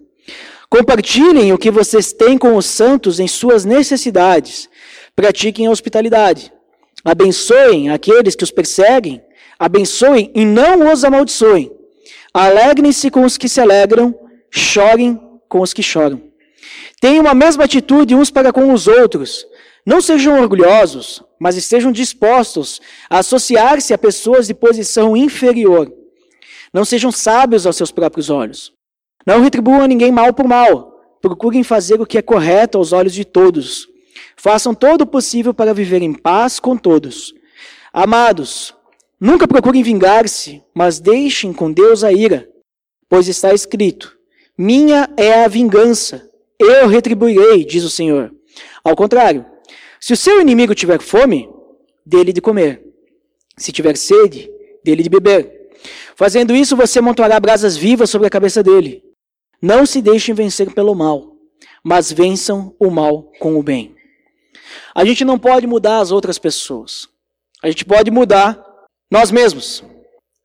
Compartilhem 0.68 1.52
o 1.52 1.58
que 1.58 1.70
vocês 1.70 2.12
têm 2.12 2.36
com 2.38 2.56
os 2.56 2.66
santos 2.66 3.18
em 3.18 3.26
suas 3.26 3.64
necessidades. 3.64 4.68
Pratiquem 5.16 5.66
a 5.66 5.70
hospitalidade. 5.70 6.52
Abençoem 7.04 7.90
aqueles 7.90 8.34
que 8.34 8.44
os 8.44 8.50
perseguem. 8.50 9.22
Abençoem 9.60 10.32
e 10.34 10.42
não 10.42 10.90
os 10.90 11.04
amaldiçoem. 11.04 11.70
Alegrem-se 12.32 13.10
com 13.10 13.26
os 13.26 13.36
que 13.36 13.46
se 13.46 13.60
alegram. 13.60 14.18
Chorem 14.50 15.20
com 15.50 15.60
os 15.60 15.74
que 15.74 15.82
choram. 15.82 16.22
Tenham 16.98 17.26
a 17.26 17.34
mesma 17.34 17.64
atitude 17.64 18.14
uns 18.14 18.30
para 18.30 18.54
com 18.54 18.72
os 18.72 18.88
outros. 18.88 19.46
Não 19.84 20.00
sejam 20.00 20.40
orgulhosos, 20.40 21.22
mas 21.38 21.56
estejam 21.56 21.92
dispostos 21.92 22.80
a 23.10 23.18
associar-se 23.18 23.92
a 23.92 23.98
pessoas 23.98 24.46
de 24.46 24.54
posição 24.54 25.14
inferior. 25.14 25.92
Não 26.72 26.84
sejam 26.86 27.12
sábios 27.12 27.66
aos 27.66 27.76
seus 27.76 27.92
próprios 27.92 28.30
olhos. 28.30 28.72
Não 29.26 29.42
retribuam 29.42 29.82
a 29.82 29.88
ninguém 29.88 30.10
mal 30.10 30.32
por 30.32 30.48
mal. 30.48 31.18
Procurem 31.20 31.62
fazer 31.62 32.00
o 32.00 32.06
que 32.06 32.16
é 32.16 32.22
correto 32.22 32.78
aos 32.78 32.94
olhos 32.94 33.12
de 33.12 33.26
todos. 33.26 33.86
Façam 34.36 34.74
todo 34.74 35.02
o 35.02 35.06
possível 35.06 35.52
para 35.52 35.74
viver 35.74 36.00
em 36.00 36.14
paz 36.14 36.58
com 36.58 36.78
todos. 36.78 37.34
Amados, 37.92 38.74
nunca 39.20 39.46
procurem 39.46 39.82
vingar-se, 39.82 40.62
mas 40.74 40.98
deixem 40.98 41.52
com 41.52 41.70
Deus 41.70 42.02
a 42.02 42.12
ira, 42.12 42.48
pois 43.08 43.28
está 43.28 43.52
escrito: 43.52 44.16
Minha 44.56 45.08
é 45.16 45.44
a 45.44 45.48
vingança, 45.48 46.28
eu 46.58 46.88
retribuirei, 46.88 47.64
diz 47.64 47.84
o 47.84 47.90
Senhor. 47.90 48.32
Ao 48.82 48.96
contrário, 48.96 49.44
se 50.00 50.12
o 50.12 50.16
seu 50.16 50.40
inimigo 50.40 50.74
tiver 50.74 51.00
fome, 51.00 51.48
dele 52.04 52.32
de 52.32 52.40
comer. 52.40 52.82
Se 53.56 53.70
tiver 53.70 53.96
sede, 53.96 54.50
dele 54.82 55.02
de 55.02 55.10
beber. 55.10 55.68
Fazendo 56.16 56.54
isso, 56.54 56.76
você 56.76 56.98
amontoará 56.98 57.38
brasas 57.38 57.76
vivas 57.76 58.10
sobre 58.10 58.26
a 58.26 58.30
cabeça 58.30 58.62
dele. 58.62 59.02
Não 59.60 59.84
se 59.84 60.00
deixem 60.00 60.34
vencer 60.34 60.72
pelo 60.72 60.94
mal, 60.94 61.36
mas 61.84 62.10
vençam 62.10 62.74
o 62.78 62.90
mal 62.90 63.30
com 63.38 63.58
o 63.58 63.62
bem. 63.62 63.94
A 64.94 65.04
gente 65.04 65.24
não 65.24 65.38
pode 65.38 65.66
mudar 65.66 65.98
as 65.98 66.10
outras 66.10 66.38
pessoas. 66.38 67.08
A 67.62 67.68
gente 67.68 67.84
pode 67.84 68.10
mudar 68.10 68.69
nós 69.10 69.30
mesmos. 69.30 69.82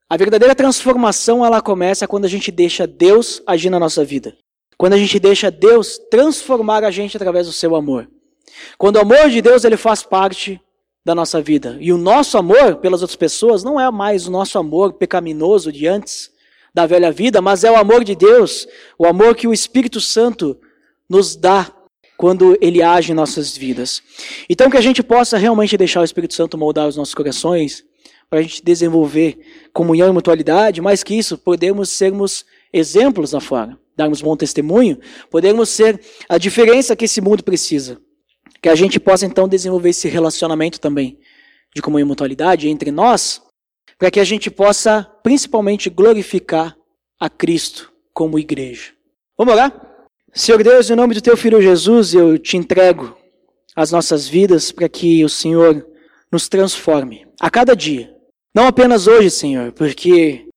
A 0.08 0.16
verdadeira 0.16 0.54
transformação 0.54 1.44
ela 1.44 1.60
começa 1.60 2.06
quando 2.06 2.24
a 2.24 2.28
gente 2.28 2.50
deixa 2.50 2.86
Deus 2.86 3.42
agir 3.46 3.70
na 3.70 3.78
nossa 3.78 4.04
vida. 4.04 4.36
Quando 4.76 4.92
a 4.92 4.98
gente 4.98 5.18
deixa 5.18 5.50
Deus 5.50 5.98
transformar 6.10 6.84
a 6.84 6.90
gente 6.90 7.16
através 7.16 7.46
do 7.46 7.52
seu 7.52 7.74
amor. 7.74 8.08
Quando 8.78 8.96
o 8.96 9.00
amor 9.00 9.30
de 9.30 9.40
Deus 9.40 9.64
ele 9.64 9.76
faz 9.76 10.02
parte 10.02 10.60
da 11.04 11.14
nossa 11.14 11.40
vida. 11.40 11.76
E 11.80 11.92
o 11.92 11.98
nosso 11.98 12.36
amor 12.36 12.76
pelas 12.76 13.02
outras 13.02 13.16
pessoas 13.16 13.62
não 13.62 13.80
é 13.80 13.90
mais 13.90 14.26
o 14.26 14.30
nosso 14.30 14.58
amor 14.58 14.94
pecaminoso 14.94 15.70
de 15.70 15.86
antes, 15.86 16.30
da 16.74 16.84
velha 16.84 17.10
vida, 17.10 17.40
mas 17.40 17.64
é 17.64 17.70
o 17.70 17.76
amor 17.76 18.04
de 18.04 18.14
Deus, 18.14 18.66
o 18.98 19.06
amor 19.06 19.34
que 19.34 19.48
o 19.48 19.52
Espírito 19.52 20.00
Santo 20.00 20.60
nos 21.08 21.34
dá 21.34 21.72
quando 22.16 22.58
ele 22.60 22.82
age 22.82 23.12
em 23.12 23.14
nossas 23.14 23.56
vidas. 23.56 24.02
Então 24.48 24.68
que 24.68 24.76
a 24.76 24.80
gente 24.80 25.02
possa 25.02 25.38
realmente 25.38 25.76
deixar 25.76 26.00
o 26.00 26.04
Espírito 26.04 26.34
Santo 26.34 26.58
moldar 26.58 26.88
os 26.88 26.96
nossos 26.96 27.14
corações, 27.14 27.84
para 28.28 28.40
a 28.40 28.42
gente 28.42 28.62
desenvolver 28.62 29.38
comunhão 29.72 30.08
e 30.08 30.12
mutualidade, 30.12 30.80
mais 30.80 31.02
que 31.02 31.14
isso, 31.14 31.38
podemos 31.38 31.90
sermos 31.90 32.44
exemplos 32.72 33.32
lá 33.32 33.40
fora, 33.40 33.78
darmos 33.96 34.20
bom 34.20 34.36
testemunho, 34.36 34.98
podemos 35.30 35.68
ser 35.68 36.00
a 36.28 36.38
diferença 36.38 36.96
que 36.96 37.04
esse 37.04 37.20
mundo 37.20 37.42
precisa. 37.44 38.00
Que 38.60 38.68
a 38.68 38.74
gente 38.74 38.98
possa 38.98 39.26
então 39.26 39.46
desenvolver 39.46 39.90
esse 39.90 40.08
relacionamento 40.08 40.80
também 40.80 41.18
de 41.74 41.82
comunhão 41.82 42.06
e 42.06 42.08
mutualidade 42.08 42.68
entre 42.68 42.90
nós, 42.90 43.42
para 43.98 44.10
que 44.10 44.20
a 44.20 44.24
gente 44.24 44.50
possa 44.50 45.04
principalmente 45.22 45.88
glorificar 45.88 46.76
a 47.18 47.30
Cristo 47.30 47.92
como 48.12 48.38
igreja. 48.38 48.92
Vamos 49.38 49.54
orar? 49.54 49.72
Senhor 50.32 50.62
Deus, 50.62 50.90
em 50.90 50.96
nome 50.96 51.14
do 51.14 51.20
teu 51.20 51.36
filho 51.36 51.62
Jesus, 51.62 52.12
eu 52.12 52.38
te 52.38 52.56
entrego 52.56 53.16
as 53.74 53.90
nossas 53.90 54.26
vidas 54.26 54.72
para 54.72 54.88
que 54.88 55.24
o 55.24 55.28
Senhor 55.28 55.86
nos 56.32 56.48
transforme 56.48 57.26
a 57.40 57.50
cada 57.50 57.74
dia. 57.74 58.15
Não 58.56 58.66
apenas 58.66 59.06
hoje, 59.06 59.28
Senhor, 59.28 59.70
porque 59.72 60.48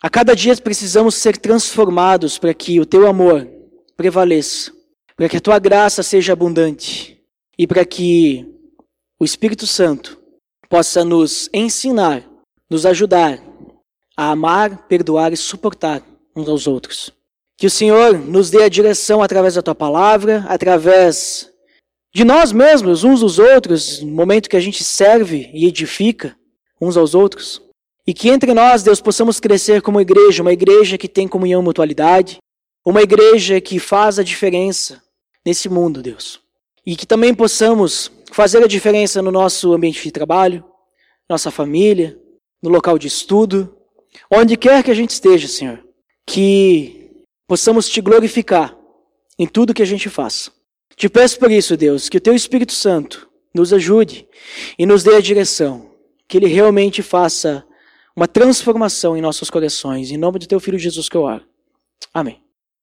a 0.00 0.08
cada 0.08 0.32
dia 0.36 0.56
precisamos 0.58 1.16
ser 1.16 1.36
transformados 1.36 2.38
para 2.38 2.54
que 2.54 2.78
o 2.78 2.86
teu 2.86 3.04
amor 3.04 3.48
prevaleça, 3.96 4.70
para 5.16 5.28
que 5.28 5.38
a 5.38 5.40
tua 5.40 5.58
graça 5.58 6.04
seja 6.04 6.34
abundante 6.34 7.20
e 7.58 7.66
para 7.66 7.84
que 7.84 8.46
o 9.18 9.24
Espírito 9.24 9.66
Santo 9.66 10.22
possa 10.68 11.04
nos 11.04 11.50
ensinar, 11.52 12.24
nos 12.70 12.86
ajudar 12.86 13.42
a 14.16 14.30
amar, 14.30 14.86
perdoar 14.86 15.32
e 15.32 15.36
suportar 15.36 16.00
uns 16.36 16.48
aos 16.48 16.68
outros. 16.68 17.10
Que 17.56 17.66
o 17.66 17.70
Senhor 17.70 18.16
nos 18.16 18.50
dê 18.50 18.62
a 18.62 18.68
direção 18.68 19.20
através 19.20 19.54
da 19.54 19.62
tua 19.62 19.74
palavra, 19.74 20.44
através 20.46 21.50
de 22.14 22.22
nós 22.22 22.52
mesmos, 22.52 23.02
uns 23.02 23.18
dos 23.18 23.40
outros, 23.40 24.00
no 24.00 24.12
momento 24.12 24.48
que 24.48 24.56
a 24.56 24.60
gente 24.60 24.84
serve 24.84 25.50
e 25.52 25.66
edifica 25.66 26.38
uns 26.80 26.96
aos 26.96 27.14
outros. 27.14 27.62
E 28.06 28.14
que 28.14 28.28
entre 28.28 28.54
nós, 28.54 28.82
Deus, 28.82 29.00
possamos 29.00 29.38
crescer 29.38 29.82
como 29.82 30.00
igreja, 30.00 30.42
uma 30.42 30.52
igreja 30.52 30.96
que 30.96 31.08
tem 31.08 31.28
comunhão 31.28 31.60
e 31.60 31.64
mutualidade, 31.64 32.38
uma 32.84 33.02
igreja 33.02 33.60
que 33.60 33.78
faz 33.78 34.18
a 34.18 34.22
diferença 34.22 35.02
nesse 35.44 35.68
mundo, 35.68 36.02
Deus. 36.02 36.40
E 36.86 36.96
que 36.96 37.06
também 37.06 37.34
possamos 37.34 38.10
fazer 38.32 38.62
a 38.62 38.66
diferença 38.66 39.20
no 39.20 39.30
nosso 39.30 39.72
ambiente 39.74 40.02
de 40.02 40.10
trabalho, 40.10 40.64
nossa 41.28 41.50
família, 41.50 42.18
no 42.62 42.70
local 42.70 42.98
de 42.98 43.06
estudo, 43.06 43.76
onde 44.30 44.56
quer 44.56 44.82
que 44.82 44.90
a 44.90 44.94
gente 44.94 45.10
esteja, 45.10 45.46
Senhor. 45.46 45.84
Que 46.26 47.10
possamos 47.46 47.88
te 47.88 48.00
glorificar 48.00 48.76
em 49.38 49.46
tudo 49.46 49.74
que 49.74 49.82
a 49.82 49.86
gente 49.86 50.08
faça. 50.08 50.50
Te 50.96 51.08
peço 51.08 51.38
por 51.38 51.50
isso, 51.50 51.76
Deus, 51.76 52.08
que 52.08 52.16
o 52.16 52.20
teu 52.20 52.34
Espírito 52.34 52.72
Santo 52.72 53.28
nos 53.54 53.72
ajude 53.72 54.26
e 54.78 54.84
nos 54.84 55.02
dê 55.02 55.14
a 55.14 55.20
direção, 55.20 55.87
que 56.28 56.36
ele 56.36 56.46
realmente 56.46 57.02
faça 57.02 57.64
uma 58.14 58.28
transformação 58.28 59.16
em 59.16 59.20
nossos 59.20 59.48
corações. 59.48 60.10
Em 60.10 60.18
nome 60.18 60.38
do 60.38 60.46
teu 60.46 60.60
filho 60.60 60.78
Jesus 60.78 61.08
que 61.08 61.16
eu 61.16 61.22
oro. 61.22 61.44
Amém. 62.12 62.42